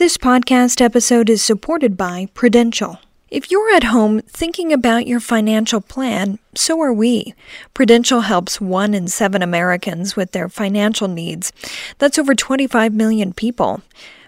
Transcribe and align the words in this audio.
This 0.00 0.16
podcast 0.16 0.80
episode 0.80 1.28
is 1.28 1.44
supported 1.44 1.94
by 1.94 2.28
Prudential. 2.32 3.00
If 3.28 3.50
you're 3.50 3.70
at 3.74 3.92
home 3.92 4.22
thinking 4.22 4.72
about 4.72 5.06
your 5.06 5.20
financial 5.20 5.82
plan, 5.82 6.38
so 6.54 6.80
are 6.80 6.90
we. 6.90 7.34
Prudential 7.74 8.22
helps 8.22 8.62
one 8.62 8.94
in 8.94 9.08
seven 9.08 9.42
Americans 9.42 10.16
with 10.16 10.32
their 10.32 10.48
financial 10.48 11.06
needs. 11.06 11.52
That's 11.98 12.18
over 12.18 12.34
25 12.34 12.94
million 12.94 13.34
people. 13.34 13.82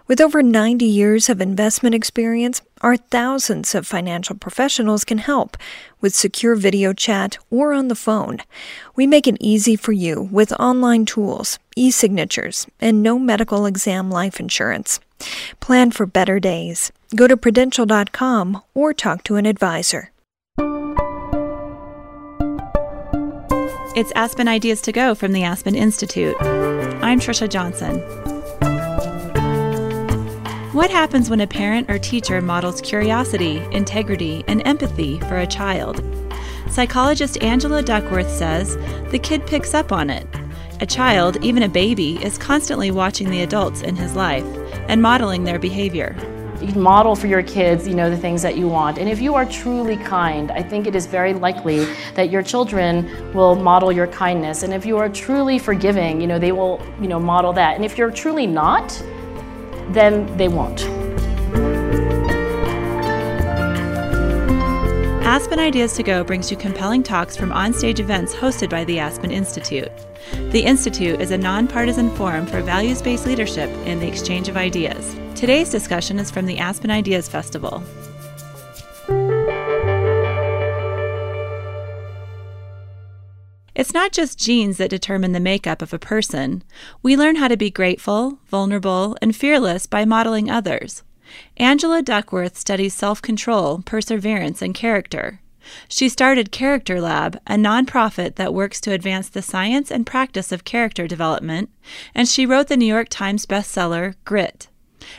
With 0.07 0.21
over 0.21 0.43
90 0.43 0.85
years 0.85 1.31
of 1.31 1.41
investment 1.41 1.95
experience, 1.95 2.61
our 2.83 2.99
thousands 2.99 3.75
of 3.75 3.87
financial 3.87 4.37
professionals 4.37 5.07
can 5.07 5.17
help 5.17 5.57
with 6.03 6.15
secure 6.15 6.55
video 6.55 6.93
chat 6.93 7.39
or 7.51 7.73
on 7.73 7.89
the 7.89 7.95
phone. 7.95 8.41
We 8.95 9.07
make 9.07 9.27
it 9.27 9.39
easy 9.41 9.77
for 9.77 9.93
you 9.93 10.21
with 10.21 10.53
online 10.61 11.07
tools, 11.07 11.59
e 11.77 11.91
signatures, 11.91 12.67
and 12.79 13.03
no 13.03 13.19
medical 13.19 13.65
exam 13.65 14.11
life 14.11 14.39
insurance. 14.39 15.01
Plan 15.61 15.91
for 15.91 16.07
better 16.07 16.39
days. 16.41 16.93
Go 17.15 17.27
to 17.27 17.37
Prudential.com 17.37 18.63
or 18.75 18.95
talk 18.95 19.25
to 19.25 19.37
an 19.37 19.47
advisor. 19.47 20.11
It's 23.95 24.11
Aspen 24.17 24.49
Ideas 24.49 24.81
to 24.83 24.93
Go 24.93 25.15
from 25.15 25.33
the 25.33 25.43
Aspen 25.43 25.75
Institute. 25.75 26.35
I'm 26.41 27.21
Trisha 27.21 27.47
Johnson. 27.47 28.01
What 30.73 30.91
happens 30.91 31.29
when 31.29 31.43
a 31.43 31.47
parent 31.47 31.91
or 31.91 31.99
teacher 31.99 32.41
models 32.41 32.81
curiosity, 32.81 33.59
integrity, 33.73 34.43
and 34.49 34.67
empathy 34.67 35.21
for 35.21 35.37
a 35.37 35.47
child? 35.47 36.03
Psychologist 36.71 37.43
Angela 37.43 37.83
Duckworth 37.83 38.31
says 38.31 38.79
the 39.11 39.19
kid 39.19 39.47
picks 39.47 39.75
up 39.75 39.93
on 39.93 40.09
it. 40.09 40.27
A 40.81 40.87
child, 40.87 41.37
even 41.45 41.63
a 41.63 41.69
baby, 41.69 42.17
is 42.25 42.39
constantly 42.39 42.91
watching 42.91 43.29
the 43.29 43.43
adults 43.43 43.83
in 43.83 43.95
his 43.95 44.17
life 44.17 44.47
and 44.89 45.01
modeling 45.01 45.45
their 45.45 45.59
behavior. 45.59 46.17
You 46.61 46.69
can 46.69 46.81
model 46.81 47.17
for 47.17 47.27
your 47.27 47.43
kids, 47.43 47.89
you 47.89 47.95
know, 47.95 48.09
the 48.09 48.17
things 48.17 48.41
that 48.43 48.57
you 48.57 48.69
want. 48.69 48.99
And 48.99 49.09
if 49.09 49.21
you 49.21 49.35
are 49.35 49.45
truly 49.45 49.97
kind, 49.97 50.53
I 50.53 50.63
think 50.63 50.87
it 50.87 50.95
is 50.95 51.07
very 51.07 51.35
likely 51.35 51.87
that 52.15 52.31
your 52.31 52.43
children 52.43 53.33
will 53.35 53.57
model 53.57 53.91
your 53.91 54.07
kindness. 54.07 54.63
And 54.63 54.73
if 54.73 54.87
you 54.87 54.97
are 54.99 55.09
truly 55.09 55.59
forgiving, 55.59 56.21
you 56.21 56.29
know, 56.29 56.39
they 56.39 56.53
will, 56.53 56.81
you 57.01 57.09
know, 57.09 57.19
model 57.19 57.53
that. 57.55 57.75
And 57.75 57.85
if 57.85 57.99
you're 57.99 58.13
truly 58.13 58.47
not, 58.47 58.91
then 59.89 60.37
they 60.37 60.47
won't. 60.47 61.02
Aspen 65.33 65.59
Ideas 65.59 65.95
to 65.95 66.03
Go 66.03 66.23
brings 66.23 66.51
you 66.51 66.59
compelling 66.59 67.03
talks 67.03 67.39
from 67.39 67.53
onstage 67.53 68.01
events 68.01 68.35
hosted 68.35 68.69
by 68.69 68.85
the 68.85 68.99
Aspen 68.99 69.31
Institute. 69.31 69.91
The 70.51 70.61
Institute 70.61 71.23
is 71.23 71.31
a 71.31 71.39
nonpartisan 71.39 72.15
forum 72.17 72.45
for 72.45 72.61
values 72.61 73.01
based 73.01 73.25
leadership 73.25 73.71
and 73.87 74.03
the 74.03 74.07
exchange 74.07 74.51
of 74.51 74.59
ideas. 74.59 75.17
Today's 75.35 75.71
discussion 75.71 76.19
is 76.19 76.31
from 76.31 76.45
the 76.45 76.59
Aspen 76.59 76.91
Ideas 76.91 77.31
Festival. 77.31 77.83
It's 83.75 83.95
not 83.95 84.13
just 84.13 84.39
genes 84.39 84.77
that 84.77 84.91
determine 84.91 85.33
the 85.33 85.41
makeup 85.41 85.81
of 85.81 85.95
a 85.95 85.99
person. 85.99 86.63
We 87.03 87.17
learn 87.17 87.37
how 87.37 87.49
to 87.49 87.57
be 87.57 87.71
grateful, 87.71 88.39
vulnerable, 88.49 89.17
and 89.23 89.35
fearless 89.35 89.87
by 89.87 90.05
modeling 90.05 90.51
others. 90.51 91.03
Angela 91.57 92.03
Duckworth 92.03 92.57
studies 92.57 92.95
self 92.95 93.23
control, 93.23 93.83
perseverance, 93.85 94.63
and 94.63 94.75
character. 94.75 95.41
She 95.89 96.09
started 96.09 96.51
Character 96.51 97.01
Lab, 97.01 97.39
a 97.47 97.55
nonprofit 97.55 98.35
that 98.35 98.53
works 98.53 98.81
to 98.83 98.93
advance 98.93 99.29
the 99.29 99.43
science 99.43 99.91
and 99.91 100.05
practice 100.05 100.53
of 100.53 100.65
character 100.65 101.07
development, 101.07 101.71
and 102.15 102.29
she 102.29 102.47
wrote 102.47 102.69
the 102.69 102.77
New 102.77 102.87
York 102.87 103.09
Times 103.09 103.47
bestseller, 103.47 104.15
Grit. 104.25 104.69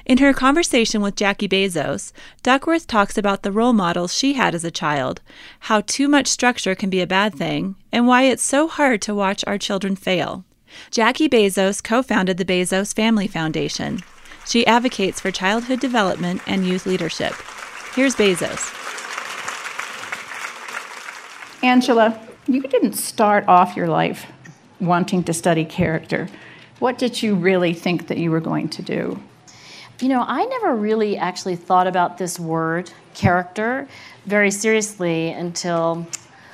In 0.06 0.18
her 0.20 0.34
conversation 0.34 1.02
with 1.02 1.16
Jackie 1.16 1.48
Bezos, 1.48 2.12
Duckworth 2.42 2.88
talks 2.88 3.18
about 3.18 3.44
the 3.44 3.52
role 3.52 3.74
models 3.74 4.14
she 4.14 4.34
had 4.34 4.56
as 4.56 4.64
a 4.64 4.72
child, 4.72 5.22
how 5.62 5.82
too 5.82 6.08
much 6.08 6.28
structure 6.28 6.76
can 6.76 6.90
be 6.90 7.02
a 7.02 7.08
bad 7.08 7.36
thing, 7.36 7.76
and 7.92 8.08
why 8.08 8.24
it's 8.24 8.44
so 8.44 8.68
hard 8.68 9.02
to 9.04 9.16
watch 9.16 9.44
our 9.46 9.58
children 9.58 9.96
fail. 9.96 10.46
Jackie 10.90 11.30
Bezos 11.30 11.84
co 11.84 12.02
founded 12.02 12.38
the 12.38 12.46
Bezos 12.46 12.96
Family 12.96 13.28
Foundation. 13.28 14.02
She 14.46 14.66
advocates 14.68 15.20
for 15.20 15.32
childhood 15.32 15.80
development 15.80 16.42
and 16.48 16.66
youth 16.68 16.86
leadership. 16.86 17.34
Here's 17.96 18.16
Bezos. 18.16 18.72
Angela, 21.64 22.20
you 22.48 22.62
didn't 22.62 22.94
start 22.94 23.48
off 23.48 23.76
your 23.76 23.88
life 23.88 24.26
wanting 24.82 25.24
to 25.24 25.34
study 25.34 25.64
character. 25.64 26.28
What 26.80 26.98
did 26.98 27.24
you 27.24 27.36
really 27.36 27.74
think 27.74 28.08
that 28.08 28.18
you 28.18 28.32
were 28.32 28.42
going 28.42 28.68
to 28.70 28.82
do? 28.82 29.22
You 30.02 30.10
know, 30.10 30.26
I 30.28 30.44
never 30.44 30.76
really 30.76 31.16
actually 31.16 31.56
thought 31.56 31.88
about 31.88 32.18
this 32.18 32.38
word, 32.38 32.92
character, 33.14 33.88
very 34.26 34.52
seriously 34.52 35.30
until 35.30 36.06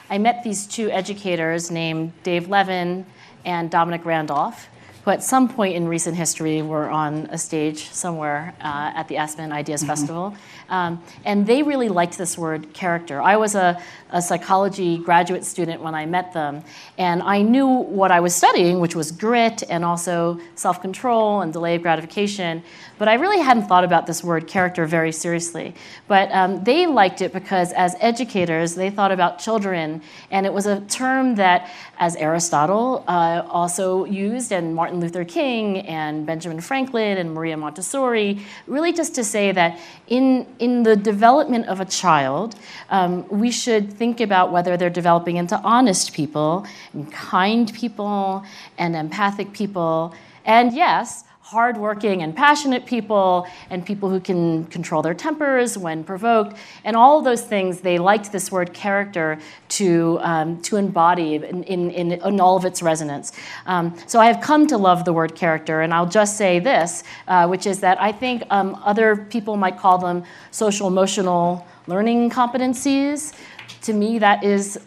I 0.09 0.19
met 0.19 0.43
these 0.43 0.67
two 0.67 0.91
educators 0.91 1.71
named 1.71 2.13
Dave 2.21 2.47
Levin 2.47 3.05
and 3.45 3.71
Dominic 3.71 4.05
Randolph, 4.05 4.67
who 5.03 5.11
at 5.11 5.23
some 5.23 5.47
point 5.47 5.75
in 5.75 5.87
recent 5.87 6.15
history 6.17 6.61
were 6.61 6.89
on 6.89 7.27
a 7.31 7.37
stage 7.37 7.89
somewhere 7.91 8.53
uh, 8.61 8.91
at 8.95 9.07
the 9.07 9.17
Aspen 9.17 9.51
Ideas 9.51 9.81
mm-hmm. 9.81 9.89
Festival. 9.89 10.35
Um, 10.69 11.01
and 11.25 11.47
they 11.47 11.63
really 11.63 11.89
liked 11.89 12.17
this 12.17 12.37
word 12.37 12.73
character. 12.73 13.21
I 13.21 13.37
was 13.37 13.55
a, 13.55 13.81
a, 14.11 14.21
psychology 14.21 14.99
graduate 14.99 15.43
student 15.43 15.81
when 15.81 15.95
I 15.95 16.05
met 16.05 16.31
them, 16.31 16.63
and 16.97 17.23
I 17.23 17.41
knew 17.41 17.67
what 17.67 18.11
I 18.11 18.19
was 18.19 18.35
studying, 18.35 18.79
which 18.79 18.95
was 18.95 19.11
grit 19.11 19.63
and 19.69 19.83
also 19.83 20.39
self 20.55 20.81
control 20.81 21.41
and 21.41 21.51
delayed 21.51 21.81
gratification. 21.81 22.61
But 22.99 23.07
I 23.07 23.15
really 23.15 23.39
hadn't 23.39 23.67
thought 23.67 23.83
about 23.83 24.05
this 24.05 24.23
word 24.23 24.47
character 24.47 24.85
very 24.85 25.11
seriously. 25.11 25.73
But 26.07 26.31
um, 26.31 26.63
they 26.63 26.85
liked 26.85 27.21
it 27.21 27.33
because, 27.33 27.71
as 27.73 27.95
educators, 27.99 28.75
they 28.75 28.89
thought 28.89 29.11
about 29.11 29.39
children, 29.39 30.01
and 30.29 30.45
it 30.45 30.53
was 30.53 30.67
a 30.67 30.81
term 30.81 31.35
that, 31.35 31.71
as 31.99 32.15
Aristotle 32.15 33.03
uh, 33.07 33.43
also 33.49 34.05
used, 34.05 34.51
and 34.51 34.73
Martin 34.73 34.99
Luther 34.99 35.25
King, 35.25 35.79
and 35.79 36.25
Benjamin 36.25 36.61
Franklin, 36.61 37.17
and 37.17 37.33
Maria 37.33 37.57
Montessori, 37.57 38.39
really 38.67 38.93
just 38.93 39.13
to 39.15 39.23
say 39.23 39.51
that 39.51 39.79
in 40.07 40.47
in 40.59 40.83
the 40.83 40.95
development 40.95 41.67
of 41.67 41.81
a 41.81 41.85
child, 41.85 42.55
um, 42.89 43.27
we 43.27 43.51
should 43.51 43.91
think 43.91 44.21
about 44.21 44.51
whether 44.51 44.77
they're 44.77 44.89
developing 44.89 45.35
into 45.37 45.57
honest 45.57 46.13
people, 46.13 46.65
and 46.93 47.11
kind 47.11 47.73
people, 47.73 48.43
and 48.77 48.95
empathic 48.95 49.51
people, 49.51 50.13
and 50.45 50.73
yes, 50.73 51.25
hardworking 51.49 52.21
and 52.21 52.35
passionate 52.35 52.85
people, 52.85 53.47
and 53.71 53.83
people 53.83 54.07
who 54.07 54.19
can 54.19 54.65
control 54.65 55.01
their 55.01 55.15
tempers 55.15 55.75
when 55.75 56.03
provoked, 56.03 56.55
and 56.83 56.95
all 56.95 57.23
those 57.23 57.41
things. 57.41 57.81
They 57.81 57.97
liked 57.97 58.31
this 58.31 58.51
word 58.51 58.71
character 58.71 59.39
to, 59.69 60.19
um, 60.21 60.61
to 60.61 60.75
embody 60.75 61.35
in, 61.35 61.63
in, 61.63 61.89
in, 61.89 62.39
all 62.39 62.55
of 62.55 62.65
its 62.65 62.83
resonance. 62.83 63.31
Um, 63.65 63.95
so 64.05 64.19
I 64.19 64.27
have 64.27 64.41
come 64.41 64.67
to 64.67 64.77
love 64.77 65.05
the 65.05 65.13
word 65.13 65.33
character, 65.33 65.81
and 65.81 65.91
I'll 65.91 66.05
just 66.05 66.37
say 66.37 66.59
this, 66.59 67.03
uh, 67.27 67.47
which 67.47 67.65
is 67.65 67.79
that 67.79 67.99
I 67.99 68.11
think 68.11 68.43
um, 68.51 68.79
other 68.85 69.15
people 69.15 69.57
might 69.57 69.79
call 69.79 69.97
them 69.97 70.23
social 70.51 70.87
emotional 70.87 71.65
learning 71.87 72.29
competencies. 72.29 73.33
To 73.81 73.93
me, 73.93 74.19
that 74.19 74.43
is 74.43 74.79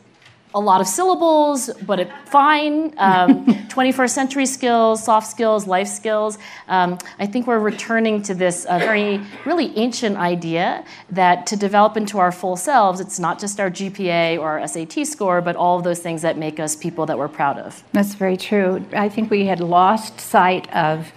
a 0.54 0.60
lot 0.60 0.80
of 0.80 0.86
syllables, 0.86 1.70
but 1.86 2.00
it, 2.00 2.10
fine. 2.26 2.94
Um, 2.98 3.46
21st 3.72 4.10
century 4.10 4.46
skills, 4.46 5.02
soft 5.02 5.26
skills, 5.26 5.66
life 5.66 5.88
skills. 5.88 6.38
Um, 6.68 6.98
I 7.18 7.26
think 7.26 7.46
we're 7.46 7.58
returning 7.58 8.22
to 8.24 8.34
this 8.34 8.66
uh, 8.66 8.78
very, 8.78 9.20
really 9.46 9.74
ancient 9.78 10.18
idea 10.18 10.84
that 11.10 11.46
to 11.46 11.56
develop 11.56 11.96
into 11.96 12.18
our 12.18 12.32
full 12.32 12.56
selves, 12.56 13.00
it's 13.00 13.18
not 13.18 13.40
just 13.40 13.58
our 13.58 13.70
GPA 13.70 14.38
or 14.38 14.60
our 14.60 14.68
SAT 14.68 15.06
score, 15.06 15.40
but 15.40 15.56
all 15.56 15.78
of 15.78 15.84
those 15.84 16.00
things 16.00 16.20
that 16.22 16.36
make 16.36 16.60
us 16.60 16.76
people 16.76 17.06
that 17.06 17.16
we're 17.16 17.28
proud 17.28 17.58
of. 17.58 17.82
That's 17.92 18.14
very 18.14 18.36
true. 18.36 18.84
I 18.92 19.08
think 19.08 19.30
we 19.30 19.46
had 19.46 19.60
lost 19.60 20.20
sight 20.20 20.70
of 20.74 21.10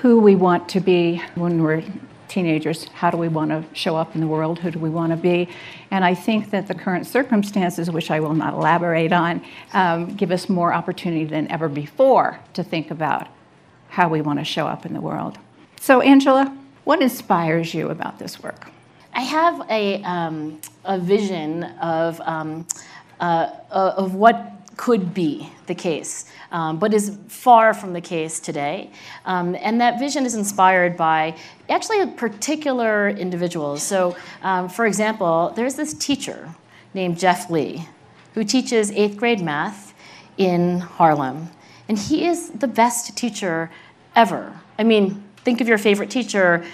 who 0.00 0.18
we 0.18 0.34
want 0.34 0.68
to 0.70 0.80
be 0.80 1.22
when 1.34 1.62
we're 1.62 1.84
teenagers 2.32 2.84
how 2.94 3.10
do 3.10 3.16
we 3.16 3.28
want 3.28 3.50
to 3.50 3.62
show 3.74 3.94
up 3.96 4.14
in 4.14 4.20
the 4.20 4.26
world? 4.26 4.58
Who 4.58 4.70
do 4.70 4.78
we 4.78 4.90
want 4.90 5.10
to 5.12 5.16
be? 5.16 5.48
And 5.90 6.04
i 6.04 6.14
think 6.14 6.50
that 6.50 6.66
the 6.66 6.74
current 6.74 7.06
circumstances 7.06 7.90
which 7.90 8.10
i 8.10 8.18
will 8.20 8.34
not 8.34 8.54
elaborate 8.54 9.12
on 9.12 9.42
um, 9.74 10.14
give 10.16 10.30
us 10.30 10.48
more 10.48 10.72
opportunity 10.72 11.24
than 11.24 11.50
ever 11.50 11.68
before 11.68 12.40
to 12.54 12.62
think 12.64 12.90
about 12.90 13.28
how 13.88 14.08
we 14.08 14.20
want 14.22 14.38
to 14.38 14.44
show 14.44 14.66
up 14.66 14.86
in 14.86 14.94
the 14.94 15.00
world. 15.00 15.38
So 15.80 16.00
angela 16.00 16.56
what 16.84 17.00
inspires 17.00 17.74
you 17.74 17.90
about 17.90 18.18
this 18.18 18.42
work? 18.42 18.70
I 19.14 19.20
have 19.20 19.66
a, 19.70 20.02
um, 20.02 20.60
a 20.84 20.98
vision 20.98 21.64
of, 21.80 22.20
um, 22.22 22.66
uh, 23.20 23.50
of 23.70 24.14
what 24.14 24.61
could 24.82 25.14
be 25.14 25.48
the 25.68 25.74
case, 25.76 26.24
um, 26.50 26.76
but 26.76 26.92
is 26.92 27.16
far 27.28 27.72
from 27.72 27.92
the 27.92 28.00
case 28.00 28.40
today. 28.40 28.90
Um, 29.24 29.54
and 29.60 29.80
that 29.80 30.00
vision 30.00 30.26
is 30.26 30.34
inspired 30.34 30.96
by 30.96 31.36
actually 31.68 32.04
particular 32.10 33.08
individuals. 33.08 33.80
So, 33.84 34.16
um, 34.42 34.68
for 34.68 34.84
example, 34.86 35.52
there's 35.54 35.76
this 35.76 35.94
teacher 35.94 36.52
named 36.94 37.16
Jeff 37.16 37.48
Lee 37.48 37.86
who 38.34 38.42
teaches 38.42 38.90
eighth 38.90 39.16
grade 39.18 39.40
math 39.40 39.94
in 40.36 40.80
Harlem. 40.80 41.48
And 41.88 41.96
he 41.96 42.26
is 42.26 42.50
the 42.50 42.66
best 42.66 43.16
teacher 43.16 43.70
ever. 44.16 44.52
I 44.80 44.82
mean, 44.82 45.22
think 45.44 45.60
of 45.60 45.68
your 45.68 45.78
favorite 45.78 46.10
teacher 46.10 46.64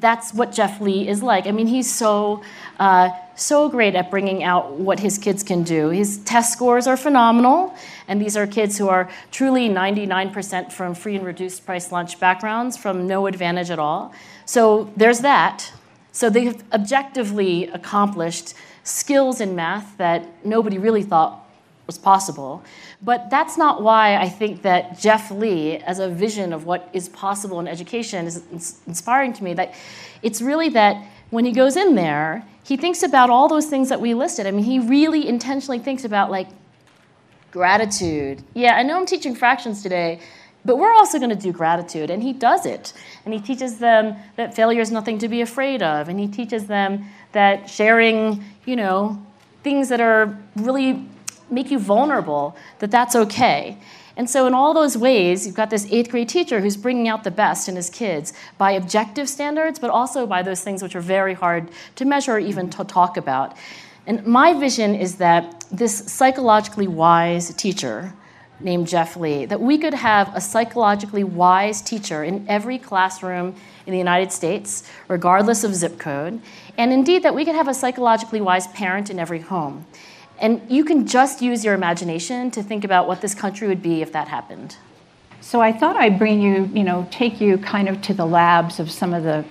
that's 0.00 0.32
what 0.32 0.52
Jeff 0.52 0.80
Lee 0.80 1.08
is 1.08 1.22
like. 1.22 1.46
I 1.46 1.50
mean, 1.50 1.66
he's 1.66 1.92
so 1.92 2.42
uh, 2.78 3.10
so 3.38 3.68
great 3.68 3.94
at 3.94 4.10
bringing 4.10 4.42
out 4.42 4.72
what 4.72 5.00
his 5.00 5.16
kids 5.16 5.42
can 5.42 5.62
do. 5.62 5.88
His 5.90 6.18
test 6.18 6.52
scores 6.52 6.86
are 6.86 6.96
phenomenal, 6.96 7.74
and 8.08 8.20
these 8.20 8.36
are 8.36 8.46
kids 8.46 8.76
who 8.76 8.88
are 8.88 9.08
truly 9.30 9.68
99% 9.68 10.72
from 10.72 10.94
free 10.94 11.16
and 11.16 11.24
reduced 11.24 11.64
price 11.64 11.92
lunch 11.92 12.18
backgrounds, 12.18 12.76
from 12.76 13.06
no 13.06 13.26
advantage 13.26 13.70
at 13.70 13.78
all. 13.78 14.12
So 14.44 14.92
there's 14.96 15.20
that. 15.20 15.72
So 16.12 16.28
they've 16.28 16.60
objectively 16.72 17.68
accomplished 17.68 18.54
skills 18.82 19.40
in 19.40 19.54
math 19.54 19.96
that 19.98 20.26
nobody 20.44 20.78
really 20.78 21.02
thought 21.02 21.44
was 21.86 21.98
possible. 21.98 22.62
But 23.00 23.30
that's 23.30 23.56
not 23.56 23.82
why 23.82 24.16
I 24.16 24.28
think 24.28 24.62
that 24.62 24.98
Jeff 24.98 25.30
Lee, 25.30 25.76
as 25.78 26.00
a 26.00 26.08
vision 26.08 26.52
of 26.52 26.66
what 26.66 26.88
is 26.92 27.08
possible 27.08 27.60
in 27.60 27.68
education, 27.68 28.26
is 28.26 28.42
inspiring 28.86 29.32
to 29.34 29.44
me. 29.44 29.54
That 29.54 29.74
it's 30.22 30.42
really 30.42 30.68
that 30.70 31.06
when 31.30 31.44
he 31.44 31.52
goes 31.52 31.76
in 31.76 31.94
there, 31.94 32.44
he 32.68 32.76
thinks 32.76 33.02
about 33.02 33.30
all 33.30 33.48
those 33.48 33.64
things 33.64 33.88
that 33.88 33.98
we 33.98 34.12
listed. 34.12 34.46
I 34.46 34.50
mean, 34.50 34.62
he 34.62 34.78
really 34.78 35.26
intentionally 35.26 35.78
thinks 35.78 36.04
about 36.04 36.30
like 36.30 36.48
gratitude. 37.50 38.42
Yeah, 38.52 38.74
I 38.74 38.82
know 38.82 38.98
I'm 38.98 39.06
teaching 39.06 39.34
fractions 39.34 39.82
today, 39.82 40.20
but 40.66 40.76
we're 40.76 40.92
also 40.92 41.18
going 41.18 41.30
to 41.30 41.42
do 41.48 41.50
gratitude, 41.50 42.10
and 42.10 42.22
he 42.22 42.34
does 42.34 42.66
it. 42.66 42.92
And 43.24 43.32
he 43.32 43.40
teaches 43.40 43.78
them 43.78 44.16
that 44.36 44.54
failure 44.54 44.82
is 44.82 44.90
nothing 44.90 45.18
to 45.20 45.28
be 45.28 45.40
afraid 45.40 45.82
of, 45.82 46.10
and 46.10 46.20
he 46.20 46.28
teaches 46.28 46.66
them 46.66 47.06
that 47.32 47.70
sharing, 47.70 48.44
you 48.66 48.76
know, 48.76 49.18
things 49.62 49.88
that 49.88 50.02
are 50.02 50.38
really 50.54 51.08
make 51.50 51.70
you 51.70 51.78
vulnerable, 51.78 52.54
that 52.80 52.90
that's 52.90 53.16
okay. 53.16 53.78
And 54.18 54.28
so, 54.28 54.48
in 54.48 54.52
all 54.52 54.74
those 54.74 54.98
ways, 54.98 55.46
you've 55.46 55.54
got 55.54 55.70
this 55.70 55.86
eighth 55.92 56.10
grade 56.10 56.28
teacher 56.28 56.60
who's 56.60 56.76
bringing 56.76 57.06
out 57.06 57.22
the 57.22 57.30
best 57.30 57.68
in 57.68 57.76
his 57.76 57.88
kids 57.88 58.32
by 58.58 58.72
objective 58.72 59.28
standards, 59.28 59.78
but 59.78 59.90
also 59.90 60.26
by 60.26 60.42
those 60.42 60.60
things 60.60 60.82
which 60.82 60.96
are 60.96 61.00
very 61.00 61.34
hard 61.34 61.70
to 61.94 62.04
measure 62.04 62.32
or 62.32 62.38
even 62.40 62.68
to 62.70 62.82
talk 62.82 63.16
about. 63.16 63.56
And 64.08 64.26
my 64.26 64.54
vision 64.54 64.96
is 64.96 65.16
that 65.16 65.64
this 65.70 66.12
psychologically 66.12 66.88
wise 66.88 67.54
teacher 67.54 68.12
named 68.58 68.88
Jeff 68.88 69.16
Lee, 69.16 69.44
that 69.44 69.60
we 69.60 69.78
could 69.78 69.94
have 69.94 70.34
a 70.34 70.40
psychologically 70.40 71.22
wise 71.22 71.80
teacher 71.80 72.24
in 72.24 72.44
every 72.48 72.76
classroom 72.76 73.54
in 73.86 73.92
the 73.92 73.98
United 73.98 74.32
States, 74.32 74.82
regardless 75.06 75.62
of 75.62 75.76
zip 75.76 75.96
code, 75.96 76.40
and 76.76 76.92
indeed 76.92 77.22
that 77.22 77.36
we 77.36 77.44
could 77.44 77.54
have 77.54 77.68
a 77.68 77.74
psychologically 77.74 78.40
wise 78.40 78.66
parent 78.68 79.10
in 79.10 79.20
every 79.20 79.40
home. 79.40 79.86
And 80.40 80.62
you 80.70 80.84
can 80.84 81.06
just 81.06 81.42
use 81.42 81.64
your 81.64 81.74
imagination 81.74 82.50
to 82.52 82.62
think 82.62 82.84
about 82.84 83.08
what 83.08 83.20
this 83.20 83.34
country 83.34 83.66
would 83.68 83.82
be 83.82 84.02
if 84.02 84.12
that 84.12 84.28
happened. 84.28 84.76
So 85.40 85.60
I 85.60 85.72
thought 85.72 85.96
I'd 85.96 86.18
bring 86.18 86.40
you, 86.40 86.70
you 86.72 86.84
know, 86.84 87.08
take 87.10 87.40
you 87.40 87.58
kind 87.58 87.88
of 87.88 88.02
to 88.02 88.14
the 88.14 88.26
labs 88.26 88.80
of 88.80 88.90
some 88.90 89.14
of 89.14 89.24
the, 89.24 89.44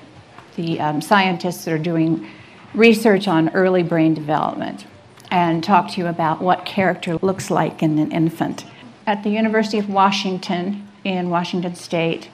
the 0.56 0.80
um, 0.80 1.02
scientists 1.02 1.66
that 1.66 1.74
are 1.74 1.78
doing 1.78 2.28
research 2.74 3.28
on 3.28 3.50
early 3.50 3.84
brain 3.84 4.14
development 4.14 4.86
and 5.32 5.64
talk 5.64 5.92
to 5.92 6.02
you 6.02 6.08
about 6.08 6.42
what 6.42 6.66
character 6.66 7.18
looks 7.18 7.50
like 7.50 7.84
in 7.84 7.98
an 8.00 8.12
infant. 8.12 8.66
At 9.06 9.24
the 9.24 9.30
University 9.30 9.78
of 9.78 9.90
Washington 9.90 10.88
in 11.04 11.30
Washington 11.30 11.76
State, 11.76 12.30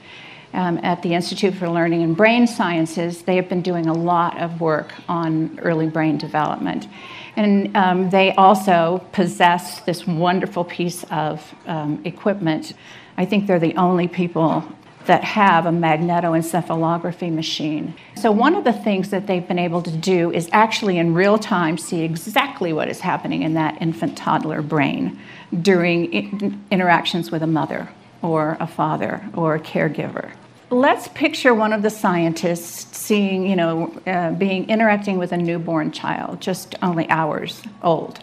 um, 0.54 0.80
at 0.84 1.02
the 1.02 1.14
Institute 1.14 1.56
for 1.56 1.68
Learning 1.68 2.04
and 2.04 2.16
Brain 2.16 2.46
Sciences, 2.48 3.24
they 3.24 3.36
have 3.36 3.50
been 3.50 3.62
doing 3.62 3.88
a 3.88 3.94
lot 3.94 4.40
of 4.40 4.62
work 4.62 4.94
on 5.10 5.60
early 5.62 5.88
brain 5.88 6.18
development. 6.18 6.88
And 7.36 7.76
um, 7.76 8.10
they 8.12 8.34
also 8.36 9.04
possess 9.12 9.82
this 9.82 10.06
wonderful 10.06 10.64
piece 10.64 11.04
of 11.06 11.54
um, 11.66 12.02
equipment. 12.06 12.74
I 13.18 13.26
think 13.26 13.48
they're 13.48 13.60
the 13.60 13.76
only 13.76 14.08
people 14.08 14.64
that 15.06 15.24
have 15.24 15.66
a 15.66 15.70
magnetoencephalography 15.70 17.34
machine. 17.34 17.94
So, 18.16 18.32
one 18.32 18.56
of 18.56 18.64
the 18.64 18.72
things 18.72 19.10
that 19.10 19.28
they've 19.28 19.46
been 19.46 19.60
able 19.60 19.82
to 19.82 19.92
do 19.92 20.32
is 20.32 20.48
actually 20.54 20.98
in 20.98 21.14
real 21.14 21.38
time 21.38 21.78
see 21.78 22.04
exactly 22.04 22.72
what 22.72 22.88
is 22.88 23.02
happening 23.02 23.42
in 23.42 23.56
that 23.56 23.82
infant 23.82 24.18
toddler 24.18 24.62
brain 24.62 25.20
during 25.62 26.64
interactions 26.72 27.32
with 27.32 27.44
a 27.44 27.48
mother 27.48 27.90
or 28.22 28.56
a 28.62 28.68
father 28.68 29.28
or 29.34 29.56
a 29.56 29.60
caregiver 29.60 30.32
let's 30.74 31.08
picture 31.10 31.54
one 31.54 31.72
of 31.72 31.82
the 31.82 31.90
scientists 31.90 32.98
seeing, 32.98 33.48
you 33.48 33.56
know, 33.56 33.94
uh, 34.08 34.32
being 34.32 34.70
interacting 34.70 35.18
with 35.18 35.32
a 35.32 35.38
newborn 35.38 35.92
child, 35.92 36.42
just 36.42 36.76
only 36.82 37.10
hours 37.10 37.62
old. 37.82 38.20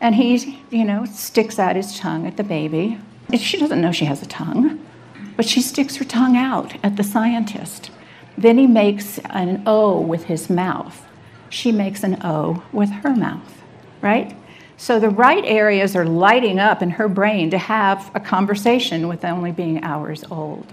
And 0.00 0.14
he, 0.14 0.62
you 0.70 0.84
know, 0.84 1.04
sticks 1.06 1.58
out 1.58 1.76
his 1.76 1.98
tongue 1.98 2.26
at 2.26 2.36
the 2.36 2.44
baby. 2.44 2.98
She 3.36 3.58
doesn't 3.58 3.80
know 3.80 3.92
she 3.92 4.06
has 4.06 4.22
a 4.22 4.26
tongue, 4.26 4.84
but 5.36 5.46
she 5.46 5.60
sticks 5.60 5.96
her 5.96 6.04
tongue 6.04 6.36
out 6.36 6.74
at 6.84 6.96
the 6.96 7.04
scientist. 7.04 7.90
Then 8.36 8.58
he 8.58 8.66
makes 8.66 9.18
an 9.30 9.62
O 9.66 10.00
with 10.00 10.24
his 10.24 10.48
mouth. 10.48 11.06
She 11.48 11.72
makes 11.72 12.02
an 12.02 12.18
O 12.22 12.62
with 12.72 12.90
her 12.90 13.14
mouth, 13.14 13.62
right? 14.00 14.36
So 14.76 14.98
the 14.98 15.10
right 15.10 15.44
areas 15.44 15.94
are 15.94 16.06
lighting 16.06 16.58
up 16.58 16.80
in 16.80 16.90
her 16.90 17.08
brain 17.08 17.50
to 17.50 17.58
have 17.58 18.10
a 18.14 18.20
conversation 18.20 19.08
with 19.08 19.24
only 19.24 19.52
being 19.52 19.84
hours 19.84 20.24
old. 20.30 20.72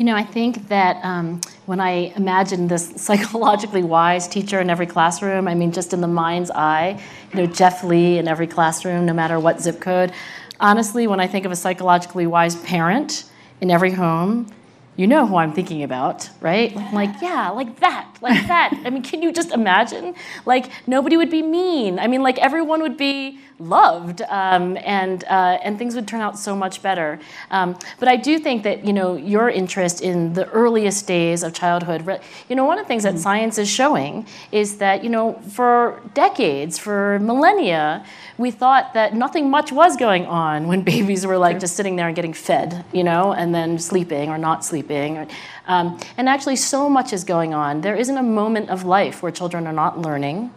You 0.00 0.06
know, 0.06 0.16
I 0.16 0.22
think 0.22 0.68
that 0.68 0.96
um, 1.04 1.42
when 1.66 1.78
I 1.78 2.14
imagine 2.16 2.68
this 2.68 2.90
psychologically 2.96 3.82
wise 3.82 4.26
teacher 4.26 4.58
in 4.58 4.70
every 4.70 4.86
classroom, 4.86 5.46
I 5.46 5.54
mean, 5.54 5.72
just 5.72 5.92
in 5.92 6.00
the 6.00 6.08
mind's 6.08 6.50
eye, 6.50 6.98
you 7.34 7.40
know, 7.40 7.44
Jeff 7.44 7.84
Lee 7.84 8.16
in 8.16 8.26
every 8.26 8.46
classroom, 8.46 9.04
no 9.04 9.12
matter 9.12 9.38
what 9.38 9.60
zip 9.60 9.78
code. 9.78 10.10
Honestly, 10.58 11.06
when 11.06 11.20
I 11.20 11.26
think 11.26 11.44
of 11.44 11.52
a 11.52 11.56
psychologically 11.56 12.26
wise 12.26 12.56
parent 12.56 13.24
in 13.60 13.70
every 13.70 13.90
home, 13.90 14.50
you 14.96 15.06
know 15.06 15.26
who 15.26 15.36
I'm 15.36 15.52
thinking 15.52 15.82
about, 15.82 16.28
right? 16.40 16.74
Like, 16.92 17.22
yeah, 17.22 17.50
like 17.50 17.80
that, 17.80 18.18
like 18.20 18.46
that. 18.48 18.78
I 18.84 18.90
mean, 18.90 19.02
can 19.02 19.22
you 19.22 19.32
just 19.32 19.50
imagine? 19.52 20.14
Like, 20.44 20.70
nobody 20.86 21.16
would 21.16 21.30
be 21.30 21.42
mean. 21.42 21.98
I 21.98 22.06
mean, 22.06 22.22
like, 22.22 22.38
everyone 22.38 22.82
would 22.82 22.96
be 22.96 23.38
loved, 23.60 24.22
um, 24.22 24.76
and 24.78 25.22
uh, 25.24 25.58
and 25.62 25.78
things 25.78 25.94
would 25.94 26.08
turn 26.08 26.20
out 26.20 26.38
so 26.38 26.56
much 26.56 26.82
better. 26.82 27.20
Um, 27.50 27.78
but 27.98 28.08
I 28.08 28.16
do 28.16 28.38
think 28.38 28.62
that 28.64 28.84
you 28.84 28.92
know 28.92 29.16
your 29.16 29.48
interest 29.48 30.00
in 30.00 30.32
the 30.32 30.48
earliest 30.48 31.06
days 31.06 31.42
of 31.42 31.52
childhood. 31.52 32.20
You 32.48 32.56
know, 32.56 32.64
one 32.64 32.78
of 32.78 32.84
the 32.84 32.88
things 32.88 33.02
that 33.04 33.14
mm-hmm. 33.14 33.22
science 33.22 33.58
is 33.58 33.68
showing 33.68 34.26
is 34.50 34.78
that 34.78 35.04
you 35.04 35.10
know 35.10 35.34
for 35.50 36.00
decades, 36.14 36.78
for 36.78 37.18
millennia, 37.20 38.04
we 38.38 38.50
thought 38.50 38.94
that 38.94 39.14
nothing 39.14 39.50
much 39.50 39.70
was 39.70 39.96
going 39.96 40.26
on 40.26 40.66
when 40.66 40.82
babies 40.94 41.26
were 41.26 41.38
like 41.38 41.60
just 41.60 41.76
sitting 41.76 41.96
there 41.96 42.06
and 42.06 42.16
getting 42.16 42.32
fed, 42.32 42.84
you 42.92 43.04
know, 43.04 43.32
and 43.32 43.54
then 43.54 43.78
sleeping 43.78 44.30
or 44.30 44.38
not 44.38 44.64
sleeping. 44.64 44.79
Or, 44.88 45.26
um, 45.66 45.98
and 46.16 46.28
actually, 46.28 46.56
so 46.56 46.88
much 46.88 47.12
is 47.12 47.24
going 47.24 47.54
on. 47.54 47.80
There 47.80 47.96
isn't 47.96 48.16
a 48.16 48.22
moment 48.22 48.70
of 48.70 48.84
life 48.84 49.22
where 49.22 49.32
children 49.32 49.66
are 49.66 49.72
not 49.72 49.98
learning. 49.98 50.52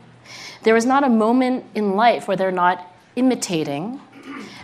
There 0.63 0.75
is 0.75 0.85
not 0.85 1.03
a 1.03 1.09
moment 1.09 1.65
in 1.75 1.95
life 1.95 2.27
where 2.27 2.37
they're 2.37 2.51
not 2.51 2.87
imitating. 3.15 3.99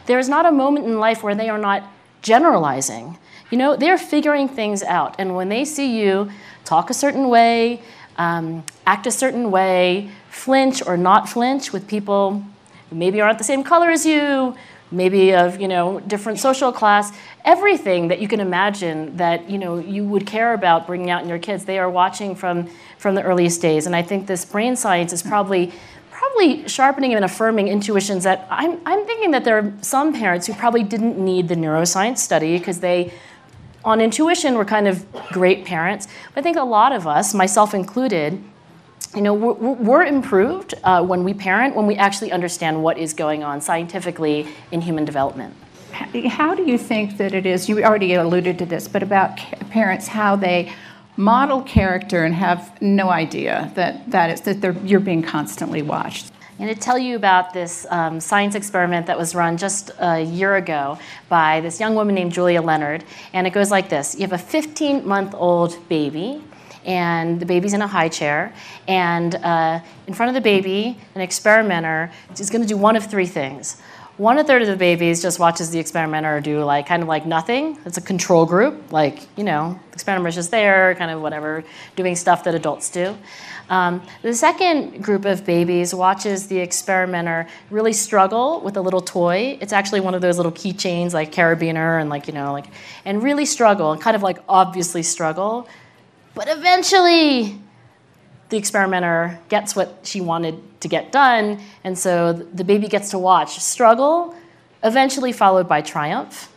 There 0.06 0.20
is 0.20 0.30
not 0.30 0.46
a 0.46 0.52
moment 0.52 0.86
in 0.86 1.00
life 1.00 1.24
where 1.24 1.36
they 1.36 1.50
are 1.50 1.58
not 1.58 1.84
generalizing. 2.22 3.18
You 3.52 3.58
know, 3.58 3.76
they're 3.76 3.98
figuring 3.98 4.48
things 4.48 4.84
out. 4.84 5.16
And 5.20 5.36
when 5.36 5.50
they 5.50 5.66
see 5.66 6.00
you 6.00 6.32
talk 6.66 6.90
a 6.90 6.94
certain 6.94 7.30
way, 7.30 7.82
um, 8.18 8.64
act 8.86 9.08
a 9.08 9.12
certain 9.12 9.52
way, 9.52 10.10
flinch 10.30 10.86
or 10.86 10.98
not 10.98 11.28
flinch 11.28 11.74
with 11.74 11.88
people 11.88 12.44
maybe 12.92 13.22
aren't 13.22 13.38
the 13.38 13.44
same 13.44 13.64
color 13.64 13.90
as 13.90 14.06
you, 14.06 14.56
maybe 14.92 15.34
of 15.34 15.60
you 15.62 15.68
know 15.68 16.00
different 16.02 16.40
social 16.40 16.72
class 16.72 17.12
everything 17.46 18.08
that 18.08 18.20
you 18.20 18.28
can 18.28 18.40
imagine 18.40 19.16
that 19.18 19.50
you 19.50 19.58
know 19.58 19.78
you 19.78 20.04
would 20.04 20.26
care 20.26 20.54
about 20.54 20.88
bringing 20.88 21.10
out 21.10 21.22
in 21.22 21.30
your 21.30 21.40
kids 21.40 21.66
they 21.66 21.80
are 21.80 21.90
watching 21.90 22.36
from 22.36 22.68
from 22.98 23.16
the 23.16 23.22
earliest 23.22 23.62
days. 23.62 23.86
And 23.86 23.96
i 23.96 24.02
think 24.02 24.28
this 24.28 24.46
brain 24.46 24.76
science 24.76 25.14
is 25.14 25.22
probably 25.22 25.72
probably 26.12 26.68
sharpening 26.68 27.14
and 27.14 27.24
affirming 27.24 27.68
intuitions 27.68 28.24
that 28.24 28.46
i'm, 28.50 28.80
I'm 28.86 29.06
thinking 29.06 29.32
that 29.32 29.46
there 29.46 29.58
are 29.58 29.74
some 29.82 30.14
parents 30.14 30.48
who 30.48 30.54
probably 30.54 30.84
didn't 30.84 31.18
need 31.18 31.48
the 31.48 31.56
neuroscience 31.56 32.18
study 32.18 32.58
because 32.58 32.80
they 32.80 33.14
on 33.86 34.02
intuition 34.02 34.56
were 34.56 34.66
kind 34.66 34.90
of 34.90 35.10
great 35.30 35.66
parents. 35.66 36.08
But 36.34 36.42
i 36.42 36.44
think 36.44 36.58
a 36.58 36.64
lot 36.64 36.92
of 36.92 37.08
us 37.08 37.34
myself 37.34 37.74
included 37.74 38.44
you 39.16 39.22
know, 39.22 39.34
we're, 39.34 39.54
we're 39.54 40.04
improved 40.04 40.76
uh, 40.84 41.04
when 41.04 41.24
we 41.24 41.34
parent, 41.34 41.76
when 41.76 41.88
we 41.88 41.96
actually 41.96 42.32
understand 42.32 42.84
what 42.84 42.98
is 42.98 43.14
going 43.14 43.44
on 43.44 43.62
scientifically 43.62 44.48
in 44.72 44.82
human 44.82 45.06
development. 45.06 45.56
How 45.92 46.54
do 46.56 46.64
you 46.64 46.78
think 46.78 47.18
that 47.18 47.34
it 47.34 47.46
is? 47.46 47.68
You 47.68 47.84
already 47.84 48.14
alluded 48.14 48.60
to 48.60 48.66
this, 48.66 48.88
but 48.88 49.04
about 49.04 49.38
parents, 49.70 50.08
how 50.08 50.36
they 50.36 50.72
model 51.18 51.62
character 51.64 52.24
and 52.24 52.34
have 52.34 52.82
no 52.82 53.10
idea 53.10 53.72
that, 53.76 54.10
that, 54.12 54.30
is, 54.30 54.42
that 54.42 54.86
you're 54.86 55.00
being 55.00 55.22
constantly 55.22 55.82
watched. 55.82 56.32
I'm 56.52 56.66
going 56.66 56.76
to 56.76 56.82
tell 56.82 56.98
you 56.98 57.16
about 57.16 57.54
this 57.54 57.86
um, 57.90 58.20
science 58.20 58.54
experiment 58.54 59.08
that 59.08 59.18
was 59.18 59.34
run 59.34 59.58
just 59.58 59.92
a 60.00 60.22
year 60.22 60.58
ago 60.58 61.00
by 61.30 61.62
this 61.62 61.80
young 61.80 61.96
woman 61.96 62.16
named 62.16 62.34
Julia 62.34 62.62
Leonard. 62.62 63.04
And 63.34 63.48
it 63.48 63.52
goes 63.52 63.72
like 63.72 63.90
this 63.90 64.16
You 64.16 64.22
have 64.22 64.34
a 64.34 64.38
15 64.38 65.08
month 65.08 65.34
old 65.36 65.78
baby 65.88 66.42
and 66.90 67.40
the 67.40 67.46
baby's 67.46 67.74
in 67.74 67.84
a 67.84 67.88
high 67.88 68.10
chair. 68.10 68.52
And 68.88 69.36
uh, 69.36 69.80
in 70.08 70.14
front 70.16 70.30
of 70.30 70.34
the 70.34 70.42
baby, 70.42 70.98
an 71.14 71.22
experimenter 71.22 72.12
is 72.38 72.50
going 72.50 72.64
to 72.64 72.68
do 72.68 72.78
one 72.78 72.96
of 72.96 73.06
three 73.06 73.28
things. 73.28 73.80
One 74.18 74.44
third 74.44 74.64
of 74.64 74.68
the 74.68 74.76
babies 74.76 75.22
just 75.22 75.40
watches 75.40 75.70
the 75.70 75.80
experimenter 75.80 76.42
do 76.42 76.62
like 76.64 76.88
kind 76.88 77.02
of 77.02 77.08
like 77.08 77.26
nothing. 77.26 77.78
It's 77.86 77.98
a 77.98 78.02
control 78.02 78.46
group, 78.46 78.92
like 78.92 79.20
you 79.38 79.46
know, 79.46 79.80
the 79.92 79.94
experimenter's 79.94 80.36
just 80.36 80.52
there, 80.52 80.96
kind 80.96 81.12
of 81.12 81.22
whatever, 81.22 81.64
doing 81.96 82.18
stuff 82.18 82.44
that 82.44 82.56
adults 82.56 82.90
do. 82.90 83.16
Um, 83.70 84.02
the 84.24 84.34
second 84.34 85.04
group 85.04 85.26
of 85.26 85.46
babies 85.46 85.94
watches 85.94 86.48
the 86.48 86.58
experimenter 86.58 87.48
really 87.70 87.94
struggle 87.94 88.62
with 88.62 88.78
a 88.78 88.82
little 88.82 89.00
toy. 89.00 89.60
It's 89.62 89.72
actually 89.72 90.02
one 90.02 90.16
of 90.16 90.22
those 90.22 90.38
little 90.38 90.52
keychains 90.52 91.14
like 91.14 91.32
carabiner 91.32 92.02
and 92.02 92.10
like, 92.10 92.28
you 92.28 92.34
know, 92.34 92.52
like, 92.52 92.66
and 93.06 93.22
really 93.22 93.46
struggle 93.46 93.92
and 93.92 94.02
kind 94.02 94.16
of 94.16 94.24
like 94.24 94.40
obviously 94.50 95.04
struggle. 95.04 95.70
But 96.40 96.48
eventually, 96.48 97.60
the 98.48 98.56
experimenter 98.56 99.38
gets 99.50 99.76
what 99.76 100.00
she 100.04 100.22
wanted 100.22 100.56
to 100.80 100.88
get 100.88 101.12
done, 101.12 101.60
and 101.84 102.00
so 102.00 102.32
the 102.32 102.64
baby 102.64 102.88
gets 102.88 103.10
to 103.10 103.20
watch 103.20 103.60
struggle, 103.60 104.34
eventually 104.82 105.34
followed 105.34 105.68
by 105.68 105.82
triumph. 105.82 106.50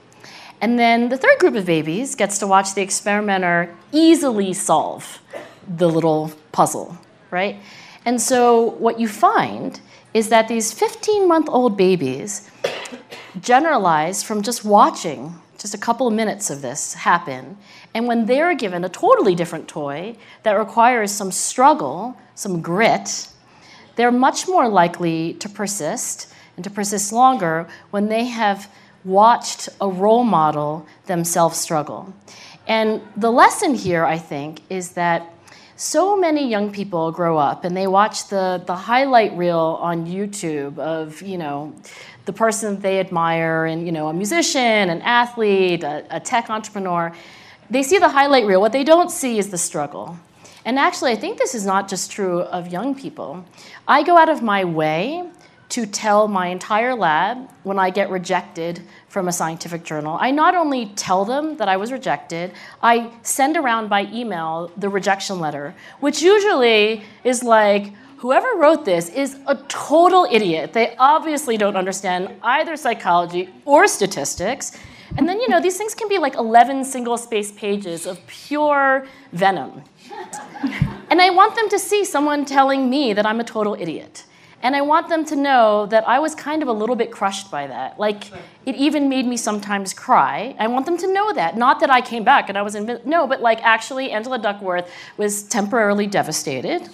And 0.61 0.79
then 0.79 1.09
the 1.09 1.17
third 1.17 1.37
group 1.41 1.57
of 1.57 1.67
babies 1.67 2.15
gets 2.15 2.39
to 2.39 2.47
watch 2.47 2.77
the 2.77 2.81
experimenter 2.81 3.75
easily 3.91 4.53
solve 4.53 5.21
the 5.67 5.89
little 5.89 6.31
puzzle, 6.53 6.97
right? 7.33 7.57
And 8.05 8.23
so 8.23 8.77
what 8.79 9.01
you 9.01 9.09
find 9.09 9.81
is 10.15 10.29
that 10.29 10.47
these 10.47 10.73
15 10.73 11.27
month 11.27 11.49
old 11.49 11.77
babies 11.77 12.49
generalize 13.41 14.23
from 14.23 14.43
just 14.43 14.65
watching 14.65 15.35
just 15.59 15.75
a 15.75 15.79
couple 15.79 16.07
of 16.09 16.15
minutes 16.15 16.51
of 16.51 16.61
this 16.61 16.95
happen. 16.95 17.57
And 17.95 18.07
when 18.07 18.27
they're 18.27 18.55
given 18.55 18.85
a 18.85 18.89
totally 18.89 19.35
different 19.35 19.69
toy 19.69 20.17
that 20.45 20.53
requires 20.53 21.11
some 21.13 21.31
struggle, 21.31 22.17
some 22.35 22.63
grit, 22.63 23.29
they're 23.97 24.13
much 24.13 24.49
more 24.49 24.69
likely 24.69 25.35
to 25.35 25.49
persist 25.49 26.33
and 26.57 26.65
to 26.65 26.71
persist 26.71 27.13
longer 27.13 27.69
when 27.91 28.09
they 28.09 28.25
have 28.25 28.71
watched 29.05 29.69
a 29.81 29.89
role 29.89 30.25
model 30.25 30.87
themselves 31.07 31.59
struggle. 31.59 32.13
And 32.67 33.03
the 33.17 33.31
lesson 33.31 33.75
here, 33.75 34.05
I 34.05 34.19
think, 34.19 34.63
is 34.71 34.93
that 34.93 35.29
so 35.77 36.17
many 36.17 36.49
young 36.49 36.71
people 36.71 37.11
grow 37.11 37.37
up 37.37 37.65
and 37.65 37.77
they 37.77 37.89
watch 37.89 38.29
the, 38.29 38.63
the 38.67 38.77
highlight 38.77 39.37
reel 39.37 39.79
on 39.81 40.07
YouTube 40.07 40.79
of, 40.79 41.21
you 41.23 41.39
know, 41.39 41.75
the 42.25 42.33
person 42.33 42.79
they 42.81 43.01
admire 43.01 43.67
and, 43.67 43.85
you 43.85 43.91
know, 43.91 44.07
a 44.09 44.13
musician, 44.13 44.61
an 44.91 45.03
athlete, 45.03 45.83
a, 45.83 46.05
a 46.11 46.21
tech 46.21 46.51
entrepreneur. 46.51 47.13
They 47.73 47.83
see 47.83 47.97
the 47.97 48.11
highlight 48.11 48.45
reel. 48.45 48.61
What 48.61 48.73
they 48.73 48.85
don't 48.85 49.11
see 49.11 49.39
is 49.39 49.49
the 49.49 49.57
struggle. 49.57 50.19
And 50.67 50.79
actually, 50.79 51.13
I 51.13 51.17
think 51.17 51.39
this 51.39 51.55
is 51.55 51.65
not 51.65 51.89
just 51.89 52.13
true 52.13 52.43
of 52.43 52.69
young 52.69 52.95
people. 52.95 53.47
I 53.89 54.03
go 54.03 54.19
out 54.19 54.29
of 54.29 54.43
my 54.43 54.63
way 54.63 55.31
to 55.71 55.87
tell 55.87 56.29
my 56.29 56.49
entire 56.49 56.95
lab 56.95 57.49
when 57.63 57.79
I 57.79 57.89
get 57.89 58.11
rejected 58.11 58.83
from 59.09 59.27
a 59.27 59.33
scientific 59.33 59.85
journal. 59.85 60.19
I 60.21 60.31
not 60.31 60.55
only 60.55 60.93
tell 60.97 61.25
them 61.25 61.57
that 61.57 61.67
I 61.67 61.79
was 61.79 61.91
rejected, 61.91 62.53
I 62.83 63.11
send 63.23 63.57
around 63.57 63.89
by 63.89 64.03
email 64.13 64.71
the 64.77 64.91
rejection 64.91 65.41
letter, 65.41 65.75
which 66.01 66.21
usually 66.21 67.05
is 67.25 67.43
like, 67.43 67.95
whoever 68.19 68.49
wrote 68.57 68.85
this 68.85 69.09
is 69.09 69.39
a 69.47 69.57
total 69.69 70.29
idiot. 70.31 70.75
They 70.75 70.95
obviously 70.99 71.57
don't 71.57 71.77
understand 71.77 72.35
either 72.43 72.77
psychology 72.77 73.49
or 73.65 73.89
statistics. 73.89 74.73
And 75.17 75.29
then, 75.29 75.41
you 75.41 75.49
know, 75.49 75.61
these 75.61 75.77
things 75.77 75.95
can 75.95 76.09
be 76.09 76.19
like 76.19 76.35
11 76.37 76.85
single 76.85 77.17
space 77.19 77.53
pages 77.53 78.07
of 78.07 78.25
pure 78.27 79.07
venom. 79.33 79.83
And 81.11 81.21
I 81.21 81.31
want 81.31 81.55
them 81.55 81.69
to 81.69 81.79
see 81.79 82.05
someone 82.05 82.45
telling 82.45 82.89
me 82.89 83.13
that 83.13 83.27
I'm 83.27 83.39
a 83.41 83.45
total 83.45 83.75
idiot. 83.75 84.25
And 84.63 84.77
I 84.77 84.81
want 84.81 85.09
them 85.09 85.25
to 85.27 85.37
know 85.37 85.87
that 85.87 86.09
I 86.09 86.21
was 86.21 86.37
kind 86.37 86.63
of 86.63 86.69
a 86.69 86.73
little 86.73 86.95
bit 86.95 87.11
crushed 87.11 87.51
by 87.51 87.67
that. 87.67 87.99
Like, 87.99 88.31
it 88.65 88.77
even 88.77 89.09
made 89.09 89.27
me 89.27 89.37
sometimes 89.37 89.93
cry. 89.93 90.55
I 90.59 90.69
want 90.69 90.87
them 90.87 90.97
to 90.99 91.13
know 91.13 91.33
that. 91.33 91.57
Not 91.57 91.81
that 91.81 91.91
I 91.91 92.01
came 92.01 92.23
back 92.23 92.49
and 92.49 92.57
I 92.57 92.63
was 92.63 92.77
in, 92.77 93.01
no, 93.05 93.27
but 93.27 93.43
like 93.43 93.61
actually, 93.63 94.13
Angela 94.13 94.39
Duckworth 94.39 94.89
was 95.17 95.43
temporarily 95.43 96.07
devastated. 96.07 96.89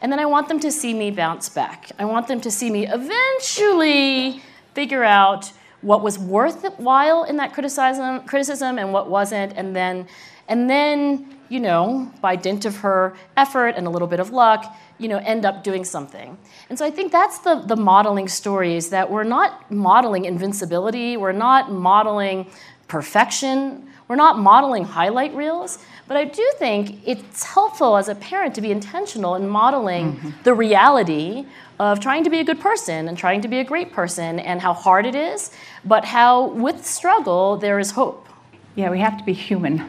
And 0.00 0.10
then 0.10 0.20
I 0.20 0.24
want 0.24 0.48
them 0.48 0.60
to 0.60 0.70
see 0.70 0.94
me 0.94 1.10
bounce 1.10 1.48
back. 1.48 1.90
I 1.98 2.04
want 2.04 2.28
them 2.28 2.40
to 2.42 2.50
see 2.50 2.70
me 2.70 2.86
eventually 2.86 4.40
figure 4.72 5.04
out 5.04 5.52
what 5.82 6.02
was 6.02 6.18
worthwhile 6.18 7.24
in 7.24 7.36
that 7.36 7.52
criticism, 7.52 8.22
criticism 8.24 8.78
and 8.78 8.92
what 8.92 9.08
wasn't, 9.08 9.52
and 9.56 9.74
then, 9.74 10.06
and 10.48 10.68
then, 10.68 11.38
you 11.48 11.60
know, 11.60 12.12
by 12.20 12.36
dint 12.36 12.64
of 12.64 12.76
her 12.78 13.14
effort 13.36 13.70
and 13.76 13.86
a 13.86 13.90
little 13.90 14.08
bit 14.08 14.20
of 14.20 14.30
luck, 14.30 14.76
you 14.98 15.08
know, 15.08 15.18
end 15.18 15.44
up 15.46 15.64
doing 15.64 15.84
something. 15.84 16.36
And 16.68 16.78
so 16.78 16.84
I 16.84 16.90
think 16.90 17.12
that's 17.12 17.38
the, 17.38 17.56
the 17.66 17.76
modeling 17.76 18.28
story 18.28 18.76
is 18.76 18.90
that 18.90 19.10
we're 19.10 19.24
not 19.24 19.70
modeling 19.70 20.26
invincibility, 20.26 21.16
we're 21.16 21.32
not 21.32 21.72
modeling 21.72 22.46
perfection, 22.88 23.88
we're 24.08 24.16
not 24.16 24.38
modeling 24.38 24.84
highlight 24.84 25.34
reels, 25.34 25.78
but 26.10 26.16
I 26.16 26.24
do 26.24 26.44
think 26.58 27.06
it's 27.06 27.44
helpful 27.44 27.96
as 27.96 28.08
a 28.08 28.16
parent 28.16 28.56
to 28.56 28.60
be 28.60 28.72
intentional 28.72 29.36
in 29.36 29.48
modeling 29.48 30.14
mm-hmm. 30.14 30.30
the 30.42 30.52
reality 30.52 31.46
of 31.78 32.00
trying 32.00 32.24
to 32.24 32.30
be 32.30 32.40
a 32.40 32.44
good 32.44 32.58
person 32.58 33.06
and 33.06 33.16
trying 33.16 33.40
to 33.42 33.46
be 33.46 33.60
a 33.60 33.64
great 33.64 33.92
person 33.92 34.40
and 34.40 34.60
how 34.60 34.72
hard 34.72 35.06
it 35.06 35.14
is, 35.14 35.52
but 35.84 36.04
how 36.04 36.48
with 36.48 36.84
struggle 36.84 37.56
there 37.58 37.78
is 37.78 37.92
hope. 37.92 38.26
Yeah, 38.74 38.90
we 38.90 38.98
have 38.98 39.18
to 39.18 39.24
be 39.24 39.32
human. 39.32 39.88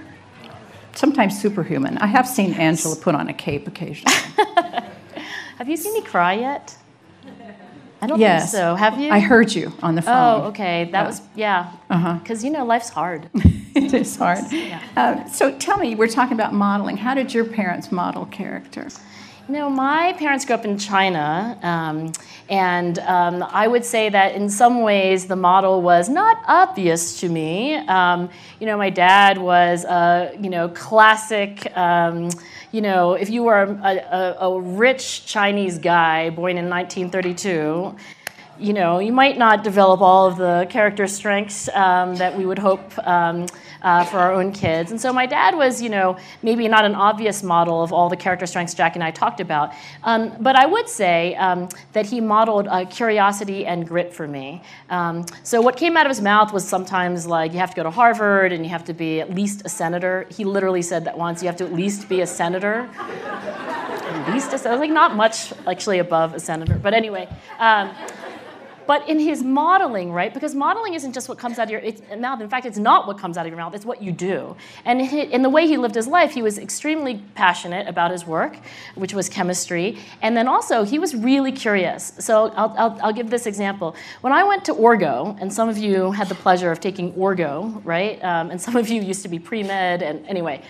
Sometimes 0.94 1.42
superhuman. 1.42 1.98
I 1.98 2.06
have 2.06 2.28
seen 2.28 2.54
Angela 2.54 2.98
put 2.98 3.16
on 3.16 3.28
a 3.28 3.34
cape 3.34 3.68
occasionally. 3.68 4.16
Have 5.58 5.68
you 5.68 5.76
seen 5.76 5.96
me 5.96 6.02
cry 6.02 6.34
yet? 6.34 6.78
I 8.02 8.08
don't 8.08 8.20
yes. 8.20 8.52
think 8.52 8.62
so. 8.62 8.76
Have 8.76 9.00
you? 9.00 9.12
I 9.12 9.20
heard 9.20 9.54
you 9.54 9.72
on 9.84 9.96
the 9.96 10.02
phone. 10.02 10.42
Oh, 10.42 10.48
okay. 10.48 10.90
That 10.92 11.06
was 11.06 11.22
yeah. 11.36 11.72
Uh-huh. 11.90 12.16
Because 12.16 12.44
you 12.44 12.50
know 12.50 12.66
life's 12.66 12.90
hard. 12.90 13.30
it 13.76 13.94
is 13.94 14.16
hard. 14.16 14.40
Yeah. 14.52 14.82
Uh, 14.98 15.26
so 15.26 15.56
tell 15.58 15.78
me, 15.78 15.94
we're 15.94 16.08
talking 16.08 16.34
about 16.34 16.54
modeling. 16.54 16.98
How 16.98 17.14
did 17.14 17.34
your 17.34 17.46
parents 17.46 17.92
model 17.92 18.26
character? 18.26 18.88
Know, 19.52 19.70
my 19.70 20.14
parents 20.14 20.46
grew 20.46 20.56
up 20.56 20.64
in 20.64 20.78
China, 20.78 21.60
um, 21.62 22.14
and 22.48 22.98
um, 23.00 23.44
I 23.44 23.68
would 23.68 23.84
say 23.84 24.08
that 24.08 24.34
in 24.34 24.50
some 24.50 24.82
ways 24.82 25.28
the 25.28 25.36
model 25.36 25.82
was 25.82 26.08
not 26.08 26.42
obvious 26.48 27.20
to 27.20 27.28
me. 27.28 27.76
Um, 27.76 28.30
you 28.62 28.66
know, 28.66 28.78
my 28.78 28.90
dad 28.90 29.38
was 29.38 29.84
a 29.84 30.32
you 30.40 30.50
know 30.50 30.70
classic 30.70 31.68
um, 31.76 32.30
you 32.72 32.80
know, 32.80 33.16
if 33.16 33.30
you 33.30 33.44
were 33.44 33.64
a, 33.64 34.38
a, 34.40 34.48
a 34.48 34.62
rich 34.62 35.26
Chinese 35.26 35.78
guy 35.78 36.30
born 36.30 36.58
in 36.58 36.70
1932, 36.70 37.94
you 38.62 38.74
know, 38.74 39.00
you 39.00 39.12
might 39.12 39.38
not 39.38 39.64
develop 39.64 40.02
all 40.02 40.28
of 40.28 40.38
the 40.38 40.68
character 40.70 41.08
strengths 41.08 41.68
um, 41.70 42.16
that 42.16 42.38
we 42.38 42.46
would 42.46 42.60
hope 42.60 42.98
um, 43.08 43.48
uh, 43.82 44.06
for 44.06 44.20
our 44.20 44.34
own 44.34 44.52
kids. 44.52 44.92
And 44.92 45.02
so 45.02 45.12
my 45.12 45.26
dad 45.26 45.56
was, 45.56 45.82
you 45.82 45.90
know, 45.90 46.18
maybe 46.44 46.68
not 46.68 46.86
an 46.86 46.96
obvious 46.96 47.42
model 47.42 47.84
of 47.84 47.92
all 47.92 48.10
the 48.10 48.16
character 48.16 48.46
strengths 48.46 48.74
Jack 48.74 48.96
and 48.96 49.04
I 49.04 49.12
talked 49.12 49.40
about, 49.40 49.74
um, 50.04 50.36
but 50.40 50.56
I 50.56 50.66
would 50.66 50.88
say 50.88 51.36
um, 51.36 51.68
that 51.94 52.06
he 52.06 52.22
modeled 52.22 52.68
uh, 52.68 52.86
curiosity 52.86 53.66
and 53.66 53.88
grit 53.88 54.14
for 54.14 54.28
me. 54.28 54.62
Um, 54.90 55.26
so 55.44 55.62
what 55.62 55.78
came 55.78 55.98
out 55.98 56.06
of 56.06 56.10
his 56.10 56.22
mouth 56.22 56.54
was 56.54 56.68
sometimes 56.68 57.26
like, 57.26 57.54
you 57.54 57.60
have 57.60 57.72
to 57.72 57.76
go 57.76 57.84
to 57.84 57.92
Harvard 57.92 58.52
and 58.52 58.64
you 58.64 58.70
have 58.70 58.86
to 58.86 58.94
be 58.94 59.20
at 59.20 59.34
least 59.34 59.64
a 59.66 59.70
senator. 59.70 60.28
He 60.30 60.46
literally 60.46 60.82
said 60.82 61.06
that 61.06 61.18
once, 61.18 61.42
you 61.42 61.48
have 61.48 61.58
to 61.58 61.66
at 61.66 61.74
least 61.74 62.08
be 62.08 62.22
a 62.22 62.28
senator. 62.28 62.90
at 64.12 64.34
least 64.34 64.54
a 64.54 64.58
senator, 64.58 64.80
like 64.80 64.92
not 64.92 65.16
much 65.16 65.54
actually 65.66 66.00
above 66.00 66.34
a 66.34 66.40
senator, 66.40 66.76
but 66.76 66.94
anyway. 66.94 67.28
But 68.88 69.08
in 69.08 69.20
his 69.20 69.44
modeling, 69.44 70.12
right? 70.12 70.34
Because 70.34 70.56
modeling 70.56 70.94
isn't 70.94 71.14
just 71.14 71.30
what 71.30 71.38
comes 71.38 71.60
out 71.60 71.72
of 71.72 71.72
your 71.72 72.18
mouth. 72.18 72.42
In 72.42 72.50
fact, 72.50 72.66
it's 72.66 72.78
not 72.78 73.08
what 73.08 73.18
comes 73.18 73.38
out 73.38 73.46
of 73.46 73.50
your 73.52 73.58
mouth, 73.58 73.74
it's 73.74 73.86
what 73.86 74.02
you 74.02 74.12
do. 74.12 74.56
And 74.86 75.02
in 75.02 75.42
the 75.42 75.50
way 75.50 75.68
he 75.68 75.78
lived 75.78 75.96
his 75.96 76.08
life, 76.08 76.32
he 76.32 76.42
was 76.42 76.58
extremely 76.58 77.22
passionate 77.36 77.88
about 77.88 78.12
his 78.12 78.26
work, 78.26 78.58
which 78.96 79.14
was 79.14 79.30
chemistry. 79.30 79.98
And 80.22 80.36
then 80.36 80.48
also, 80.48 80.84
he 80.84 81.00
was 81.00 81.16
really 81.16 81.52
curious. 81.52 82.14
So 82.20 82.52
I'll, 82.56 82.76
I'll, 82.78 83.00
I'll 83.04 83.14
give 83.14 83.30
this 83.30 83.46
example. 83.46 83.96
When 84.22 84.34
I 84.34 84.44
went 84.44 84.66
to 84.66 84.74
Orgo, 84.74 85.38
and 85.42 85.52
some 85.52 85.70
of 85.70 85.78
you 85.78 86.12
had 86.12 86.28
the 86.30 86.36
pleasure 86.36 86.72
of 86.72 86.80
taking 86.80 87.14
Orgo, 87.14 87.82
right? 87.86 88.24
Um, 88.24 88.52
and 88.52 88.62
some 88.62 88.76
of 88.76 88.90
you 88.90 89.02
used 89.02 89.24
to 89.24 89.30
be 89.30 89.40
pre 89.40 89.64
med, 89.64 90.02
and 90.02 90.26
anyway, 90.28 90.62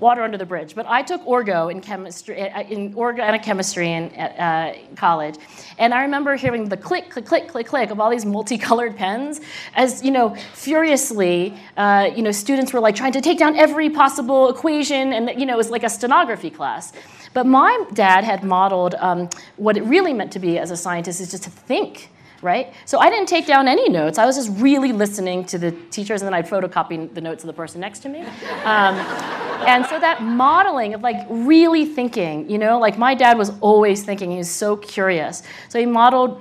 water 0.00 0.22
under 0.22 0.38
the 0.38 0.46
bridge. 0.46 0.74
But 0.74 0.86
I 0.86 1.02
took 1.02 1.22
Orgo 1.24 1.70
in 1.70 1.80
chemistry, 1.80 2.40
uh, 2.40 2.62
in 2.62 2.94
organic 2.94 3.42
chemistry 3.42 3.92
in 3.92 4.04
uh, 4.14 4.74
college. 4.96 5.36
And 5.78 5.94
I 5.94 6.02
remember 6.02 6.36
hearing 6.36 6.68
the 6.68 6.76
click, 6.76 7.10
click, 7.10 7.26
click, 7.26 7.48
click 7.50 7.66
click, 7.66 7.90
of 7.90 8.00
all 8.00 8.10
these 8.10 8.24
multicolored 8.24 8.96
pens 8.96 9.40
as, 9.74 10.02
you 10.02 10.10
know, 10.10 10.34
furiously, 10.54 11.54
uh, 11.76 12.10
you 12.14 12.22
know, 12.22 12.32
students 12.32 12.72
were 12.72 12.80
like 12.80 12.94
trying 12.94 13.12
to 13.12 13.20
take 13.20 13.38
down 13.38 13.56
every 13.56 13.90
possible 13.90 14.48
equation 14.48 15.12
and, 15.12 15.38
you 15.40 15.46
know, 15.46 15.54
it 15.54 15.58
was 15.58 15.70
like 15.70 15.84
a 15.84 15.90
stenography 15.90 16.50
class. 16.50 16.92
But 17.32 17.46
my 17.46 17.84
dad 17.94 18.24
had 18.24 18.42
modeled 18.42 18.94
um, 18.96 19.28
what 19.56 19.76
it 19.76 19.82
really 19.82 20.12
meant 20.12 20.32
to 20.32 20.38
be 20.38 20.58
as 20.58 20.70
a 20.70 20.76
scientist 20.76 21.20
is 21.20 21.30
just 21.30 21.44
to 21.44 21.50
think 21.50 22.10
right? 22.42 22.72
So 22.86 22.98
I 22.98 23.10
didn't 23.10 23.28
take 23.28 23.46
down 23.46 23.68
any 23.68 23.88
notes. 23.88 24.18
I 24.18 24.24
was 24.24 24.36
just 24.36 24.50
really 24.60 24.92
listening 24.92 25.44
to 25.46 25.58
the 25.58 25.72
teachers, 25.90 26.22
and 26.22 26.26
then 26.26 26.34
I'd 26.34 26.46
photocopy 26.46 27.12
the 27.12 27.20
notes 27.20 27.44
of 27.44 27.48
the 27.48 27.52
person 27.52 27.80
next 27.80 28.00
to 28.00 28.08
me. 28.08 28.20
Um, 28.64 28.94
and 29.66 29.84
so 29.86 30.00
that 30.00 30.22
modeling 30.22 30.94
of 30.94 31.02
like 31.02 31.26
really 31.28 31.84
thinking, 31.84 32.48
you 32.48 32.58
know, 32.58 32.78
like 32.78 32.96
my 32.96 33.14
dad 33.14 33.36
was 33.36 33.52
always 33.60 34.02
thinking. 34.02 34.30
He 34.30 34.38
was 34.38 34.50
so 34.50 34.76
curious. 34.76 35.42
So 35.68 35.78
he 35.78 35.86
modeled 35.86 36.40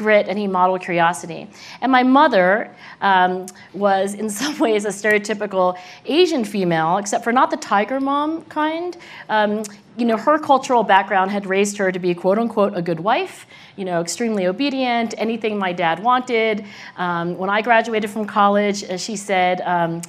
grit 0.00 0.26
and 0.28 0.38
he 0.38 0.46
modeled 0.46 0.80
curiosity. 0.80 1.46
And 1.82 1.92
my 1.92 2.02
mother 2.02 2.74
um, 3.02 3.46
was, 3.74 4.14
in 4.14 4.30
some 4.40 4.58
ways, 4.58 4.84
a 4.86 4.88
stereotypical 4.88 5.78
Asian 6.06 6.44
female, 6.44 6.96
except 6.96 7.22
for 7.22 7.32
not 7.32 7.50
the 7.50 7.58
tiger 7.58 8.00
mom 8.00 8.42
kind. 8.46 8.96
Um, 9.28 9.62
you 9.96 10.06
know, 10.06 10.16
her 10.16 10.38
cultural 10.38 10.82
background 10.82 11.30
had 11.30 11.44
raised 11.46 11.76
her 11.76 11.92
to 11.92 11.98
be 11.98 12.14
quote 12.14 12.38
unquote 12.38 12.72
a 12.74 12.82
good 12.82 13.00
wife, 13.00 13.46
you 13.76 13.84
know, 13.84 14.00
extremely 14.00 14.46
obedient, 14.46 15.14
anything 15.18 15.58
my 15.58 15.72
dad 15.72 16.02
wanted. 16.02 16.64
Um, 16.96 17.36
when 17.36 17.50
I 17.50 17.60
graduated 17.60 18.08
from 18.10 18.24
college, 18.24 18.82
uh, 18.84 18.96
she 18.96 19.16
said, 19.16 19.60
um, 19.60 20.00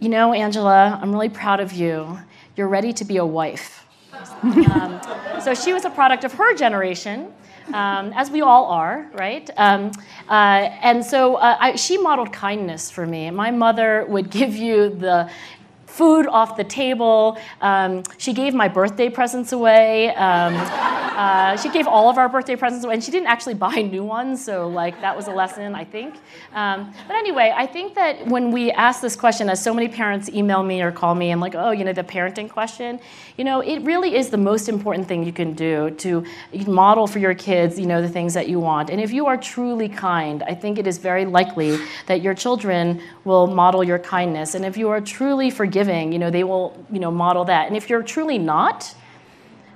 You 0.00 0.08
know, 0.08 0.32
Angela, 0.32 0.98
I'm 1.00 1.12
really 1.12 1.28
proud 1.28 1.60
of 1.60 1.72
you. 1.72 2.18
You're 2.56 2.72
ready 2.78 2.92
to 2.94 3.04
be 3.04 3.18
a 3.18 3.26
wife. 3.26 3.86
um, 4.42 5.00
so 5.40 5.54
she 5.54 5.72
was 5.72 5.84
a 5.84 5.90
product 5.90 6.24
of 6.24 6.32
her 6.32 6.54
generation. 6.54 7.32
Um, 7.74 8.12
as 8.14 8.30
we 8.30 8.40
all 8.40 8.66
are, 8.66 9.06
right? 9.12 9.48
Um, 9.56 9.92
uh, 10.28 10.32
and 10.82 11.04
so 11.04 11.36
uh, 11.36 11.56
I, 11.60 11.76
she 11.76 11.98
modeled 11.98 12.32
kindness 12.32 12.90
for 12.90 13.06
me. 13.06 13.30
My 13.30 13.50
mother 13.50 14.06
would 14.08 14.30
give 14.38 14.56
you 14.56 14.88
the 14.88 15.30
food 15.98 16.28
off 16.28 16.56
the 16.56 16.64
table. 16.64 17.36
Um, 17.60 18.04
she 18.18 18.32
gave 18.32 18.54
my 18.54 18.68
birthday 18.68 19.08
presents 19.10 19.50
away. 19.52 20.14
Um, 20.14 20.54
uh, 21.18 21.56
she 21.56 21.68
gave 21.70 21.88
all 21.88 22.08
of 22.08 22.16
our 22.16 22.28
birthday 22.28 22.54
presents 22.54 22.84
away, 22.84 22.94
and 22.94 23.02
she 23.02 23.10
didn't 23.10 23.26
actually 23.26 23.54
buy 23.54 23.82
new 23.96 24.04
ones, 24.04 24.44
so 24.44 24.68
like 24.68 25.00
that 25.00 25.16
was 25.16 25.26
a 25.26 25.32
lesson, 25.32 25.74
I 25.74 25.82
think. 25.82 26.14
Um, 26.54 26.94
but 27.08 27.16
anyway, 27.16 27.52
I 27.62 27.66
think 27.66 27.96
that 27.96 28.24
when 28.28 28.52
we 28.52 28.70
ask 28.70 29.00
this 29.00 29.16
question, 29.16 29.50
as 29.50 29.60
so 29.60 29.74
many 29.74 29.88
parents 29.88 30.28
email 30.28 30.62
me 30.62 30.80
or 30.80 30.92
call 30.92 31.16
me 31.16 31.32
and 31.32 31.40
like, 31.40 31.56
oh, 31.56 31.72
you 31.72 31.84
know, 31.84 31.92
the 31.92 32.04
parenting 32.04 32.48
question, 32.48 33.00
you 33.36 33.42
know, 33.42 33.60
it 33.60 33.80
really 33.82 34.14
is 34.14 34.28
the 34.28 34.42
most 34.50 34.68
important 34.68 35.08
thing 35.08 35.24
you 35.24 35.32
can 35.32 35.54
do 35.54 35.90
to 36.04 36.24
model 36.68 37.08
for 37.08 37.18
your 37.18 37.34
kids, 37.34 37.80
you 37.82 37.86
know, 37.86 38.00
the 38.00 38.14
things 38.18 38.32
that 38.34 38.48
you 38.48 38.60
want. 38.60 38.88
And 38.88 39.00
if 39.00 39.10
you 39.12 39.26
are 39.26 39.36
truly 39.36 39.88
kind, 39.88 40.44
I 40.44 40.54
think 40.54 40.78
it 40.78 40.86
is 40.86 40.98
very 40.98 41.24
likely 41.24 41.78
that 42.06 42.22
your 42.22 42.34
children 42.34 43.02
will 43.24 43.48
model 43.48 43.82
your 43.82 43.98
kindness. 43.98 44.54
And 44.54 44.64
if 44.64 44.76
you 44.76 44.88
are 44.90 45.00
truly 45.00 45.50
forgiving, 45.50 45.87
you 45.88 46.18
know, 46.18 46.30
they 46.30 46.44
will, 46.44 46.84
you 46.90 47.00
know, 47.00 47.10
model 47.10 47.44
that. 47.46 47.66
And 47.66 47.76
if 47.76 47.88
you're 47.88 48.02
truly 48.02 48.38
not, 48.38 48.94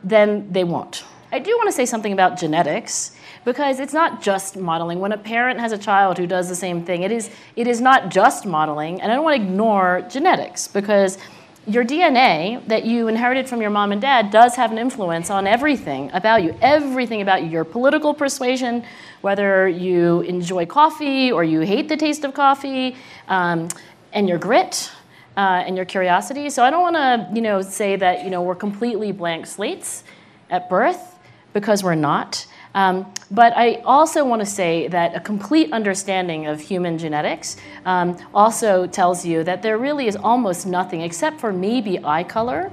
then 0.04 0.52
they 0.52 0.64
won't. 0.64 1.04
I 1.33 1.38
do 1.38 1.57
want 1.57 1.69
to 1.69 1.73
say 1.73 1.87
something 1.87 2.12
about 2.12 2.38
genetics 2.38 3.16
because 3.45 3.81
it's 3.81 3.95
not 3.95 4.23
just 4.23 4.57
modeling. 4.57 5.00
When 5.00 5.12
a 5.12 5.19
parent 5.19 5.59
has 5.61 5.73
a 5.73 5.78
child 5.78 6.19
who 6.19 6.26
does 6.26 6.49
the 6.49 6.54
same 6.54 6.85
thing, 6.85 7.02
it 7.02 7.11
is, 7.11 7.31
it 7.57 7.66
is 7.66 7.81
not 7.81 8.11
just 8.11 8.45
modeling. 8.45 9.00
And 9.00 9.11
I 9.11 9.14
don't 9.14 9.25
want 9.25 9.40
to 9.40 9.42
ignore 9.42 10.07
genetics 10.11 10.69
because 10.69 11.19
your 11.66 11.85
DNA 11.85 12.66
that 12.66 12.85
you 12.85 13.09
inherited 13.09 13.49
from 13.49 13.61
your 13.61 13.71
mom 13.71 13.92
and 13.92 14.00
dad 14.00 14.31
does 14.31 14.57
have 14.57 14.73
an 14.73 14.78
influence 14.78 15.31
on 15.31 15.47
everything 15.47 16.11
about 16.12 16.42
you, 16.42 16.57
everything 16.61 17.23
about 17.23 17.42
you, 17.42 17.49
your 17.49 17.64
political 17.64 18.12
persuasion, 18.12 18.85
whether 19.21 19.69
you 19.69 20.23
enjoy 20.23 20.66
coffee 20.66 21.31
or 21.31 21.45
you 21.45 21.61
hate 21.61 21.88
the 21.88 21.97
taste 21.97 22.25
of 22.25 22.35
coffee, 22.35 22.97
um, 23.28 23.69
and 24.12 24.28
your 24.28 24.38
grit. 24.38 24.90
Uh, 25.34 25.64
and 25.66 25.76
your 25.76 25.86
curiosity. 25.86 26.50
So 26.50 26.62
I 26.62 26.68
don't 26.68 26.82
want 26.82 26.96
to, 26.96 27.34
you 27.34 27.40
know, 27.40 27.62
say 27.62 27.96
that 27.96 28.22
you 28.22 28.28
know 28.28 28.42
we're 28.42 28.54
completely 28.54 29.12
blank 29.12 29.46
slates 29.46 30.04
at 30.50 30.68
birth 30.68 31.18
because 31.54 31.82
we're 31.82 31.94
not. 31.94 32.46
Um, 32.74 33.12
but 33.30 33.52
I 33.56 33.74
also 33.84 34.24
want 34.24 34.40
to 34.40 34.46
say 34.46 34.88
that 34.88 35.14
a 35.14 35.20
complete 35.20 35.72
understanding 35.72 36.46
of 36.46 36.60
human 36.60 36.96
genetics 36.96 37.56
um, 37.84 38.16
also 38.34 38.86
tells 38.86 39.26
you 39.26 39.44
that 39.44 39.62
there 39.62 39.78
really 39.78 40.06
is 40.06 40.16
almost 40.16 40.66
nothing 40.66 41.02
except 41.02 41.38
for 41.38 41.52
maybe 41.52 42.02
eye 42.04 42.24
color 42.24 42.72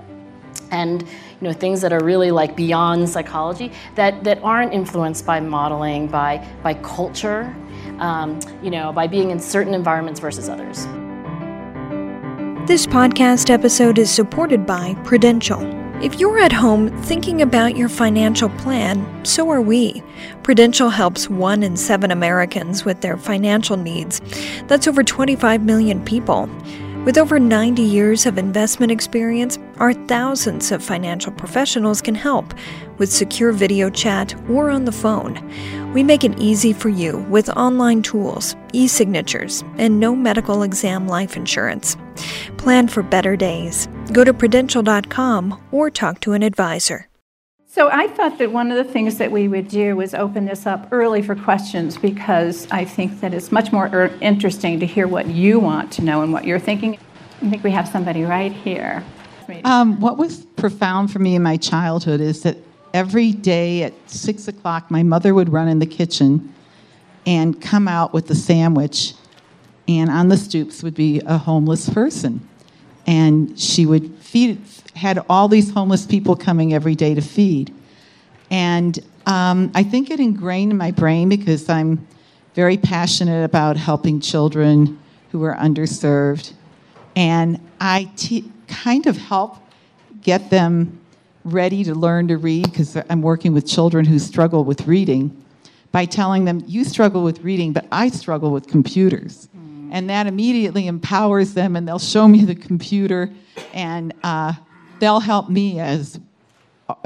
and 0.71 1.01
you 1.01 1.07
know 1.41 1.53
things 1.53 1.81
that 1.81 1.91
are 1.91 2.03
really 2.03 2.31
like 2.31 2.55
beyond 2.55 3.09
psychology 3.09 3.71
that, 3.95 4.23
that 4.23 4.39
aren't 4.43 4.73
influenced 4.73 5.25
by 5.25 5.39
modeling, 5.39 6.07
by, 6.07 6.45
by 6.63 6.73
culture, 6.75 7.53
um, 7.99 8.39
you 8.63 8.69
know, 8.69 8.93
by 8.93 9.07
being 9.07 9.31
in 9.31 9.39
certain 9.39 9.73
environments 9.73 10.19
versus 10.19 10.47
others. 10.47 10.87
This 12.69 12.85
podcast 12.85 13.49
episode 13.49 13.97
is 13.97 14.11
supported 14.11 14.67
by 14.67 14.93
Prudential. 15.03 15.59
If 16.03 16.19
you're 16.19 16.38
at 16.38 16.51
home 16.51 16.89
thinking 17.01 17.41
about 17.41 17.75
your 17.75 17.89
financial 17.89 18.49
plan, 18.49 19.25
so 19.25 19.49
are 19.49 19.59
we. 19.59 20.03
Prudential 20.43 20.89
helps 20.89 21.32
one 21.32 21.63
in 21.63 21.75
seven 21.75 22.12
Americans 22.12 22.86
with 22.86 23.01
their 23.01 23.17
financial 23.17 23.75
needs. 23.75 24.21
That's 24.67 24.88
over 24.88 25.01
25 25.01 25.63
million 25.63 26.05
people. 26.05 26.47
With 27.05 27.17
over 27.17 27.39
90 27.39 27.81
years 27.81 28.25
of 28.25 28.38
investment 28.38 28.91
experience, 28.91 29.57
our 29.77 29.93
thousands 29.93 30.71
of 30.71 30.83
financial 30.83 31.31
professionals 31.31 32.01
can 32.01 32.13
help 32.13 32.53
with 32.97 33.12
secure 33.12 33.51
video 33.53 33.89
chat 33.89 34.35
or 34.49 34.69
on 34.69 34.83
the 34.83 34.91
phone. 34.91 35.41
We 35.93 36.03
make 36.03 36.23
it 36.23 36.38
easy 36.38 36.73
for 36.73 36.89
you 36.89 37.19
with 37.29 37.49
online 37.49 38.01
tools, 38.01 38.55
e 38.73 38.88
signatures, 38.88 39.63
and 39.77 39.99
no 39.99 40.13
medical 40.15 40.63
exam 40.63 41.07
life 41.07 41.38
insurance. 41.38 41.95
Plan 42.57 42.88
for 42.88 43.01
better 43.01 43.35
days. 43.35 43.88
Go 44.12 44.23
to 44.23 44.33
Prudential.com 44.33 45.59
or 45.71 45.89
talk 45.89 46.19
to 46.21 46.33
an 46.33 46.43
advisor. 46.43 47.07
So 47.71 47.88
I 47.91 48.08
thought 48.08 48.39
that 48.39 48.51
one 48.51 48.71
of 48.71 48.84
the 48.84 48.91
things 48.91 49.19
that 49.19 49.32
we 49.32 49.47
would 49.47 49.67
do 49.67 49.95
was 49.95 50.15
open 50.15 50.45
this 50.45 50.65
up 50.65 50.88
early 50.91 51.21
for 51.21 51.36
questions 51.36 51.97
because 51.99 52.67
I 52.71 52.84
think 52.84 53.21
that 53.21 53.32
it's 53.32 53.51
much 53.51 53.71
more 53.71 53.86
er- 53.93 54.12
interesting 54.21 54.79
to 54.79 54.88
hear 54.88 55.08
what 55.08 55.27
you 55.27 55.60
want 55.60 55.91
to 55.93 56.03
know 56.03 56.23
and 56.23 56.34
what 56.34 56.45
you're 56.45 56.58
thinking. 56.58 56.97
I 57.43 57.49
think 57.51 57.63
we 57.63 57.69
have 57.69 57.88
somebody 57.88 58.23
right 58.23 58.51
here. 58.51 59.03
Um, 59.65 59.99
what 59.99 60.17
was 60.17 60.45
profound 60.55 61.12
for 61.12 61.19
me 61.19 61.36
in 61.36 61.43
my 61.43 61.58
childhood 61.58 62.21
is 62.21 62.41
that 62.41 62.58
every 62.95 63.34
day 63.34 63.84
at 63.84 63.93
six 64.10 64.47
o'clock, 64.47 64.89
my 64.89 65.03
mother 65.03 65.36
would 65.36 65.49
run 65.49 65.67
in 65.67 65.77
the 65.77 65.86
kitchen 65.86 66.51
and 67.27 67.62
come 67.62 67.88
out 67.88 68.13
with 68.13 68.32
a 68.32 68.36
sandwich, 68.36 69.13
and 69.88 70.10
on 70.10 70.29
the 70.29 70.38
stoops 70.38 70.82
would 70.82 70.95
be 70.95 71.21
a 71.27 71.38
homeless 71.38 71.88
person. 71.88 72.47
And 73.05 73.60
she 73.60 73.86
would 73.86 74.12
feed, 74.15 74.60
had 74.99 75.23
all 75.29 75.47
these 75.47 75.71
homeless 75.71 76.05
people 76.05 76.35
coming 76.35 76.73
every 76.73 76.93
day 76.93 77.15
to 77.15 77.21
feed. 77.21 77.73
And 78.51 78.99
um, 79.25 79.71
I 79.73 79.83
think 79.83 80.12
it 80.12 80.19
ingrained 80.19 80.71
in 80.71 80.77
my 80.77 80.91
brain 80.91 81.29
because 81.29 81.69
I'm 81.69 82.05
very 82.53 82.77
passionate 82.77 83.43
about 83.43 83.77
helping 83.77 84.19
children 84.19 84.99
who 85.31 85.41
are 85.43 85.55
underserved. 85.55 86.53
And 87.15 87.59
I 87.79 88.12
t- 88.17 88.51
kind 88.67 89.07
of 89.07 89.15
help 89.17 89.57
get 90.21 90.49
them 90.49 90.99
ready 91.45 91.83
to 91.85 91.95
learn 91.95 92.27
to 92.27 92.38
read 92.38 92.63
because 92.63 92.97
I'm 93.09 93.21
working 93.21 93.53
with 93.53 93.65
children 93.65 94.05
who 94.05 94.19
struggle 94.19 94.65
with 94.65 94.85
reading 94.85 95.45
by 95.91 96.05
telling 96.05 96.43
them, 96.43 96.62
You 96.67 96.83
struggle 96.83 97.23
with 97.23 97.39
reading, 97.39 97.71
but 97.71 97.85
I 97.91 98.09
struggle 98.09 98.51
with 98.51 98.67
computers. 98.67 99.47
Mm. 99.55 99.89
And 99.91 100.09
that 100.09 100.27
immediately 100.27 100.88
empowers 100.88 101.53
them, 101.53 101.75
and 101.75 101.88
they'll 101.88 101.97
show 101.99 102.27
me 102.27 102.43
the 102.43 102.55
computer, 102.55 103.31
and 103.73 104.13
uh, 104.23 104.53
they'll 104.99 105.19
help 105.19 105.49
me 105.49 105.79
as 105.79 106.19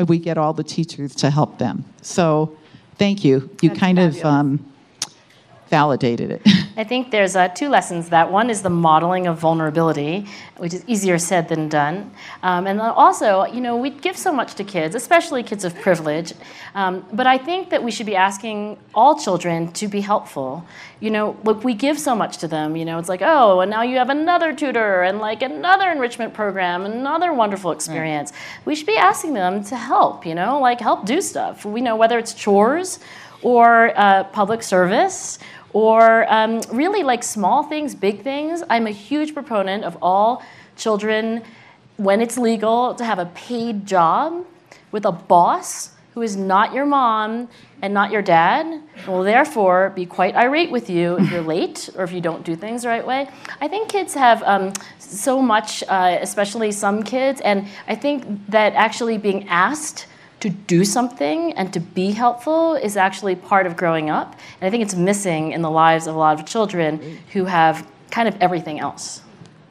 we 0.08 0.18
get 0.18 0.38
all 0.38 0.54
the 0.54 0.64
teachers 0.64 1.16
to 1.16 1.30
help 1.30 1.58
them. 1.58 1.86
So, 2.02 2.58
thank 2.98 3.24
you. 3.24 3.50
You 3.62 3.70
That's 3.70 3.80
kind 3.80 3.98
fabulous. 3.98 4.20
of 4.20 4.26
um, 4.26 4.74
validated 5.70 6.32
it. 6.32 6.42
I 6.76 6.84
think 6.84 7.12
there's 7.12 7.36
uh, 7.36 7.50
two 7.50 7.70
lessons 7.70 8.10
that. 8.10 8.32
One 8.32 8.50
is 8.50 8.64
the 8.64 8.70
modeling 8.70 9.28
of 9.28 9.38
vulnerability, 9.38 10.26
which 10.58 10.74
is 10.74 10.84
easier 10.88 11.20
said 11.20 11.48
than 11.48 11.70
done. 11.70 12.12
Um, 12.42 12.66
and 12.66 12.82
also, 12.82 13.46
you 13.46 13.62
know, 13.62 13.78
we 13.78 13.92
give 13.92 14.18
so 14.18 14.34
much 14.34 14.56
to 14.56 14.64
kids, 14.64 14.96
especially 14.96 15.44
kids 15.44 15.66
of 15.66 15.76
privilege. 15.80 16.34
Um, 16.74 17.06
but 17.14 17.28
I 17.28 17.38
think 17.38 17.70
that 17.70 17.84
we 17.84 17.92
should 17.92 18.08
be 18.08 18.16
asking 18.16 18.78
all 18.96 19.20
children 19.20 19.72
to 19.74 19.88
be 19.88 20.02
helpful. 20.02 20.66
You 21.00 21.12
know, 21.12 21.38
look, 21.44 21.64
we 21.64 21.76
give 21.76 22.00
so 22.00 22.16
much 22.16 22.38
to 22.40 22.48
them. 22.48 22.76
You 22.76 22.86
know, 22.86 22.98
it's 22.98 23.10
like, 23.10 23.22
oh, 23.22 23.60
and 23.60 23.70
now 23.70 23.84
you 23.84 23.98
have 23.98 24.10
another 24.10 24.54
tutor 24.56 25.04
and 25.04 25.20
like 25.20 25.44
another 25.44 25.92
enrichment 25.92 26.34
program, 26.34 26.86
another 26.86 27.34
wonderful 27.34 27.72
experience. 27.72 28.34
We 28.66 28.74
should 28.74 28.88
be 28.88 28.98
asking 28.98 29.34
them 29.34 29.64
to 29.66 29.76
help, 29.76 30.26
you 30.26 30.34
know, 30.34 30.60
like 30.60 30.80
help 30.80 31.06
do 31.06 31.22
stuff. 31.22 31.66
We 31.66 31.82
know 31.82 31.96
whether 31.96 32.18
it's 32.18 32.34
chores 32.34 33.00
or 33.44 33.92
uh, 33.96 34.24
public 34.26 34.64
service 34.64 35.38
or 35.74 36.32
um, 36.32 36.62
really 36.72 37.04
like 37.04 37.24
small 37.24 37.64
things, 37.64 37.96
big 37.96 38.22
things. 38.22 38.64
I'm 38.70 38.88
a 38.88 38.92
huge 38.92 39.34
proponent 39.34 39.84
of 39.84 39.98
all 40.02 40.44
children, 40.78 41.44
when 41.98 42.22
it's 42.22 42.38
legal, 42.38 42.96
to 42.96 43.04
have 43.04 43.20
a 43.20 43.26
paid 43.26 43.86
job 43.86 44.46
with 44.92 45.06
a 45.06 45.12
boss 45.12 45.90
who 46.14 46.22
is 46.22 46.36
not 46.36 46.74
your 46.74 46.86
mom 46.86 47.50
and 47.82 47.92
not 47.94 48.12
your 48.12 48.22
dad, 48.22 48.82
will 49.08 49.24
therefore 49.24 49.90
be 49.96 50.06
quite 50.06 50.36
irate 50.36 50.70
with 50.70 50.90
you 50.90 51.18
if 51.18 51.32
you're 51.32 51.42
late 51.42 51.90
or 51.96 52.04
if 52.04 52.12
you 52.12 52.22
don't 52.22 52.46
do 52.46 52.56
things 52.56 52.84
the 52.84 52.88
right 52.88 53.06
way. 53.06 53.28
I 53.60 53.68
think 53.68 53.90
kids 53.90 54.14
have 54.14 54.44
um, 54.44 54.74
so 55.00 55.42
much, 55.42 55.84
uh, 55.88 56.20
especially 56.22 56.72
some 56.72 57.02
kids, 57.02 57.42
and 57.42 57.68
I 57.88 57.96
think 57.96 58.48
that 58.50 58.74
actually 58.74 59.18
being 59.18 59.48
asked 59.50 60.06
to 60.44 60.50
do 60.50 60.84
something 60.84 61.54
and 61.54 61.72
to 61.72 61.80
be 61.80 62.12
helpful 62.12 62.76
is 62.76 62.98
actually 62.98 63.34
part 63.34 63.66
of 63.66 63.78
growing 63.78 64.10
up. 64.10 64.34
And 64.60 64.68
I 64.68 64.70
think 64.70 64.84
it's 64.84 64.94
missing 64.94 65.54
in 65.54 65.62
the 65.62 65.72
lives 65.72 66.06
of 66.06 66.16
a 66.16 66.18
lot 66.18 66.38
of 66.38 66.46
children 66.46 67.00
who 67.32 67.46
have 67.46 67.88
kind 68.12 68.28
of 68.28 68.36
everything 68.42 68.82
else. 68.82 69.22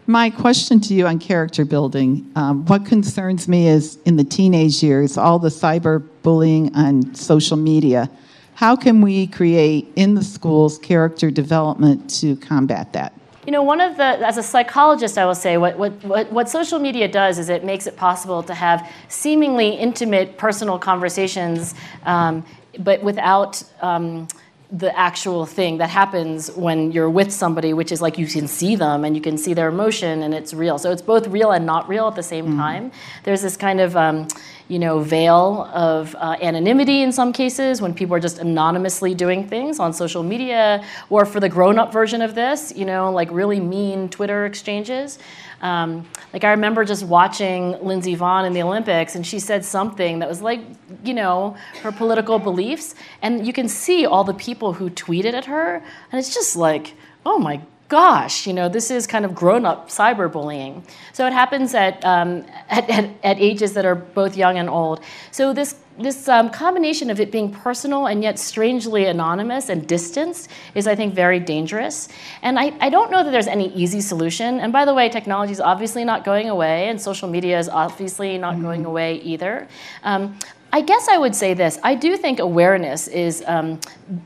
My 0.06 0.30
question 0.30 0.80
to 0.80 0.94
you 0.94 1.06
on 1.06 1.18
character 1.18 1.66
building 1.66 2.32
um, 2.36 2.64
what 2.64 2.86
concerns 2.86 3.48
me 3.48 3.68
is 3.68 3.98
in 4.06 4.16
the 4.16 4.24
teenage 4.24 4.82
years, 4.82 5.18
all 5.18 5.38
the 5.38 5.50
cyberbullying 5.50 6.74
on 6.74 7.14
social 7.14 7.58
media 7.58 8.08
How 8.54 8.74
can 8.74 9.02
we 9.02 9.26
create 9.26 9.92
in 9.96 10.14
the 10.14 10.24
schools 10.24 10.78
character 10.78 11.30
development 11.30 12.08
to 12.20 12.36
combat 12.36 12.94
that? 12.94 13.12
You 13.44 13.50
know, 13.50 13.62
one 13.64 13.80
of 13.80 13.96
the, 13.96 14.04
as 14.04 14.38
a 14.38 14.42
psychologist, 14.42 15.18
I 15.18 15.26
will 15.26 15.34
say, 15.34 15.56
what, 15.56 15.76
what, 15.76 16.30
what, 16.30 16.48
social 16.48 16.78
media 16.78 17.08
does 17.08 17.40
is 17.40 17.48
it 17.48 17.64
makes 17.64 17.88
it 17.88 17.96
possible 17.96 18.40
to 18.44 18.54
have 18.54 18.88
seemingly 19.08 19.70
intimate 19.70 20.38
personal 20.38 20.78
conversations, 20.78 21.74
um, 22.04 22.44
but 22.78 23.02
without 23.02 23.60
um, 23.80 24.28
the 24.72 24.98
actual 24.98 25.44
thing 25.44 25.76
that 25.76 25.90
happens 25.90 26.50
when 26.52 26.92
you're 26.92 27.10
with 27.10 27.30
somebody, 27.30 27.74
which 27.74 27.92
is 27.92 28.00
like 28.00 28.16
you 28.16 28.26
can 28.26 28.48
see 28.48 28.74
them 28.74 29.04
and 29.04 29.14
you 29.14 29.20
can 29.20 29.36
see 29.36 29.52
their 29.52 29.68
emotion 29.68 30.22
and 30.22 30.32
it's 30.32 30.54
real. 30.54 30.78
So 30.78 30.90
it's 30.90 31.02
both 31.02 31.26
real 31.26 31.52
and 31.52 31.66
not 31.66 31.86
real 31.90 32.08
at 32.08 32.14
the 32.14 32.22
same 32.22 32.46
mm-hmm. 32.46 32.58
time. 32.58 32.92
There's 33.24 33.42
this 33.42 33.54
kind 33.54 33.80
of, 33.80 33.94
um, 33.96 34.28
you 34.68 34.78
know, 34.78 35.00
veil 35.00 35.68
of 35.74 36.14
uh, 36.14 36.36
anonymity 36.40 37.02
in 37.02 37.12
some 37.12 37.34
cases 37.34 37.82
when 37.82 37.92
people 37.92 38.16
are 38.16 38.20
just 38.20 38.38
anonymously 38.38 39.14
doing 39.14 39.46
things 39.46 39.78
on 39.78 39.92
social 39.92 40.22
media, 40.22 40.82
or 41.10 41.26
for 41.26 41.38
the 41.38 41.50
grown-up 41.50 41.92
version 41.92 42.22
of 42.22 42.34
this, 42.34 42.72
you 42.74 42.86
know, 42.86 43.12
like 43.12 43.30
really 43.30 43.60
mean 43.60 44.08
Twitter 44.08 44.46
exchanges. 44.46 45.18
Um, 45.62 46.06
like 46.32 46.44
I 46.44 46.50
remember 46.50 46.84
just 46.84 47.04
watching 47.04 47.72
Lindsey 47.82 48.16
Vonn 48.16 48.46
in 48.46 48.52
the 48.52 48.62
Olympics, 48.62 49.14
and 49.14 49.24
she 49.26 49.38
said 49.38 49.64
something 49.64 50.18
that 50.18 50.28
was 50.28 50.42
like, 50.42 50.60
you 51.04 51.14
know, 51.14 51.56
her 51.82 51.92
political 51.92 52.38
beliefs, 52.38 52.94
and 53.22 53.46
you 53.46 53.52
can 53.52 53.68
see 53.68 54.04
all 54.04 54.24
the 54.24 54.34
people 54.34 54.72
who 54.72 54.90
tweeted 54.90 55.34
at 55.34 55.44
her, 55.46 55.76
and 55.76 56.18
it's 56.18 56.34
just 56.34 56.56
like, 56.56 56.94
oh 57.24 57.38
my 57.38 57.60
gosh, 57.92 58.46
you 58.46 58.54
know, 58.54 58.70
this 58.70 58.90
is 58.90 59.06
kind 59.06 59.22
of 59.22 59.34
grown 59.34 59.66
up 59.66 59.90
cyberbullying. 59.90 60.82
So 61.12 61.26
it 61.26 61.34
happens 61.34 61.74
at, 61.74 62.02
um, 62.06 62.46
at, 62.70 62.88
at, 62.88 63.10
at, 63.22 63.38
ages 63.38 63.74
that 63.74 63.84
are 63.84 63.94
both 63.94 64.34
young 64.34 64.56
and 64.56 64.70
old. 64.70 65.00
So 65.30 65.52
this, 65.52 65.74
this 65.98 66.26
um, 66.26 66.48
combination 66.48 67.10
of 67.10 67.20
it 67.20 67.30
being 67.30 67.52
personal 67.52 68.06
and 68.06 68.22
yet 68.22 68.38
strangely 68.38 69.04
anonymous 69.04 69.68
and 69.68 69.86
distanced 69.86 70.48
is, 70.74 70.86
I 70.86 70.94
think, 70.94 71.12
very 71.12 71.38
dangerous. 71.38 72.08
And 72.40 72.58
I, 72.58 72.72
I 72.80 72.88
don't 72.88 73.10
know 73.10 73.22
that 73.22 73.30
there's 73.30 73.46
any 73.46 73.70
easy 73.74 74.00
solution. 74.00 74.58
And 74.58 74.72
by 74.72 74.86
the 74.86 74.94
way, 74.94 75.10
technology 75.10 75.52
is 75.52 75.60
obviously 75.60 76.02
not 76.02 76.24
going 76.24 76.48
away, 76.48 76.88
and 76.88 76.98
social 76.98 77.28
media 77.28 77.58
is 77.58 77.68
obviously 77.68 78.38
not 78.38 78.54
mm-hmm. 78.54 78.62
going 78.62 78.86
away 78.86 79.16
either. 79.16 79.68
Um, 80.02 80.38
I 80.74 80.80
guess 80.80 81.08
I 81.08 81.18
would 81.18 81.34
say 81.34 81.52
this. 81.52 81.78
I 81.82 81.94
do 81.94 82.16
think 82.16 82.38
awareness 82.38 83.06
is 83.06 83.44
um, 83.46 83.78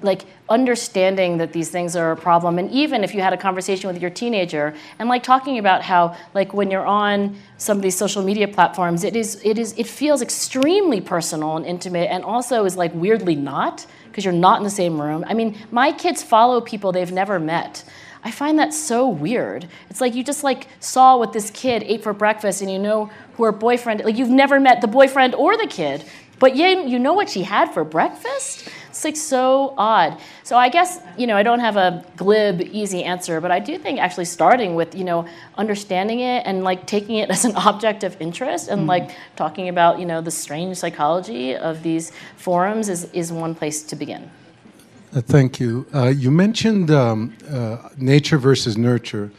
like 0.02 0.22
understanding 0.48 1.38
that 1.38 1.52
these 1.52 1.70
things 1.70 1.96
are 1.96 2.12
a 2.12 2.16
problem. 2.16 2.58
And 2.58 2.70
even 2.70 3.02
if 3.02 3.14
you 3.14 3.20
had 3.20 3.32
a 3.32 3.36
conversation 3.36 3.92
with 3.92 4.00
your 4.00 4.10
teenager 4.10 4.74
and 4.98 5.08
like 5.08 5.22
talking 5.22 5.58
about 5.58 5.82
how 5.82 6.16
like 6.34 6.54
when 6.54 6.70
you're 6.70 6.86
on 6.86 7.36
some 7.58 7.78
of 7.78 7.82
these 7.82 7.96
social 7.96 8.22
media 8.22 8.46
platforms, 8.46 9.02
it 9.02 9.16
is 9.16 9.40
it 9.44 9.58
is 9.58 9.74
it 9.76 9.86
feels 9.86 10.22
extremely 10.22 11.00
personal 11.00 11.56
and 11.56 11.66
intimate, 11.66 12.10
and 12.10 12.24
also 12.24 12.64
is 12.64 12.76
like 12.76 12.94
weirdly 12.94 13.34
not 13.34 13.86
because 14.08 14.24
you're 14.24 14.32
not 14.32 14.58
in 14.58 14.64
the 14.64 14.70
same 14.70 15.00
room. 15.00 15.24
I 15.26 15.34
mean, 15.34 15.58
my 15.70 15.92
kids 15.92 16.22
follow 16.22 16.60
people 16.60 16.92
they've 16.92 17.12
never 17.12 17.38
met. 17.40 17.84
I 18.24 18.30
find 18.30 18.58
that 18.58 18.74
so 18.74 19.08
weird. 19.08 19.68
It's 19.88 20.00
like 20.00 20.14
you 20.14 20.24
just 20.24 20.42
like 20.42 20.68
saw 20.80 21.16
what 21.16 21.32
this 21.32 21.50
kid 21.50 21.84
ate 21.84 22.02
for 22.02 22.12
breakfast 22.12 22.60
and 22.60 22.70
you 22.70 22.78
know 22.78 23.10
who 23.34 23.44
her 23.44 23.52
boyfriend 23.52 24.04
like 24.04 24.16
you've 24.16 24.30
never 24.30 24.58
met 24.58 24.80
the 24.80 24.88
boyfriend 24.88 25.34
or 25.34 25.56
the 25.56 25.66
kid 25.66 26.04
but 26.38 26.54
you, 26.54 26.66
you 26.86 26.98
know 26.98 27.14
what 27.14 27.30
she 27.30 27.42
had 27.42 27.72
for 27.72 27.84
breakfast? 27.84 28.68
It's 28.96 29.04
like 29.04 29.16
so 29.16 29.74
odd. 29.76 30.18
So 30.42 30.56
I 30.56 30.70
guess, 30.70 31.00
you 31.18 31.26
know, 31.26 31.36
I 31.36 31.42
don't 31.42 31.60
have 31.60 31.76
a 31.76 32.02
glib, 32.16 32.62
easy 32.62 33.04
answer, 33.04 33.42
but 33.42 33.50
I 33.50 33.58
do 33.58 33.76
think 33.76 34.00
actually 34.00 34.24
starting 34.24 34.74
with, 34.74 34.94
you 34.94 35.04
know, 35.04 35.26
understanding 35.58 36.20
it 36.20 36.44
and 36.46 36.64
like 36.64 36.86
taking 36.86 37.16
it 37.16 37.28
as 37.36 37.44
an 37.44 37.54
object 37.56 38.04
of 38.04 38.18
interest 38.22 38.68
and 38.68 38.80
mm-hmm. 38.80 38.88
like 38.88 39.10
talking 39.36 39.68
about, 39.68 39.98
you 39.98 40.06
know, 40.06 40.22
the 40.22 40.30
strange 40.30 40.78
psychology 40.78 41.54
of 41.54 41.82
these 41.82 42.10
forums 42.36 42.88
is, 42.88 43.04
is 43.12 43.30
one 43.30 43.54
place 43.54 43.82
to 43.82 43.96
begin. 43.96 44.30
Uh, 45.14 45.20
thank 45.20 45.60
you. 45.60 45.86
Uh, 45.94 46.08
you 46.08 46.30
mentioned 46.30 46.90
um, 46.90 47.34
uh, 47.50 47.90
nature 47.98 48.38
versus 48.38 48.78
nurture. 48.78 49.30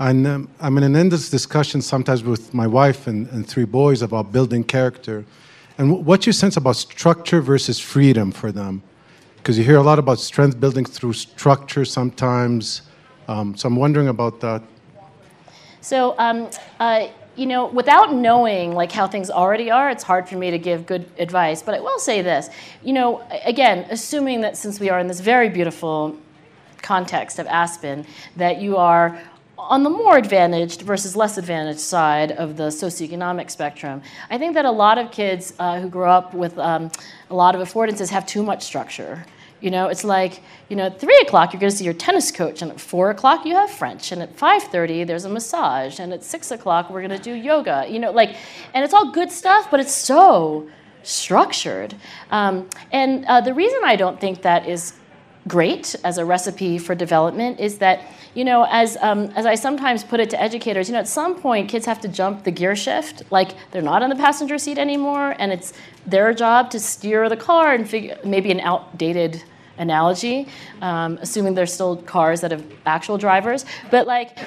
And 0.00 0.26
um, 0.26 0.48
I'm 0.60 0.76
in 0.78 0.82
an 0.82 0.96
endless 0.96 1.30
discussion 1.30 1.80
sometimes 1.80 2.24
with 2.24 2.52
my 2.52 2.66
wife 2.66 3.06
and, 3.06 3.28
and 3.28 3.46
three 3.46 3.66
boys 3.66 4.02
about 4.02 4.32
building 4.32 4.64
character. 4.64 5.24
And 5.78 6.04
what's 6.04 6.26
your 6.26 6.32
sense 6.32 6.56
about 6.56 6.74
structure 6.74 7.40
versus 7.40 7.78
freedom 7.78 8.32
for 8.32 8.50
them? 8.50 8.82
Because 9.46 9.58
you 9.58 9.62
hear 9.62 9.76
a 9.76 9.82
lot 9.82 10.00
about 10.00 10.18
strength 10.18 10.58
building 10.58 10.84
through 10.84 11.12
structure 11.12 11.84
sometimes. 11.84 12.82
Um, 13.28 13.56
so 13.56 13.68
I'm 13.68 13.76
wondering 13.76 14.08
about 14.08 14.40
that. 14.40 14.60
So, 15.80 16.16
um, 16.18 16.50
uh, 16.80 17.06
you 17.36 17.46
know, 17.46 17.66
without 17.66 18.12
knowing 18.12 18.74
like 18.74 18.90
how 18.90 19.06
things 19.06 19.30
already 19.30 19.70
are, 19.70 19.88
it's 19.88 20.02
hard 20.02 20.28
for 20.28 20.36
me 20.36 20.50
to 20.50 20.58
give 20.58 20.84
good 20.84 21.08
advice. 21.16 21.62
But 21.62 21.76
I 21.76 21.78
will 21.78 22.00
say 22.00 22.22
this, 22.22 22.50
you 22.82 22.92
know, 22.92 23.24
again, 23.44 23.86
assuming 23.88 24.40
that 24.40 24.56
since 24.56 24.80
we 24.80 24.90
are 24.90 24.98
in 24.98 25.06
this 25.06 25.20
very 25.20 25.48
beautiful 25.48 26.16
context 26.82 27.38
of 27.38 27.46
Aspen, 27.46 28.04
that 28.34 28.60
you 28.60 28.76
are 28.76 29.16
on 29.58 29.84
the 29.84 29.90
more 29.90 30.16
advantaged 30.16 30.82
versus 30.82 31.14
less 31.14 31.38
advantaged 31.38 31.78
side 31.78 32.32
of 32.32 32.56
the 32.56 32.64
socioeconomic 32.64 33.48
spectrum, 33.48 34.02
I 34.28 34.38
think 34.38 34.54
that 34.54 34.64
a 34.64 34.72
lot 34.72 34.98
of 34.98 35.12
kids 35.12 35.54
uh, 35.60 35.78
who 35.78 35.88
grow 35.88 36.10
up 36.10 36.34
with 36.34 36.58
um, 36.58 36.90
a 37.30 37.34
lot 37.34 37.54
of 37.54 37.60
affordances 37.60 38.10
have 38.10 38.26
too 38.26 38.42
much 38.42 38.64
structure. 38.64 39.24
You 39.60 39.70
know, 39.70 39.88
it's 39.88 40.04
like, 40.04 40.42
you 40.68 40.76
know, 40.76 40.86
at 40.86 41.00
3 41.00 41.18
o'clock 41.26 41.52
you're 41.52 41.60
going 41.60 41.70
to 41.70 41.76
see 41.76 41.84
your 41.84 41.94
tennis 41.94 42.30
coach, 42.30 42.62
and 42.62 42.70
at 42.70 42.80
4 42.80 43.10
o'clock 43.10 43.46
you 43.46 43.54
have 43.54 43.70
French, 43.70 44.12
and 44.12 44.22
at 44.22 44.36
5.30 44.36 45.06
there's 45.06 45.24
a 45.24 45.28
massage, 45.28 45.98
and 45.98 46.12
at 46.12 46.22
6 46.22 46.50
o'clock 46.50 46.90
we're 46.90 47.00
going 47.00 47.16
to 47.16 47.22
do 47.22 47.32
yoga. 47.32 47.86
You 47.88 47.98
know, 47.98 48.10
like, 48.10 48.36
and 48.74 48.84
it's 48.84 48.94
all 48.94 49.10
good 49.12 49.30
stuff, 49.30 49.70
but 49.70 49.80
it's 49.80 49.94
so 49.94 50.68
structured. 51.02 51.94
Um, 52.30 52.68
and 52.92 53.24
uh, 53.26 53.40
the 53.40 53.54
reason 53.54 53.80
I 53.84 53.96
don't 53.96 54.20
think 54.20 54.42
that 54.42 54.68
is 54.68 54.92
great 55.48 55.94
as 56.04 56.18
a 56.18 56.24
recipe 56.24 56.78
for 56.78 56.94
development 56.94 57.60
is 57.60 57.78
that 57.78 58.02
you 58.34 58.44
know 58.44 58.66
as 58.70 58.96
um, 59.00 59.24
as 59.36 59.46
I 59.46 59.54
sometimes 59.54 60.02
put 60.02 60.20
it 60.20 60.30
to 60.30 60.40
educators 60.40 60.88
you 60.88 60.92
know 60.94 61.00
at 61.00 61.08
some 61.08 61.40
point 61.40 61.68
kids 61.68 61.86
have 61.86 62.00
to 62.00 62.08
jump 62.08 62.44
the 62.44 62.50
gear 62.50 62.76
shift. 62.76 63.22
Like 63.30 63.54
they're 63.70 63.82
not 63.82 64.02
in 64.02 64.10
the 64.10 64.16
passenger 64.16 64.58
seat 64.58 64.78
anymore 64.78 65.34
and 65.38 65.52
it's 65.52 65.72
their 66.06 66.32
job 66.34 66.70
to 66.70 66.80
steer 66.80 67.28
the 67.28 67.36
car 67.36 67.74
and 67.74 67.88
figure 67.88 68.18
maybe 68.24 68.50
an 68.50 68.60
outdated 68.60 69.42
analogy 69.78 70.48
um, 70.80 71.18
assuming 71.20 71.54
there's 71.54 71.72
still 71.72 71.96
cars 71.96 72.40
that 72.40 72.50
have 72.50 72.64
actual 72.86 73.18
drivers. 73.18 73.64
But 73.90 74.06
like 74.06 74.38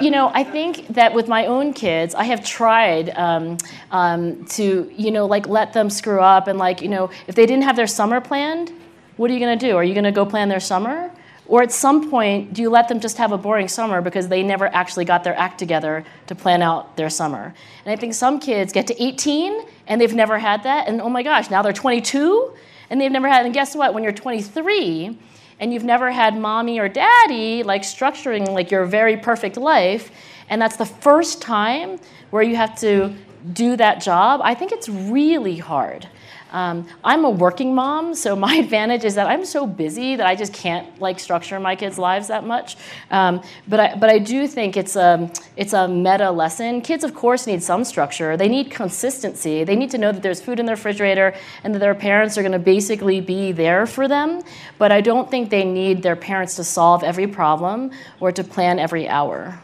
you 0.00 0.10
know 0.10 0.30
i 0.34 0.44
think 0.44 0.86
that 0.88 1.12
with 1.12 1.28
my 1.28 1.46
own 1.46 1.72
kids 1.72 2.14
i 2.14 2.24
have 2.24 2.44
tried 2.44 3.10
um, 3.10 3.58
um, 3.90 4.44
to 4.46 4.90
you 4.96 5.10
know 5.10 5.26
like 5.26 5.48
let 5.48 5.72
them 5.72 5.90
screw 5.90 6.20
up 6.20 6.46
and 6.46 6.58
like 6.58 6.80
you 6.80 6.88
know 6.88 7.10
if 7.26 7.34
they 7.34 7.46
didn't 7.46 7.64
have 7.64 7.76
their 7.76 7.86
summer 7.86 8.20
planned 8.20 8.72
what 9.18 9.30
are 9.30 9.34
you 9.34 9.40
going 9.40 9.58
to 9.58 9.66
do? 9.66 9.76
Are 9.76 9.84
you 9.84 9.94
going 9.94 10.04
to 10.04 10.12
go 10.12 10.24
plan 10.24 10.48
their 10.48 10.60
summer? 10.60 11.10
Or 11.48 11.62
at 11.62 11.72
some 11.72 12.10
point, 12.10 12.52
do 12.52 12.62
you 12.62 12.70
let 12.70 12.88
them 12.88 13.00
just 13.00 13.16
have 13.16 13.32
a 13.32 13.38
boring 13.38 13.68
summer 13.68 14.00
because 14.00 14.28
they 14.28 14.42
never 14.42 14.66
actually 14.66 15.06
got 15.06 15.24
their 15.24 15.36
act 15.36 15.58
together 15.58 16.04
to 16.26 16.34
plan 16.34 16.62
out 16.62 16.96
their 16.96 17.10
summer? 17.10 17.54
And 17.84 17.92
I 17.92 17.96
think 17.96 18.14
some 18.14 18.38
kids 18.38 18.72
get 18.72 18.86
to 18.88 19.02
18 19.02 19.62
and 19.86 20.00
they've 20.00 20.14
never 20.14 20.38
had 20.38 20.62
that, 20.64 20.88
and 20.88 21.00
oh 21.00 21.08
my 21.08 21.22
gosh, 21.22 21.50
now 21.50 21.62
they're 21.62 21.72
22 21.72 22.52
and 22.90 23.00
they've 23.00 23.10
never 23.10 23.28
had. 23.28 23.46
And 23.46 23.54
guess 23.54 23.74
what? 23.74 23.94
When 23.94 24.02
you're 24.02 24.12
23 24.12 25.18
and 25.58 25.72
you've 25.72 25.84
never 25.84 26.10
had 26.10 26.36
mommy 26.36 26.78
or 26.78 26.88
daddy 26.88 27.62
like 27.62 27.82
structuring 27.82 28.48
like 28.50 28.70
your 28.70 28.84
very 28.84 29.16
perfect 29.16 29.56
life, 29.56 30.10
and 30.50 30.60
that's 30.60 30.76
the 30.76 30.86
first 30.86 31.40
time 31.40 31.98
where 32.30 32.42
you 32.42 32.56
have 32.56 32.78
to 32.80 33.14
do 33.54 33.74
that 33.76 34.02
job, 34.02 34.42
I 34.44 34.54
think 34.54 34.72
it's 34.72 34.88
really 34.88 35.56
hard. 35.56 36.06
Um, 36.50 36.86
I'm 37.04 37.24
a 37.24 37.30
working 37.30 37.74
mom, 37.74 38.14
so 38.14 38.34
my 38.34 38.54
advantage 38.64 39.04
is 39.04 39.14
that 39.16 39.26
I'm 39.26 39.44
so 39.44 39.66
busy 39.66 40.16
that 40.16 40.26
I 40.26 40.34
just 40.34 40.52
can't 40.52 41.00
like 41.00 41.18
structure 41.18 41.60
my 41.60 41.76
kids' 41.76 41.98
lives 41.98 42.28
that 42.28 42.44
much. 42.44 42.76
Um, 43.10 43.42
but 43.66 43.80
I, 43.80 43.94
but 43.96 44.10
I 44.10 44.18
do 44.18 44.46
think 44.46 44.76
it's 44.76 44.96
a 44.96 45.30
it's 45.56 45.72
a 45.72 45.86
meta 45.86 46.30
lesson. 46.30 46.80
Kids, 46.80 47.04
of 47.04 47.14
course, 47.14 47.46
need 47.46 47.62
some 47.62 47.84
structure. 47.84 48.36
They 48.36 48.48
need 48.48 48.70
consistency. 48.70 49.64
They 49.64 49.76
need 49.76 49.90
to 49.90 49.98
know 49.98 50.12
that 50.12 50.22
there's 50.22 50.40
food 50.40 50.58
in 50.58 50.66
their 50.66 50.76
refrigerator 50.76 51.34
and 51.64 51.74
that 51.74 51.80
their 51.80 51.94
parents 51.94 52.38
are 52.38 52.42
going 52.42 52.52
to 52.52 52.58
basically 52.58 53.20
be 53.20 53.52
there 53.52 53.86
for 53.86 54.08
them. 54.08 54.42
But 54.78 54.92
I 54.92 55.00
don't 55.00 55.30
think 55.30 55.50
they 55.50 55.64
need 55.64 56.02
their 56.02 56.16
parents 56.16 56.56
to 56.56 56.64
solve 56.64 57.02
every 57.02 57.26
problem 57.26 57.90
or 58.20 58.32
to 58.32 58.44
plan 58.44 58.78
every 58.78 59.08
hour. 59.08 59.60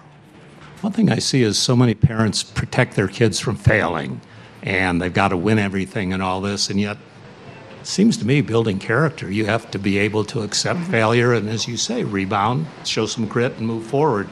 One 0.80 0.92
thing 0.92 1.10
I 1.10 1.18
see 1.18 1.42
is 1.42 1.56
so 1.56 1.74
many 1.74 1.94
parents 1.94 2.42
protect 2.42 2.94
their 2.94 3.08
kids 3.08 3.40
from 3.40 3.56
failing 3.56 4.20
and 4.64 5.00
they've 5.00 5.12
got 5.12 5.28
to 5.28 5.36
win 5.36 5.58
everything 5.58 6.12
and 6.12 6.22
all 6.22 6.40
this. 6.40 6.70
And 6.70 6.80
yet, 6.80 6.96
it 7.80 7.86
seems 7.86 8.16
to 8.16 8.26
me, 8.26 8.40
building 8.40 8.78
character, 8.78 9.30
you 9.30 9.44
have 9.44 9.70
to 9.72 9.78
be 9.78 9.98
able 9.98 10.24
to 10.24 10.40
accept 10.40 10.80
mm-hmm. 10.80 10.90
failure 10.90 11.34
and, 11.34 11.48
as 11.48 11.68
you 11.68 11.76
say, 11.76 12.02
rebound, 12.02 12.66
show 12.84 13.06
some 13.06 13.26
grit, 13.26 13.52
and 13.58 13.66
move 13.66 13.86
forward. 13.86 14.28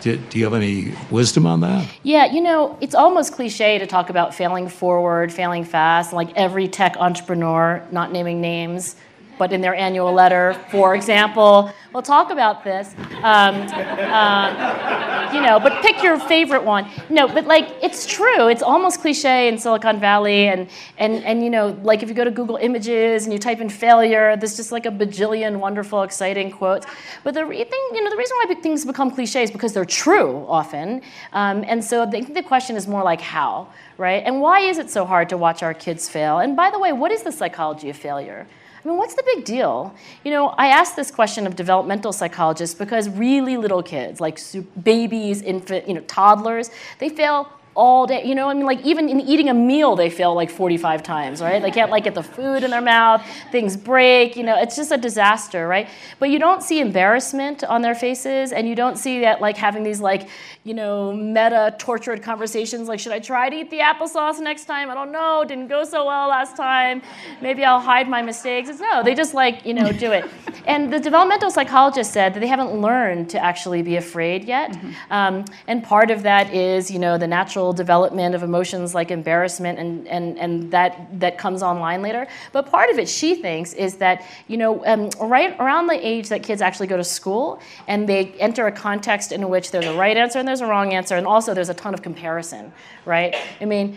Do, 0.00 0.16
do, 0.16 0.38
you 0.38 0.44
have 0.44 0.54
any 0.54 0.94
wisdom 1.10 1.46
on 1.46 1.60
that? 1.60 1.88
Yeah, 2.02 2.24
you 2.26 2.40
know, 2.40 2.76
it's 2.80 2.94
almost 2.94 3.34
cliche 3.34 3.78
to 3.78 3.86
talk 3.86 4.08
about 4.10 4.34
failing 4.34 4.68
forward, 4.68 5.32
failing 5.32 5.64
fast, 5.64 6.12
like 6.12 6.32
every 6.36 6.66
tech 6.66 6.96
entrepreneur, 6.96 7.86
not 7.92 8.10
naming 8.10 8.40
names, 8.40 8.96
but 9.38 9.52
in 9.52 9.60
their 9.60 9.74
annual 9.74 10.12
letter, 10.12 10.54
for 10.70 10.94
example, 10.94 11.72
We'll 11.92 12.02
talk 12.02 12.30
about 12.30 12.64
this. 12.64 12.94
Um, 13.22 13.68
uh, 13.68 15.30
you 15.34 15.42
know, 15.42 15.60
but 15.60 15.82
pick 15.82 16.02
your 16.02 16.18
favorite 16.18 16.64
one. 16.64 16.88
No, 17.10 17.28
but 17.28 17.46
like 17.46 17.68
it's 17.82 18.06
true. 18.06 18.48
It's 18.48 18.62
almost 18.62 19.02
cliche 19.02 19.48
in 19.48 19.58
Silicon 19.58 20.00
Valley, 20.00 20.48
and 20.48 20.70
and 20.96 21.22
and 21.22 21.44
you 21.44 21.50
know, 21.50 21.78
like 21.82 22.02
if 22.02 22.08
you 22.08 22.14
go 22.14 22.24
to 22.24 22.30
Google 22.30 22.56
Images 22.56 23.24
and 23.24 23.32
you 23.32 23.38
type 23.38 23.60
in 23.60 23.68
failure, 23.68 24.38
there's 24.38 24.56
just 24.56 24.72
like 24.72 24.86
a 24.86 24.90
bajillion 24.90 25.58
wonderful, 25.58 26.02
exciting 26.02 26.50
quotes. 26.50 26.86
But 27.24 27.34
the 27.34 27.44
re- 27.44 27.62
thing, 27.62 27.88
you 27.92 28.02
know, 28.02 28.08
the 28.08 28.16
reason 28.16 28.38
why 28.42 28.54
things 28.54 28.86
become 28.86 29.10
cliches 29.10 29.50
is 29.50 29.50
because 29.50 29.74
they're 29.74 29.84
true 29.84 30.46
often, 30.48 31.02
um, 31.34 31.62
and 31.68 31.84
so 31.84 32.02
I 32.04 32.10
think 32.10 32.32
the 32.32 32.42
question 32.42 32.74
is 32.76 32.88
more 32.88 33.02
like 33.02 33.20
how, 33.20 33.68
right? 33.98 34.22
And 34.24 34.40
why 34.40 34.60
is 34.60 34.78
it 34.78 34.88
so 34.88 35.04
hard 35.04 35.28
to 35.28 35.36
watch 35.36 35.62
our 35.62 35.74
kids 35.74 36.08
fail? 36.08 36.38
And 36.38 36.56
by 36.56 36.70
the 36.70 36.78
way, 36.78 36.94
what 36.94 37.12
is 37.12 37.22
the 37.22 37.32
psychology 37.32 37.90
of 37.90 37.96
failure? 37.96 38.46
I 38.84 38.88
mean, 38.88 38.98
what's 38.98 39.14
the 39.14 39.22
big 39.34 39.44
deal? 39.44 39.94
You 40.24 40.32
know, 40.32 40.48
I 40.48 40.66
asked 40.68 40.96
this 40.96 41.10
question 41.10 41.46
of 41.46 41.54
developmental 41.54 42.12
psychologists 42.12 42.74
because 42.74 43.08
really 43.08 43.56
little 43.56 43.82
kids, 43.82 44.20
like 44.20 44.40
babies, 44.82 45.40
infant, 45.42 45.86
you 45.86 45.94
know, 45.94 46.00
toddlers, 46.02 46.70
they 46.98 47.08
fail 47.08 47.48
all 47.74 48.06
day. 48.06 48.24
You 48.24 48.34
know, 48.34 48.48
I 48.48 48.54
mean, 48.54 48.66
like 48.66 48.80
even 48.84 49.08
in 49.08 49.20
eating 49.20 49.48
a 49.48 49.54
meal, 49.54 49.96
they 49.96 50.10
fail 50.10 50.34
like 50.34 50.50
45 50.50 51.02
times, 51.02 51.40
right? 51.40 51.62
They 51.62 51.70
can't 51.70 51.90
like 51.90 52.04
get 52.04 52.14
the 52.14 52.22
food 52.22 52.64
in 52.64 52.70
their 52.70 52.82
mouth, 52.82 53.24
things 53.50 53.76
break, 53.76 54.36
you 54.36 54.42
know, 54.42 54.60
it's 54.60 54.76
just 54.76 54.92
a 54.92 54.96
disaster, 54.96 55.66
right? 55.66 55.88
But 56.18 56.30
you 56.30 56.38
don't 56.38 56.62
see 56.62 56.80
embarrassment 56.80 57.64
on 57.64 57.82
their 57.82 57.94
faces, 57.94 58.52
and 58.52 58.68
you 58.68 58.74
don't 58.74 58.96
see 58.96 59.20
that 59.20 59.40
like 59.40 59.56
having 59.56 59.82
these 59.82 60.00
like, 60.00 60.28
you 60.64 60.74
know, 60.74 61.12
meta 61.12 61.74
tortured 61.78 62.22
conversations 62.22 62.88
like, 62.88 63.00
should 63.00 63.12
I 63.12 63.18
try 63.18 63.48
to 63.48 63.56
eat 63.56 63.70
the 63.70 63.78
applesauce 63.78 64.38
next 64.38 64.66
time? 64.66 64.90
I 64.90 64.94
don't 64.94 65.12
know, 65.12 65.44
didn't 65.46 65.68
go 65.68 65.84
so 65.84 66.06
well 66.06 66.28
last 66.28 66.56
time. 66.56 67.02
Maybe 67.40 67.64
I'll 67.64 67.80
hide 67.80 68.08
my 68.08 68.22
mistakes. 68.22 68.68
It's 68.68 68.80
no, 68.80 69.02
they 69.02 69.14
just 69.14 69.34
like, 69.34 69.64
you 69.64 69.74
know, 69.74 69.92
do 69.92 70.12
it. 70.12 70.24
And 70.64 70.92
the 70.92 71.00
developmental 71.00 71.50
psychologist 71.50 72.12
said 72.12 72.34
that 72.34 72.40
they 72.40 72.46
haven't 72.46 72.80
learned 72.80 73.30
to 73.30 73.44
actually 73.44 73.82
be 73.82 73.96
afraid 73.96 74.44
yet. 74.44 74.70
Mm-hmm. 74.70 75.12
Um, 75.12 75.44
and 75.66 75.82
part 75.82 76.12
of 76.12 76.22
that 76.22 76.54
is, 76.54 76.88
you 76.88 77.00
know, 77.00 77.18
the 77.18 77.26
natural 77.26 77.61
natural 77.62 77.72
development 77.72 78.34
of 78.34 78.42
emotions 78.42 78.92
like 78.92 79.12
embarrassment 79.12 79.78
and, 79.78 80.08
and, 80.08 80.38
and 80.38 80.70
that, 80.72 81.20
that 81.20 81.38
comes 81.38 81.62
online 81.62 82.02
later. 82.02 82.26
But 82.50 82.66
part 82.66 82.90
of 82.90 82.98
it, 82.98 83.08
she 83.08 83.36
thinks, 83.36 83.72
is 83.74 83.96
that, 83.98 84.24
you 84.48 84.56
know, 84.56 84.84
um, 84.84 85.10
right 85.20 85.54
around 85.60 85.86
the 85.86 85.98
age 86.04 86.28
that 86.30 86.42
kids 86.42 86.60
actually 86.60 86.88
go 86.88 86.96
to 86.96 87.04
school 87.04 87.60
and 87.86 88.08
they 88.08 88.32
enter 88.40 88.66
a 88.66 88.72
context 88.72 89.30
in 89.30 89.48
which 89.48 89.70
there's 89.70 89.86
a 89.86 89.94
right 89.94 90.16
answer 90.16 90.40
and 90.40 90.48
there's 90.48 90.60
a 90.60 90.66
wrong 90.66 90.92
answer, 90.92 91.16
and 91.16 91.26
also 91.26 91.54
there's 91.54 91.70
a 91.70 91.74
ton 91.74 91.94
of 91.94 92.02
comparison, 92.02 92.72
right? 93.06 93.36
I 93.60 93.64
mean, 93.64 93.96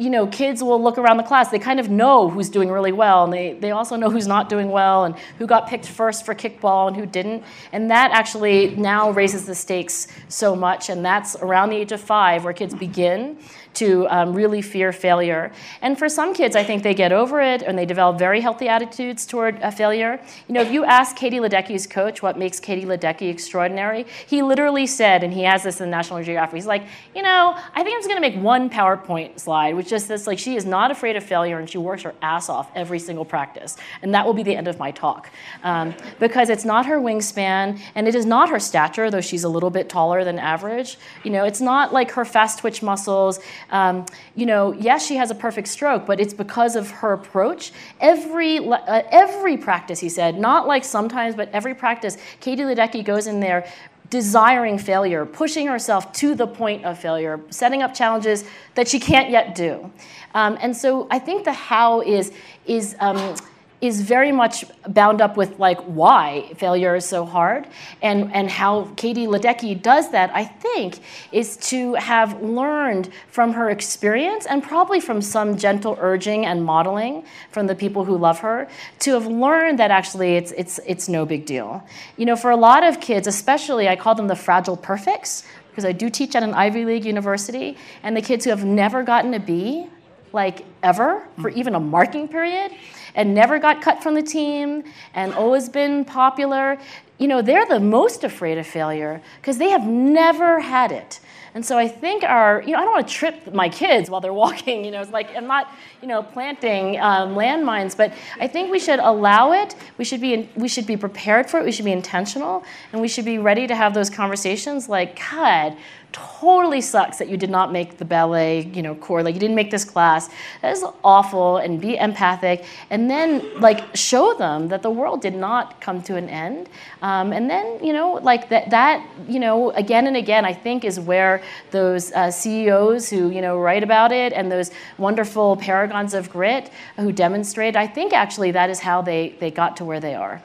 you 0.00 0.08
know, 0.08 0.26
kids 0.26 0.62
will 0.62 0.82
look 0.82 0.96
around 0.96 1.18
the 1.18 1.22
class. 1.22 1.50
They 1.50 1.58
kind 1.58 1.78
of 1.78 1.90
know 1.90 2.30
who's 2.30 2.48
doing 2.48 2.70
really 2.70 2.92
well, 2.92 3.24
and 3.24 3.32
they, 3.32 3.52
they 3.52 3.70
also 3.70 3.96
know 3.96 4.08
who's 4.08 4.26
not 4.26 4.48
doing 4.48 4.70
well, 4.70 5.04
and 5.04 5.14
who 5.38 5.46
got 5.46 5.68
picked 5.68 5.86
first 5.86 6.24
for 6.24 6.34
kickball 6.34 6.88
and 6.88 6.96
who 6.96 7.04
didn't. 7.04 7.44
And 7.72 7.90
that 7.90 8.10
actually 8.12 8.74
now 8.76 9.10
raises 9.10 9.44
the 9.44 9.54
stakes 9.54 10.08
so 10.28 10.56
much, 10.56 10.88
and 10.88 11.04
that's 11.04 11.36
around 11.36 11.68
the 11.68 11.76
age 11.76 11.92
of 11.92 12.00
five 12.00 12.44
where 12.44 12.54
kids 12.54 12.74
begin 12.74 13.36
to 13.74 14.06
um, 14.08 14.34
really 14.34 14.62
fear 14.62 14.92
failure. 14.92 15.52
And 15.80 15.98
for 15.98 16.08
some 16.08 16.34
kids, 16.34 16.56
I 16.56 16.64
think 16.64 16.82
they 16.82 16.94
get 16.94 17.12
over 17.12 17.40
it 17.40 17.62
and 17.62 17.78
they 17.78 17.86
develop 17.86 18.18
very 18.18 18.40
healthy 18.40 18.68
attitudes 18.68 19.26
toward 19.26 19.58
a 19.62 19.70
failure. 19.70 20.20
You 20.48 20.54
know, 20.54 20.60
if 20.60 20.72
you 20.72 20.84
ask 20.84 21.16
Katie 21.16 21.38
Ledecky's 21.38 21.86
coach 21.86 22.22
what 22.22 22.38
makes 22.38 22.58
Katie 22.58 22.84
Ledecky 22.84 23.30
extraordinary, 23.30 24.06
he 24.26 24.42
literally 24.42 24.86
said, 24.86 25.22
and 25.22 25.32
he 25.32 25.44
has 25.44 25.62
this 25.62 25.80
in 25.80 25.90
National 25.90 26.22
Geographic, 26.22 26.56
he's 26.56 26.66
like, 26.66 26.84
you 27.14 27.22
know, 27.22 27.54
I 27.74 27.82
think 27.82 27.94
I'm 27.94 28.00
just 28.00 28.08
going 28.08 28.20
to 28.20 28.28
make 28.28 28.42
one 28.42 28.70
PowerPoint 28.70 29.38
slide, 29.38 29.76
which 29.76 29.89
is 29.92 30.06
this, 30.06 30.26
like, 30.26 30.38
she 30.38 30.56
is 30.56 30.64
not 30.64 30.90
afraid 30.90 31.16
of 31.16 31.24
failure 31.24 31.58
and 31.58 31.68
she 31.68 31.78
works 31.78 32.02
her 32.02 32.14
ass 32.22 32.48
off 32.48 32.70
every 32.74 32.98
single 32.98 33.24
practice. 33.24 33.76
And 34.02 34.14
that 34.14 34.26
will 34.26 34.34
be 34.34 34.42
the 34.42 34.56
end 34.56 34.68
of 34.68 34.78
my 34.78 34.90
talk. 34.90 35.30
Um, 35.62 35.94
because 36.18 36.48
it's 36.50 36.64
not 36.64 36.86
her 36.86 36.98
wingspan 36.98 37.80
and 37.94 38.08
it 38.08 38.14
is 38.14 38.26
not 38.26 38.48
her 38.50 38.58
stature, 38.58 39.10
though 39.10 39.20
she's 39.20 39.44
a 39.44 39.48
little 39.48 39.70
bit 39.70 39.88
taller 39.88 40.24
than 40.24 40.38
average. 40.38 40.98
You 41.24 41.30
know, 41.30 41.44
it's 41.44 41.60
not 41.60 41.92
like 41.92 42.10
her 42.12 42.24
fast 42.24 42.60
twitch 42.60 42.82
muscles. 42.82 43.40
Um, 43.70 44.06
you 44.34 44.46
know, 44.46 44.72
yes, 44.72 45.06
she 45.06 45.16
has 45.16 45.30
a 45.30 45.34
perfect 45.34 45.68
stroke, 45.68 46.06
but 46.06 46.20
it's 46.20 46.34
because 46.34 46.76
of 46.76 46.90
her 46.90 47.12
approach. 47.12 47.72
Every 48.00 48.58
uh, 48.58 49.02
every 49.10 49.56
practice, 49.56 50.00
he 50.00 50.08
said, 50.08 50.38
not 50.38 50.66
like 50.66 50.84
sometimes, 50.84 51.34
but 51.34 51.50
every 51.52 51.74
practice, 51.74 52.16
Katie 52.40 52.62
Ledecky 52.62 53.04
goes 53.04 53.26
in 53.26 53.40
there 53.40 53.66
desiring 54.10 54.76
failure, 54.76 55.24
pushing 55.24 55.68
herself 55.68 56.12
to 56.12 56.34
the 56.34 56.46
point 56.46 56.84
of 56.84 56.98
failure, 56.98 57.40
setting 57.50 57.82
up 57.82 57.94
challenges 57.94 58.44
that 58.74 58.88
she 58.88 58.98
can't 58.98 59.30
yet 59.30 59.54
do. 59.54 59.90
Um, 60.34 60.58
and 60.60 60.76
so 60.76 61.06
I 61.10 61.18
think 61.18 61.44
the 61.44 61.52
how 61.52 62.02
is 62.02 62.32
is 62.66 62.96
um, 63.00 63.36
is 63.80 64.02
very 64.02 64.30
much 64.30 64.64
bound 64.88 65.22
up 65.22 65.36
with 65.36 65.58
like 65.58 65.80
why 65.80 66.52
failure 66.56 66.94
is 66.96 67.04
so 67.04 67.24
hard 67.24 67.66
and, 68.02 68.32
and 68.34 68.50
how 68.50 68.84
Katie 68.96 69.26
Ledecky 69.26 69.80
does 69.80 70.10
that, 70.10 70.30
I 70.34 70.44
think, 70.44 70.98
is 71.32 71.56
to 71.68 71.94
have 71.94 72.42
learned 72.42 73.08
from 73.28 73.54
her 73.54 73.70
experience 73.70 74.44
and 74.44 74.62
probably 74.62 75.00
from 75.00 75.22
some 75.22 75.56
gentle 75.56 75.96
urging 76.00 76.44
and 76.44 76.62
modeling 76.62 77.24
from 77.50 77.66
the 77.66 77.74
people 77.74 78.04
who 78.04 78.18
love 78.18 78.40
her, 78.40 78.68
to 79.00 79.14
have 79.14 79.26
learned 79.26 79.78
that 79.78 79.90
actually 79.90 80.36
it's, 80.36 80.52
it's, 80.52 80.78
it's 80.86 81.08
no 81.08 81.24
big 81.24 81.46
deal. 81.46 81.82
You 82.18 82.26
know, 82.26 82.36
for 82.36 82.50
a 82.50 82.56
lot 82.56 82.84
of 82.84 83.00
kids, 83.00 83.26
especially, 83.26 83.88
I 83.88 83.96
call 83.96 84.14
them 84.14 84.28
the 84.28 84.36
fragile 84.36 84.76
perfects, 84.76 85.44
because 85.70 85.84
I 85.84 85.92
do 85.92 86.10
teach 86.10 86.34
at 86.34 86.42
an 86.42 86.52
Ivy 86.52 86.84
League 86.84 87.04
university, 87.06 87.78
and 88.02 88.16
the 88.16 88.22
kids 88.22 88.44
who 88.44 88.50
have 88.50 88.64
never 88.64 89.02
gotten 89.02 89.32
a 89.34 89.40
B, 89.40 89.86
like 90.32 90.64
ever, 90.82 91.26
for 91.40 91.48
even 91.50 91.74
a 91.74 91.80
marking 91.80 92.28
period, 92.28 92.72
and 93.14 93.34
never 93.34 93.58
got 93.58 93.82
cut 93.82 94.02
from 94.02 94.14
the 94.14 94.22
team 94.22 94.84
and 95.14 95.34
always 95.34 95.68
been 95.68 96.04
popular, 96.04 96.78
you 97.18 97.28
know, 97.28 97.42
they're 97.42 97.66
the 97.66 97.80
most 97.80 98.24
afraid 98.24 98.58
of 98.58 98.66
failure 98.66 99.20
because 99.40 99.58
they 99.58 99.70
have 99.70 99.86
never 99.86 100.60
had 100.60 100.90
it. 100.92 101.20
And 101.52 101.66
so 101.66 101.76
I 101.76 101.88
think 101.88 102.22
our, 102.22 102.62
you 102.62 102.72
know, 102.72 102.78
I 102.78 102.82
don't 102.82 102.92
want 102.92 103.08
to 103.08 103.12
trip 103.12 103.52
my 103.52 103.68
kids 103.68 104.08
while 104.08 104.20
they're 104.20 104.32
walking, 104.46 104.84
you 104.84 104.90
know, 104.90 105.00
it's 105.00 105.10
like 105.10 105.34
I'm 105.36 105.46
not, 105.46 105.72
you 106.00 106.08
know, 106.08 106.22
planting 106.22 106.98
um, 107.00 107.34
landmines, 107.34 107.96
but 107.96 108.12
I 108.38 108.46
think 108.46 108.70
we 108.70 108.78
should 108.78 109.00
allow 109.00 109.52
it. 109.52 109.74
We 109.98 110.04
should 110.04 110.20
be, 110.20 110.48
we 110.54 110.68
should 110.68 110.86
be 110.86 110.96
prepared 110.96 111.50
for 111.50 111.58
it. 111.58 111.64
We 111.64 111.72
should 111.72 111.84
be 111.84 111.92
intentional, 111.92 112.64
and 112.92 113.00
we 113.00 113.08
should 113.08 113.24
be 113.24 113.38
ready 113.38 113.66
to 113.66 113.74
have 113.74 113.94
those 113.94 114.10
conversations. 114.10 114.88
Like, 114.88 115.18
God, 115.30 115.76
totally 116.12 116.80
sucks 116.80 117.18
that 117.18 117.28
you 117.28 117.36
did 117.36 117.50
not 117.50 117.72
make 117.72 117.98
the 117.98 118.04
ballet, 118.04 118.62
you 118.74 118.82
know, 118.82 118.94
corps. 118.94 119.22
Like 119.22 119.34
you 119.34 119.40
didn't 119.40 119.56
make 119.56 119.70
this 119.70 119.84
class. 119.84 120.28
That 120.62 120.72
is 120.72 120.84
awful. 121.04 121.58
And 121.58 121.80
be 121.80 121.96
empathic, 121.96 122.64
and 122.90 123.10
then 123.10 123.60
like 123.60 123.94
show 123.94 124.34
them 124.34 124.68
that 124.68 124.82
the 124.82 124.90
world 124.90 125.20
did 125.20 125.34
not 125.34 125.80
come 125.80 126.02
to 126.02 126.16
an 126.16 126.28
end. 126.28 126.68
Um, 127.02 127.32
and 127.32 127.48
then 127.48 127.82
you 127.84 127.92
know, 127.92 128.14
like 128.22 128.48
that, 128.48 128.70
that 128.70 129.06
you 129.28 129.40
know, 129.40 129.70
again 129.72 130.06
and 130.06 130.16
again, 130.16 130.44
I 130.44 130.52
think 130.52 130.84
is 130.84 130.98
where 130.98 131.42
those 131.70 132.12
uh, 132.12 132.30
CEOs 132.30 133.10
who 133.10 133.30
you 133.30 133.40
know 133.40 133.58
write 133.58 133.82
about 133.82 134.12
it 134.12 134.32
and 134.32 134.50
those 134.50 134.70
wonderful 134.98 135.56
paragons 135.56 136.14
of 136.14 136.30
grit 136.30 136.70
who 136.96 137.12
demonstrate. 137.12 137.76
I 137.76 137.86
think 137.86 138.12
actually 138.12 138.50
that 138.52 138.70
is 138.70 138.80
how 138.80 139.02
they 139.02 139.34
they 139.40 139.50
got 139.50 139.76
to 139.78 139.84
where 139.84 140.00
they 140.00 140.14
are. 140.14 140.42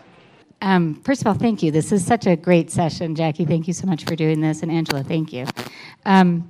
Um, 0.61 0.95
first 1.03 1.21
of 1.21 1.27
all, 1.27 1.33
thank 1.33 1.61
you. 1.61 1.71
This 1.71 1.91
is 1.91 2.05
such 2.05 2.25
a 2.27 2.35
great 2.35 2.71
session, 2.71 3.15
Jackie. 3.15 3.45
Thank 3.45 3.67
you 3.67 3.73
so 3.73 3.85
much 3.87 4.05
for 4.05 4.15
doing 4.15 4.41
this, 4.41 4.63
and 4.63 4.71
Angela, 4.71 5.03
thank 5.03 5.33
you. 5.33 5.45
Um, 6.05 6.49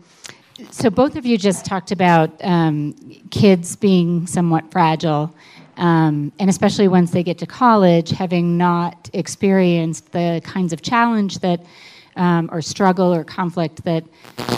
so 0.72 0.89
both 0.89 1.15
of 1.18 1.26
you 1.26 1.38
just 1.38 1.65
talked 1.65 1.91
about 1.91 2.32
um, 2.44 2.94
kids 3.30 3.76
being 3.76 4.26
somewhat 4.26 4.72
fragile, 4.72 5.36
um, 5.78 6.32
and 6.39 6.50
especially 6.50 6.88
once 6.88 7.12
they 7.12 7.24
get 7.24 7.38
to 7.39 7.46
college, 7.46 8.12
having 8.12 8.58
not 8.58 9.10
experienced 9.12 10.12
the 10.13 10.41
kinds 10.46 10.72
of 10.72 10.82
challenge 10.82 11.39
that, 11.39 11.65
um, 12.15 12.50
or 12.54 12.62
struggle 12.62 13.13
or 13.13 13.26
conflict 13.26 13.84
that, 13.84 14.06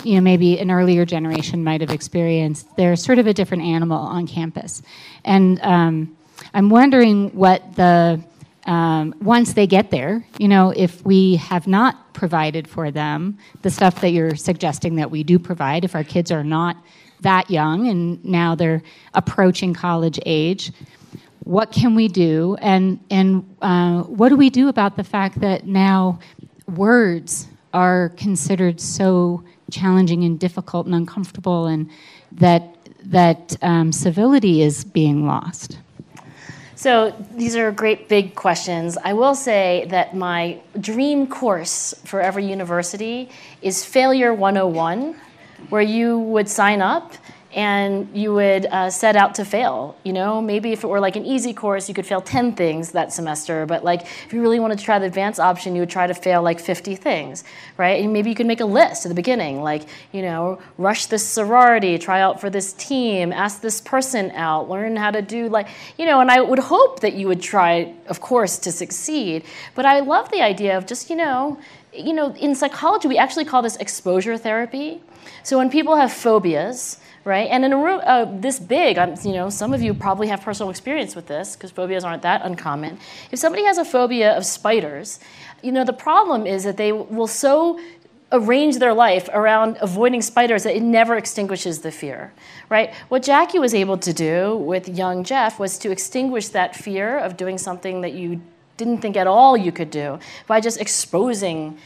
you 0.04 0.14
know, 0.14 0.20
maybe 0.20 0.60
an 0.60 0.70
earlier 0.70 1.04
generation 1.04 1.64
might 1.64 1.80
have 1.80 1.90
experienced. 1.90 2.76
They're 2.76 2.94
sort 2.94 3.18
of 3.18 3.26
a 3.26 3.34
different 3.34 3.64
animal 3.64 3.98
on 3.98 4.28
campus, 4.28 4.82
and 5.24 5.60
um, 5.62 6.16
I'm 6.54 6.70
wondering 6.70 7.30
what 7.30 7.74
the 7.74 8.22
um, 8.68 9.14
once 9.22 9.54
they 9.54 9.66
get 9.66 9.90
there, 9.90 10.22
you 10.38 10.46
know, 10.46 10.74
if 10.76 11.02
we 11.04 11.36
have 11.36 11.66
not 11.66 12.12
provided 12.12 12.68
for 12.68 12.90
them 12.90 13.38
the 13.62 13.70
stuff 13.70 14.02
that 14.02 14.10
you're 14.10 14.36
suggesting 14.36 14.96
that 14.96 15.10
we 15.10 15.24
do 15.24 15.38
provide, 15.38 15.86
if 15.86 15.94
our 15.94 16.04
kids 16.04 16.30
are 16.30 16.44
not 16.44 16.76
that 17.22 17.50
young 17.50 17.88
and 17.88 18.22
now 18.22 18.54
they're 18.54 18.82
approaching 19.14 19.72
college 19.72 20.20
age, 20.26 20.70
what 21.44 21.72
can 21.72 21.94
we 21.94 22.08
do? 22.08 22.58
And, 22.60 23.00
and 23.10 23.56
uh, 23.62 24.02
what 24.02 24.28
do 24.28 24.36
we 24.36 24.50
do 24.50 24.68
about 24.68 24.98
the 24.98 25.04
fact 25.04 25.40
that 25.40 25.66
now 25.66 26.18
words 26.66 27.48
are 27.72 28.10
considered 28.18 28.82
so 28.82 29.42
challenging 29.70 30.24
and 30.24 30.38
difficult 30.38 30.84
and 30.84 30.94
uncomfortable, 30.94 31.66
and 31.66 31.90
that, 32.32 32.76
that 33.04 33.56
um, 33.62 33.92
civility 33.92 34.60
is 34.60 34.84
being 34.84 35.26
lost? 35.26 35.78
So 36.78 37.12
these 37.34 37.56
are 37.56 37.72
great 37.72 38.08
big 38.08 38.36
questions. 38.36 38.96
I 39.02 39.12
will 39.12 39.34
say 39.34 39.86
that 39.88 40.14
my 40.14 40.60
dream 40.78 41.26
course 41.26 41.92
for 42.04 42.20
every 42.20 42.46
university 42.46 43.30
is 43.62 43.84
Failure 43.84 44.32
101, 44.32 45.16
where 45.70 45.82
you 45.82 46.20
would 46.20 46.48
sign 46.48 46.80
up 46.80 47.14
and 47.54 48.08
you 48.14 48.34
would 48.34 48.66
uh, 48.66 48.90
set 48.90 49.16
out 49.16 49.34
to 49.36 49.44
fail. 49.44 49.96
You 50.04 50.12
know, 50.12 50.42
maybe 50.42 50.72
if 50.72 50.84
it 50.84 50.86
were 50.86 51.00
like 51.00 51.16
an 51.16 51.24
easy 51.24 51.54
course, 51.54 51.88
you 51.88 51.94
could 51.94 52.04
fail 52.04 52.20
10 52.20 52.54
things 52.54 52.92
that 52.92 53.10
semester. 53.12 53.64
But 53.64 53.84
like, 53.84 54.02
if 54.02 54.32
you 54.32 54.42
really 54.42 54.60
wanted 54.60 54.78
to 54.78 54.84
try 54.84 54.98
the 54.98 55.06
advanced 55.06 55.40
option, 55.40 55.74
you 55.74 55.80
would 55.80 55.90
try 55.90 56.06
to 56.06 56.12
fail 56.12 56.42
like 56.42 56.60
50 56.60 56.94
things, 56.96 57.44
right? 57.78 58.02
And 58.04 58.12
maybe 58.12 58.28
you 58.28 58.36
could 58.36 58.46
make 58.46 58.60
a 58.60 58.66
list 58.66 59.06
at 59.06 59.08
the 59.08 59.14
beginning, 59.14 59.62
like, 59.62 59.88
you 60.12 60.20
know, 60.20 60.58
rush 60.76 61.06
this 61.06 61.26
sorority, 61.26 61.96
try 61.96 62.20
out 62.20 62.38
for 62.38 62.50
this 62.50 62.74
team, 62.74 63.32
ask 63.32 63.62
this 63.62 63.80
person 63.80 64.30
out, 64.32 64.68
learn 64.68 64.96
how 64.96 65.10
to 65.10 65.22
do 65.22 65.48
like, 65.48 65.68
you 65.96 66.04
know. 66.04 66.20
And 66.20 66.30
I 66.30 66.42
would 66.42 66.58
hope 66.58 67.00
that 67.00 67.14
you 67.14 67.28
would 67.28 67.40
try, 67.40 67.94
of 68.08 68.20
course, 68.20 68.58
to 68.58 68.72
succeed. 68.72 69.44
But 69.74 69.86
I 69.86 70.00
love 70.00 70.30
the 70.30 70.42
idea 70.42 70.76
of 70.76 70.84
just, 70.84 71.08
you 71.08 71.16
know, 71.16 71.58
you 71.94 72.12
know, 72.12 72.34
in 72.34 72.54
psychology, 72.54 73.08
we 73.08 73.16
actually 73.16 73.46
call 73.46 73.62
this 73.62 73.76
exposure 73.76 74.36
therapy. 74.36 75.00
So 75.42 75.56
when 75.56 75.70
people 75.70 75.96
have 75.96 76.12
phobias, 76.12 76.98
right? 77.24 77.48
And 77.50 77.64
in 77.64 77.72
a 77.72 77.76
room 77.76 78.00
uh, 78.04 78.26
this 78.40 78.58
big, 78.58 78.98
I'm, 78.98 79.14
you 79.24 79.32
know, 79.32 79.50
some 79.50 79.72
of 79.72 79.82
you 79.82 79.94
probably 79.94 80.28
have 80.28 80.42
personal 80.42 80.70
experience 80.70 81.14
with 81.14 81.26
this 81.26 81.56
because 81.56 81.70
phobias 81.70 82.04
aren't 82.04 82.22
that 82.22 82.44
uncommon. 82.44 82.98
If 83.30 83.38
somebody 83.38 83.64
has 83.64 83.78
a 83.78 83.84
phobia 83.84 84.36
of 84.36 84.44
spiders, 84.46 85.20
you 85.62 85.72
know, 85.72 85.84
the 85.84 85.92
problem 85.92 86.46
is 86.46 86.64
that 86.64 86.76
they 86.76 86.92
will 86.92 87.26
so 87.26 87.78
arrange 88.30 88.76
their 88.78 88.92
life 88.92 89.28
around 89.32 89.78
avoiding 89.80 90.20
spiders 90.20 90.62
that 90.64 90.76
it 90.76 90.82
never 90.82 91.16
extinguishes 91.16 91.80
the 91.80 91.90
fear, 91.90 92.32
right? 92.68 92.94
What 93.08 93.22
Jackie 93.22 93.58
was 93.58 93.74
able 93.74 93.96
to 93.98 94.12
do 94.12 94.56
with 94.56 94.88
young 94.88 95.24
Jeff 95.24 95.58
was 95.58 95.78
to 95.78 95.90
extinguish 95.90 96.48
that 96.48 96.76
fear 96.76 97.18
of 97.18 97.36
doing 97.36 97.56
something 97.56 98.02
that 98.02 98.12
you 98.12 98.42
didn't 98.76 98.98
think 98.98 99.16
at 99.16 99.26
all 99.26 99.56
you 99.56 99.72
could 99.72 99.90
do 99.90 100.18
by 100.46 100.60
just 100.60 100.80
exposing 100.80 101.78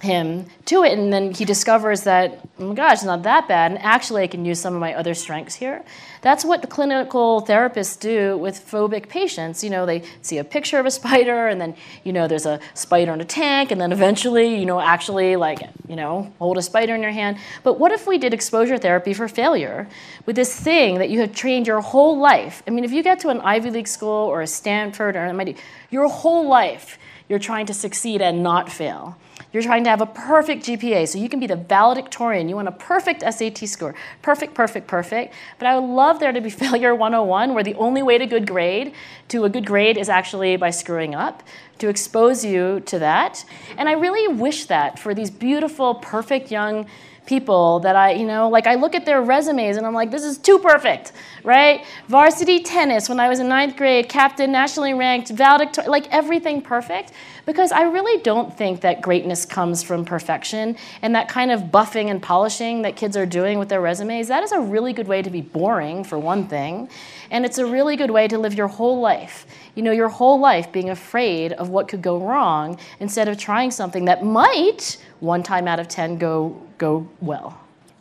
him 0.00 0.46
to 0.64 0.82
it 0.82 0.98
and 0.98 1.12
then 1.12 1.30
he 1.30 1.44
discovers 1.44 2.04
that 2.04 2.40
oh 2.58 2.68
my 2.68 2.74
gosh 2.74 2.94
it's 2.94 3.04
not 3.04 3.22
that 3.22 3.46
bad 3.46 3.70
and 3.70 3.80
actually 3.82 4.22
i 4.22 4.26
can 4.26 4.46
use 4.46 4.58
some 4.58 4.74
of 4.74 4.80
my 4.80 4.94
other 4.94 5.14
strengths 5.14 5.54
here. 5.54 5.84
That's 6.22 6.44
what 6.44 6.60
the 6.60 6.66
clinical 6.66 7.42
therapists 7.46 7.98
do 7.98 8.36
with 8.36 8.54
phobic 8.70 9.08
patients. 9.08 9.64
You 9.64 9.70
know 9.70 9.86
they 9.86 10.02
see 10.22 10.38
a 10.38 10.44
picture 10.44 10.78
of 10.78 10.86
a 10.86 10.90
spider 10.90 11.48
and 11.48 11.60
then 11.60 11.74
you 12.04 12.12
know 12.12 12.28
there's 12.28 12.46
a 12.46 12.60
spider 12.74 13.12
in 13.12 13.20
a 13.20 13.24
tank 13.24 13.70
and 13.70 13.80
then 13.80 13.92
eventually 13.92 14.58
you 14.58 14.66
know 14.66 14.80
actually 14.80 15.36
like 15.36 15.60
you 15.88 15.96
know 15.96 16.32
hold 16.38 16.58
a 16.58 16.62
spider 16.62 16.94
in 16.94 17.02
your 17.02 17.12
hand. 17.12 17.38
But 17.62 17.78
what 17.78 17.92
if 17.92 18.06
we 18.06 18.18
did 18.18 18.34
exposure 18.34 18.78
therapy 18.78 19.14
for 19.14 19.28
failure 19.28 19.88
with 20.26 20.36
this 20.36 20.58
thing 20.58 20.98
that 20.98 21.10
you 21.10 21.20
have 21.20 21.34
trained 21.34 21.66
your 21.66 21.80
whole 21.80 22.18
life? 22.18 22.62
I 22.66 22.70
mean 22.70 22.84
if 22.84 22.92
you 22.92 23.02
get 23.02 23.20
to 23.20 23.28
an 23.28 23.40
ivy 23.40 23.70
league 23.70 23.88
school 23.88 24.26
or 24.32 24.42
a 24.42 24.46
stanford 24.46 25.16
or 25.16 25.32
mit 25.32 25.56
your 25.90 26.08
whole 26.08 26.48
life 26.48 26.98
you're 27.28 27.38
trying 27.38 27.66
to 27.66 27.74
succeed 27.74 28.20
and 28.20 28.42
not 28.42 28.70
fail 28.70 29.16
you're 29.52 29.62
trying 29.62 29.84
to 29.84 29.90
have 29.90 30.00
a 30.00 30.06
perfect 30.06 30.64
GPA, 30.64 31.08
so 31.08 31.18
you 31.18 31.28
can 31.28 31.40
be 31.40 31.46
the 31.46 31.56
valedictorian. 31.56 32.48
You 32.48 32.56
want 32.56 32.68
a 32.68 32.72
perfect 32.72 33.22
SAT 33.22 33.58
score. 33.68 33.94
Perfect, 34.22 34.54
perfect, 34.54 34.86
perfect. 34.86 35.34
But 35.58 35.66
I 35.66 35.78
would 35.78 35.86
love 35.86 36.20
there 36.20 36.32
to 36.32 36.40
be 36.40 36.50
failure 36.64 36.94
101, 36.94 37.54
where 37.54 37.64
the 37.64 37.74
only 37.74 38.02
way 38.02 38.18
to 38.18 38.26
good 38.26 38.46
grade, 38.46 38.92
to 39.28 39.44
a 39.44 39.48
good 39.48 39.66
grade, 39.66 39.96
is 39.96 40.08
actually 40.08 40.56
by 40.56 40.70
screwing 40.70 41.14
up, 41.14 41.42
to 41.78 41.88
expose 41.88 42.44
you 42.44 42.80
to 42.86 42.98
that. 43.00 43.44
And 43.76 43.88
I 43.88 43.92
really 43.92 44.32
wish 44.32 44.66
that 44.66 44.98
for 44.98 45.14
these 45.14 45.30
beautiful, 45.30 45.96
perfect 45.96 46.50
young 46.50 46.86
people 47.30 47.78
that 47.78 47.94
I, 47.94 48.10
you 48.10 48.26
know, 48.26 48.48
like 48.48 48.66
I 48.66 48.74
look 48.74 48.96
at 48.96 49.06
their 49.06 49.22
resumes 49.22 49.76
and 49.76 49.86
I'm 49.86 49.94
like, 49.94 50.10
this 50.10 50.24
is 50.24 50.36
too 50.36 50.58
perfect, 50.58 51.12
right? 51.44 51.86
Varsity 52.08 52.58
tennis 52.58 53.08
when 53.08 53.20
I 53.20 53.28
was 53.28 53.38
in 53.38 53.48
ninth 53.48 53.76
grade, 53.76 54.08
captain, 54.08 54.50
nationally 54.50 54.94
ranked, 54.94 55.30
valedictorian, 55.30 55.92
like 55.92 56.08
everything 56.10 56.60
perfect. 56.60 57.12
Because 57.46 57.70
I 57.70 57.82
really 57.82 58.20
don't 58.22 58.56
think 58.56 58.80
that 58.80 59.00
greatness 59.00 59.46
comes 59.46 59.82
from 59.82 60.04
perfection 60.04 60.76
and 61.02 61.14
that 61.14 61.28
kind 61.28 61.52
of 61.52 61.62
buffing 61.62 62.10
and 62.10 62.20
polishing 62.20 62.82
that 62.82 62.96
kids 62.96 63.16
are 63.16 63.26
doing 63.26 63.60
with 63.60 63.68
their 63.68 63.80
resumes. 63.80 64.26
That 64.26 64.42
is 64.42 64.50
a 64.50 64.60
really 64.60 64.92
good 64.92 65.06
way 65.06 65.22
to 65.22 65.30
be 65.30 65.40
boring, 65.40 66.02
for 66.02 66.18
one 66.18 66.48
thing. 66.48 66.90
And 67.30 67.44
it's 67.44 67.58
a 67.58 67.66
really 67.66 67.96
good 67.96 68.10
way 68.10 68.26
to 68.28 68.38
live 68.38 68.54
your 68.54 68.66
whole 68.66 69.00
life. 69.00 69.46
You 69.74 69.82
know, 69.82 69.92
your 69.92 70.08
whole 70.08 70.40
life 70.40 70.72
being 70.72 70.90
afraid 70.90 71.52
of 71.52 71.68
what 71.68 71.88
could 71.88 72.02
go 72.02 72.18
wrong 72.18 72.78
instead 72.98 73.28
of 73.28 73.38
trying 73.38 73.70
something 73.70 74.06
that 74.06 74.24
might, 74.24 74.98
one 75.20 75.42
time 75.42 75.68
out 75.68 75.78
of 75.78 75.88
10, 75.88 76.18
go, 76.18 76.60
go 76.78 77.08
well. 77.20 77.58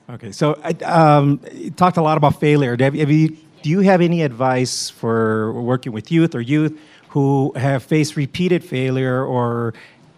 Okay, 0.09 0.31
so 0.31 0.59
um, 0.83 1.39
you 1.53 1.69
talked 1.69 1.97
a 1.97 2.01
lot 2.01 2.17
about 2.17 2.39
failure. 2.39 2.75
Have, 2.79 2.95
have 2.95 3.11
you, 3.11 3.37
do 3.61 3.69
you 3.69 3.81
have 3.81 4.01
any 4.01 4.23
advice 4.23 4.89
for 4.89 5.53
working 5.53 5.91
with 5.91 6.11
youth 6.11 6.33
or 6.33 6.41
youth 6.41 6.79
who 7.09 7.53
have 7.55 7.83
faced 7.83 8.15
repeated 8.15 8.63
failure 8.63 9.23
or 9.23 9.75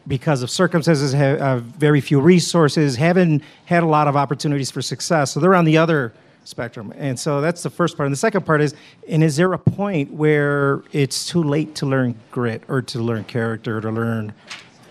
because 0.08 0.41
of 0.41 0.50
circumstances 0.50 1.12
have, 1.12 1.39
have 1.39 1.63
very 1.63 2.00
few 2.00 2.21
resources, 2.21 2.95
haven't 2.95 3.43
had 3.65 3.84
a 3.84 3.86
lot 3.86 4.08
of 4.08 4.15
opportunities 4.15 4.71
for 4.71 4.82
success? 4.82 5.32
So 5.32 5.41
they're 5.41 5.56
on 5.56 5.65
the 5.65 5.78
other 5.78 6.13
spectrum. 6.43 6.93
And 6.97 7.19
so 7.19 7.41
that's 7.41 7.63
the 7.63 7.69
first 7.69 7.97
part. 7.97 8.08
And 8.08 8.13
the 8.13 8.17
second 8.17 8.45
part 8.45 8.62
is, 8.62 8.75
and 9.08 9.23
is 9.23 9.36
there 9.36 9.54
a 9.54 9.60
point 9.60 10.12
where 10.12 10.84
it's 10.91 11.27
too 11.27 11.43
late 11.43 11.75
to 11.75 11.86
learn 11.86 12.15
grit 12.32 12.63
or 12.67 12.82
to 12.82 12.99
learn 12.99 13.23
character 13.25 13.77
or 13.77 13.82
to 13.82 13.91
learn 13.91 14.34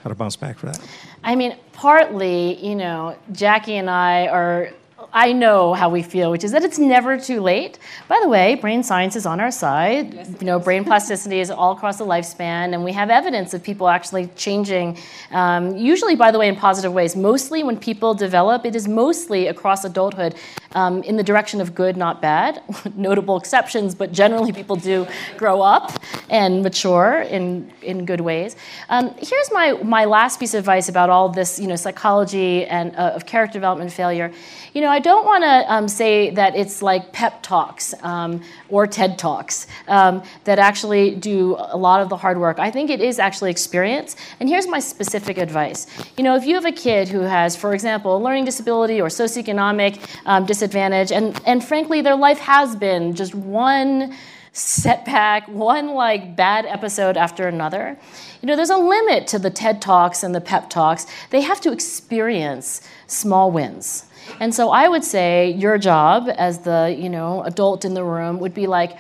how 0.03 0.09
to 0.09 0.15
bounce 0.15 0.37
back 0.37 0.59
for 0.59 0.67
that? 0.67 0.81
I 1.23 1.37
mean, 1.37 1.57
partly, 1.73 2.65
you 2.65 2.75
know, 2.75 3.17
Jackie 3.33 3.77
and 3.77 3.91
I 3.91 4.29
are 4.29 4.71
I 5.13 5.33
know 5.33 5.75
how 5.75 5.89
we 5.89 6.03
feel, 6.03 6.31
which 6.31 6.45
is 6.45 6.53
that 6.53 6.63
it's 6.63 6.79
never 6.79 7.19
too 7.19 7.41
late. 7.41 7.79
By 8.09 8.19
the 8.23 8.29
way, 8.29 8.55
brain 8.55 8.83
science 8.83 9.17
is 9.17 9.27
on 9.27 9.41
our 9.41 9.51
side. 9.51 10.15
Yes, 10.15 10.31
you 10.41 10.47
know, 10.47 10.59
brain 10.59 10.85
plasticity 10.85 11.41
is 11.41 11.51
all 11.51 11.73
across 11.73 11.99
the 11.99 12.05
lifespan, 12.05 12.75
and 12.75 12.85
we 12.85 12.93
have 12.93 13.11
evidence 13.11 13.55
of 13.55 13.63
people 13.63 13.89
actually 13.89 14.29
changing. 14.37 14.99
Um, 15.31 15.77
usually, 15.77 16.17
by 16.17 16.31
the 16.31 16.39
way, 16.39 16.49
in 16.49 16.57
positive 16.57 16.93
ways. 16.93 17.17
Mostly, 17.17 17.65
when 17.65 17.79
people 17.79 18.15
develop, 18.15 18.65
it 18.65 18.77
is 18.77 18.87
mostly 18.87 19.47
across 19.49 19.85
adulthood 19.85 20.35
um, 20.73 21.03
in 21.03 21.17
the 21.17 21.23
direction 21.23 21.61
of 21.61 21.75
good, 21.75 21.97
not 21.97 22.21
bad. 22.21 22.63
Notable 22.97 23.37
exceptions, 23.37 23.95
but 23.95 24.13
generally, 24.13 24.53
people 24.53 24.77
do 24.77 25.07
grow 25.37 25.63
up 25.63 25.93
and 26.29 26.63
mature 26.63 27.23
in 27.23 27.73
in 27.83 28.05
good 28.05 28.21
ways. 28.21 28.57
Um, 28.89 29.15
here's 29.19 29.51
my 29.53 29.73
my 29.83 30.05
last 30.05 30.39
piece 30.39 30.55
of 30.55 30.59
advice 30.61 30.89
about 30.89 31.11
all 31.11 31.29
this, 31.29 31.59
you 31.59 31.67
know, 31.67 31.77
psychology 31.77 32.67
and 32.67 32.95
uh, 32.97 33.13
of 33.15 33.27
character 33.27 33.55
development 33.55 33.93
failure. 33.93 34.33
You 34.73 34.81
know, 34.81 34.89
I 34.89 35.01
don't 35.01 35.27
want 35.27 35.43
to 35.43 35.73
um, 35.73 35.89
say 35.89 36.31
that 36.31 36.55
it's 36.55 36.81
like 36.81 37.13
pep 37.13 37.43
talks 37.43 37.93
um, 38.03 38.43
or 38.69 38.87
TED 38.87 39.19
talks 39.19 39.67
um, 39.89 40.23
that 40.45 40.59
actually 40.61 41.17
do 41.17 41.57
a 41.59 41.77
lot 41.77 42.01
of 42.01 42.09
the 42.09 42.17
hard 42.17 42.39
work. 42.39 42.61
I 42.61 42.71
think 42.71 42.89
it 42.89 43.01
is 43.01 43.19
actually 43.19 43.51
experience. 43.51 44.15
And 44.39 44.49
here's 44.49 44.69
my 44.69 44.79
specific 44.79 45.39
advice. 45.39 45.87
You 46.17 46.23
know, 46.23 46.37
if 46.37 46.47
you 46.47 46.55
have 46.55 46.67
a 46.67 46.73
kid 46.73 47.09
who 47.09 47.21
has, 47.21 47.57
for 47.57 47.75
example, 47.75 48.17
a 48.17 48.21
learning 48.21 48.45
disability 48.45 49.01
or 49.01 49.09
socioeconomic 49.09 50.01
um, 50.25 50.47
disadvantage, 50.47 51.11
and, 51.11 51.41
and 51.47 51.65
frankly, 51.65 52.01
their 52.01 52.17
life 52.17 52.39
has 52.39 52.77
been 52.77 53.15
just 53.15 53.35
one 53.35 54.15
setback, 54.53 55.49
one 55.49 55.95
like 55.95 56.37
bad 56.37 56.65
episode 56.67 57.17
after 57.17 57.49
another. 57.49 57.99
You 58.41 58.47
know, 58.47 58.57
there's 58.57 58.71
a 58.71 58.79
limit 58.79 59.27
to 59.29 59.39
the 59.39 59.51
TED 59.51 59.83
Talks 59.83 60.23
and 60.23 60.35
the 60.35 60.41
pep 60.41 60.71
talks. 60.71 61.07
They 61.31 61.43
have 61.43 61.61
to 61.63 61.73
experience 61.73 62.89
small 63.07 63.51
wins. 63.51 64.07
And 64.41 64.55
so 64.55 64.71
I 64.71 64.89
would 64.89 65.05
say 65.05 65.53
your 65.53 65.79
job 65.79 66.29
as 66.37 66.61
the, 66.61 66.95
you 66.99 67.09
know, 67.09 67.43
adult 67.45 67.85
in 67.85 67.95
the 67.95 68.05
room 68.05 68.39
would 68.41 68.55
be 68.55 68.67
like, 68.67 68.97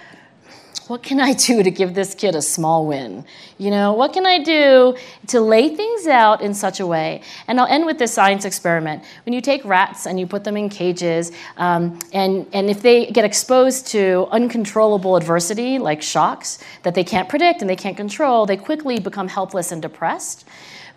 what 0.90 1.04
can 1.04 1.20
I 1.20 1.34
do 1.34 1.62
to 1.62 1.70
give 1.70 1.94
this 1.94 2.16
kid 2.16 2.34
a 2.34 2.42
small 2.42 2.84
win? 2.84 3.24
You 3.58 3.70
know, 3.70 3.92
what 3.92 4.12
can 4.12 4.26
I 4.26 4.42
do 4.42 4.96
to 5.28 5.40
lay 5.40 5.68
things 5.68 6.08
out 6.08 6.42
in 6.42 6.52
such 6.52 6.80
a 6.80 6.86
way? 6.86 7.22
And 7.46 7.60
I'll 7.60 7.68
end 7.68 7.86
with 7.86 7.98
this 7.98 8.12
science 8.12 8.44
experiment. 8.44 9.04
When 9.24 9.32
you 9.32 9.40
take 9.40 9.64
rats 9.64 10.06
and 10.06 10.18
you 10.18 10.26
put 10.26 10.42
them 10.42 10.56
in 10.56 10.68
cages, 10.68 11.30
um, 11.58 12.00
and, 12.12 12.44
and 12.52 12.68
if 12.68 12.82
they 12.82 13.06
get 13.06 13.24
exposed 13.24 13.86
to 13.88 14.26
uncontrollable 14.32 15.14
adversity, 15.14 15.78
like 15.78 16.02
shocks 16.02 16.58
that 16.82 16.96
they 16.96 17.04
can't 17.04 17.28
predict 17.28 17.60
and 17.60 17.70
they 17.70 17.76
can't 17.76 17.96
control, 17.96 18.44
they 18.44 18.56
quickly 18.56 18.98
become 18.98 19.28
helpless 19.28 19.70
and 19.70 19.80
depressed. 19.80 20.44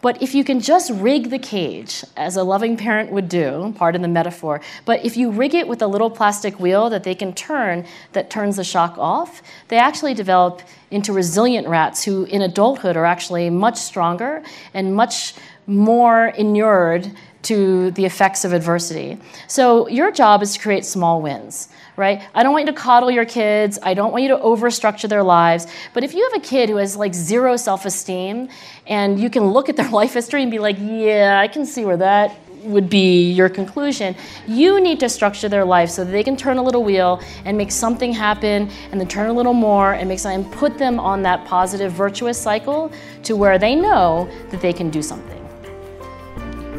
But 0.03 0.21
if 0.21 0.35
you 0.35 0.43
can 0.43 0.59
just 0.59 0.91
rig 0.91 1.29
the 1.29 1.39
cage, 1.39 2.03
as 2.17 2.35
a 2.35 2.43
loving 2.43 2.75
parent 2.75 3.09
would 3.13 3.29
do, 3.29 3.73
pardon 3.77 4.01
the 4.01 4.09
metaphor, 4.09 4.59
but 4.83 5.03
if 5.05 5.15
you 5.15 5.31
rig 5.31 5.55
it 5.55 5.65
with 5.65 5.81
a 5.81 5.87
little 5.87 6.09
plastic 6.09 6.59
wheel 6.59 6.89
that 6.89 7.05
they 7.05 7.15
can 7.15 7.33
turn 7.33 7.85
that 8.11 8.29
turns 8.29 8.57
the 8.57 8.65
shock 8.65 8.97
off, 8.97 9.41
they 9.69 9.77
actually 9.77 10.13
develop 10.13 10.61
into 10.91 11.13
resilient 11.13 11.69
rats 11.69 12.03
who 12.03 12.25
in 12.25 12.41
adulthood 12.41 12.97
are 12.97 13.05
actually 13.05 13.49
much 13.49 13.77
stronger 13.77 14.43
and 14.73 14.93
much 14.93 15.35
more 15.67 16.27
inured 16.37 17.09
to 17.43 17.91
the 17.91 18.03
effects 18.03 18.43
of 18.43 18.51
adversity. 18.51 19.17
So 19.47 19.87
your 19.87 20.11
job 20.11 20.43
is 20.43 20.53
to 20.55 20.59
create 20.59 20.83
small 20.83 21.21
wins 21.21 21.69
right? 21.95 22.21
I 22.33 22.43
don't 22.43 22.53
want 22.53 22.67
you 22.67 22.73
to 22.73 22.79
coddle 22.79 23.11
your 23.11 23.25
kids. 23.25 23.79
I 23.81 23.93
don't 23.93 24.11
want 24.11 24.23
you 24.23 24.29
to 24.29 24.37
overstructure 24.37 25.07
their 25.07 25.23
lives. 25.23 25.67
But 25.93 26.03
if 26.03 26.13
you 26.13 26.23
have 26.23 26.41
a 26.41 26.45
kid 26.45 26.69
who 26.69 26.77
has 26.77 26.95
like 26.95 27.13
zero 27.13 27.55
self 27.55 27.85
esteem 27.85 28.49
and 28.87 29.19
you 29.19 29.29
can 29.29 29.45
look 29.45 29.69
at 29.69 29.75
their 29.75 29.89
life 30.01 30.13
history 30.13 30.41
and 30.41 30.51
be 30.51 30.59
like, 30.59 30.77
yeah, 30.79 31.39
I 31.39 31.47
can 31.47 31.65
see 31.65 31.85
where 31.85 31.97
that 31.97 32.35
would 32.63 32.89
be 32.89 33.31
your 33.31 33.49
conclusion. 33.49 34.15
You 34.47 34.79
need 34.79 34.99
to 35.01 35.09
structure 35.09 35.49
their 35.49 35.65
life 35.65 35.89
so 35.89 36.03
that 36.03 36.11
they 36.11 36.23
can 36.23 36.37
turn 36.37 36.57
a 36.57 36.63
little 36.63 36.83
wheel 36.83 37.21
and 37.45 37.57
make 37.57 37.71
something 37.71 38.13
happen 38.13 38.69
and 38.91 38.99
then 38.99 39.07
turn 39.07 39.29
a 39.29 39.33
little 39.33 39.53
more 39.53 39.93
and 39.93 40.07
make 40.07 40.19
something 40.19 40.45
and 40.45 40.53
put 40.53 40.77
them 40.77 40.99
on 40.99 41.21
that 41.23 41.45
positive, 41.45 41.91
virtuous 41.91 42.39
cycle 42.39 42.91
to 43.23 43.35
where 43.35 43.59
they 43.59 43.75
know 43.75 44.29
that 44.49 44.61
they 44.61 44.73
can 44.73 44.89
do 44.89 45.01
something. 45.01 45.39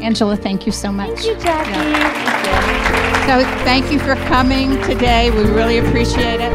Angela, 0.01 0.35
thank 0.35 0.65
you 0.65 0.71
so 0.71 0.91
much. 0.91 1.19
Thank 1.19 1.25
you, 1.25 1.35
Jackie. 1.43 1.71
Yeah. 1.71 2.25
Thank 2.43 2.61
you. 2.61 2.64
So 3.25 3.43
thank 3.63 3.91
you 3.91 3.97
for 3.97 4.13
coming 4.27 4.79
today. 4.83 5.31
We 5.31 5.49
really 5.49 5.79
appreciate 5.79 6.39
it. 6.39 6.53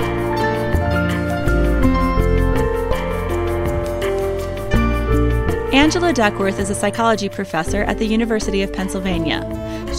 Angela 5.75 6.13
Duckworth 6.13 6.61
is 6.61 6.71
a 6.71 6.75
psychology 6.77 7.29
professor 7.29 7.83
at 7.83 7.99
the 7.99 8.07
University 8.07 8.63
of 8.63 8.73
Pennsylvania. 8.73 9.43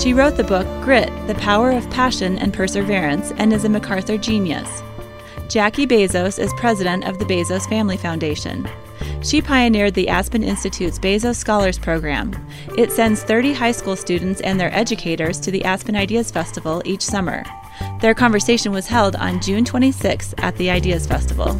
She 0.02 0.14
wrote 0.14 0.38
the 0.38 0.46
book 0.46 0.66
Grit 0.82 1.10
The 1.28 1.36
Power 1.36 1.72
of 1.72 1.90
Passion 1.90 2.38
and 2.38 2.54
Perseverance 2.54 3.34
and 3.36 3.52
is 3.52 3.66
a 3.66 3.70
MacArthur 3.70 4.18
Genius. 4.18 4.82
Jackie 5.50 5.86
Bezos 5.86 6.40
is 6.40 6.54
president 6.54 7.06
of 7.06 7.20
the 7.20 7.26
Bezos 7.26 7.68
Family 7.68 7.98
Foundation. 7.98 8.66
She 9.24 9.40
pioneered 9.40 9.94
the 9.94 10.10
Aspen 10.10 10.44
Institute's 10.44 10.98
Bezos 10.98 11.36
Scholars 11.36 11.78
Program. 11.78 12.34
It 12.76 12.92
sends 12.92 13.22
30 13.22 13.54
high 13.54 13.72
school 13.72 13.96
students 13.96 14.42
and 14.42 14.60
their 14.60 14.74
educators 14.74 15.40
to 15.42 15.52
the 15.52 15.64
Aspen 15.64 15.96
Ideas 15.96 16.32
Festival 16.32 16.82
each 16.86 17.04
summer. 17.04 17.44
Their 18.00 18.16
conversation 18.16 18.72
was 18.72 18.88
held 18.88 19.16
on 19.16 19.40
June 19.40 19.64
26 19.64 20.34
at 20.40 20.56
the 20.58 20.72
Ideas 20.72 21.06
Festival. 21.06 21.54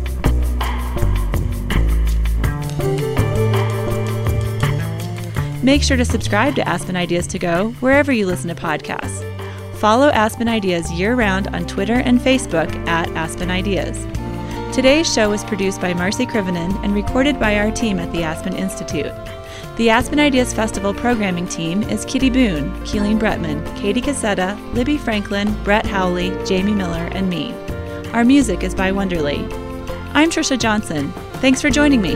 Make 5.62 5.84
sure 5.84 5.98
to 5.98 6.06
subscribe 6.06 6.56
to 6.56 6.68
Aspen 6.68 6.96
Ideas 6.96 7.28
to 7.28 7.38
Go 7.38 7.70
wherever 7.74 8.12
you 8.12 8.26
listen 8.26 8.48
to 8.48 8.60
podcasts. 8.60 9.28
Follow 9.76 10.10
Aspen 10.10 10.48
Ideas 10.48 10.92
year 10.92 11.14
round 11.14 11.48
on 11.50 11.68
Twitter 11.68 11.96
and 11.96 12.20
Facebook 12.20 12.74
at 12.88 13.08
Aspen 13.10 13.52
Ideas. 13.52 14.04
Today's 14.72 15.14
show 15.14 15.30
was 15.30 15.44
produced 15.44 15.82
by 15.82 15.94
Marcy 15.94 16.26
Krivonen 16.26 16.82
and 16.82 16.96
recorded 16.96 17.38
by 17.38 17.58
our 17.58 17.72
team 17.72 18.00
at 18.00 18.10
the 18.14 18.24
Aspen 18.24 18.56
Institute. 18.56 19.12
The 19.76 19.90
Aspen 19.90 20.18
Ideas 20.18 20.54
Festival 20.54 20.94
programming 20.94 21.46
team 21.46 21.84
is 21.84 22.06
Kitty 22.06 22.30
Boone, 22.30 22.72
Keeleen 22.86 23.20
Bretman, 23.20 23.66
Katie 23.76 24.02
Cassetta, 24.02 24.58
Libby 24.74 24.98
Franklin, 24.98 25.62
Brett 25.66 25.86
Howley, 25.86 26.30
Jamie 26.46 26.74
Miller, 26.74 27.10
and 27.12 27.30
me. 27.30 27.54
Our 28.14 28.24
music 28.24 28.64
is 28.64 28.74
by 28.74 28.94
Wonderly. 28.94 29.40
I'm 30.14 30.30
Trisha 30.30 30.58
Johnson. 30.58 31.12
Thanks 31.42 31.62
for 31.62 31.70
joining 31.70 32.02
me. 32.02 32.14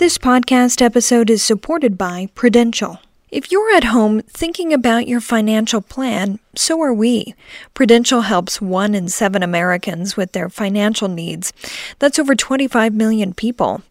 This 0.00 0.16
podcast 0.16 0.80
episode 0.80 1.28
is 1.28 1.44
supported 1.44 1.98
by 1.98 2.30
Prudential. 2.34 3.00
If 3.30 3.52
you're 3.52 3.76
at 3.76 3.92
home 3.92 4.22
thinking 4.22 4.72
about 4.72 5.06
your 5.06 5.20
financial 5.20 5.82
plan, 5.82 6.38
so 6.56 6.80
are 6.80 6.94
we. 6.94 7.34
Prudential 7.74 8.22
helps 8.22 8.62
one 8.62 8.94
in 8.94 9.10
seven 9.10 9.42
Americans 9.42 10.16
with 10.16 10.32
their 10.32 10.48
financial 10.48 11.06
needs. 11.06 11.52
That's 11.98 12.18
over 12.18 12.34
25 12.34 12.94
million 12.94 13.34
people. 13.34 13.82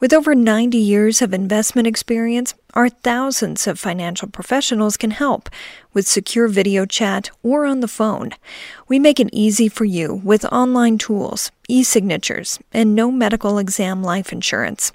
With 0.00 0.12
over 0.12 0.34
90 0.34 0.76
years 0.76 1.22
of 1.22 1.32
investment 1.32 1.88
experience, 1.88 2.52
our 2.74 2.90
thousands 2.90 3.66
of 3.66 3.78
financial 3.78 4.28
professionals 4.28 4.98
can 4.98 5.12
help 5.12 5.48
with 5.94 6.06
secure 6.06 6.46
video 6.46 6.84
chat 6.84 7.30
or 7.42 7.64
on 7.64 7.80
the 7.80 7.88
phone. 7.88 8.32
We 8.86 8.98
make 8.98 9.18
it 9.18 9.30
easy 9.32 9.70
for 9.70 9.86
you 9.86 10.20
with 10.22 10.44
online 10.52 10.98
tools, 10.98 11.50
e 11.68 11.82
signatures, 11.82 12.58
and 12.70 12.94
no 12.94 13.10
medical 13.10 13.56
exam 13.56 14.02
life 14.02 14.30
insurance. 14.30 14.92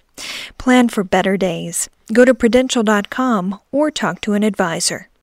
Plan 0.57 0.87
for 0.87 1.03
better 1.03 1.35
days. 1.35 1.89
Go 2.13 2.23
to 2.23 2.33
prudential.com 2.33 3.59
or 3.71 3.91
talk 3.91 4.21
to 4.21 4.33
an 4.33 4.43
advisor. 4.43 5.09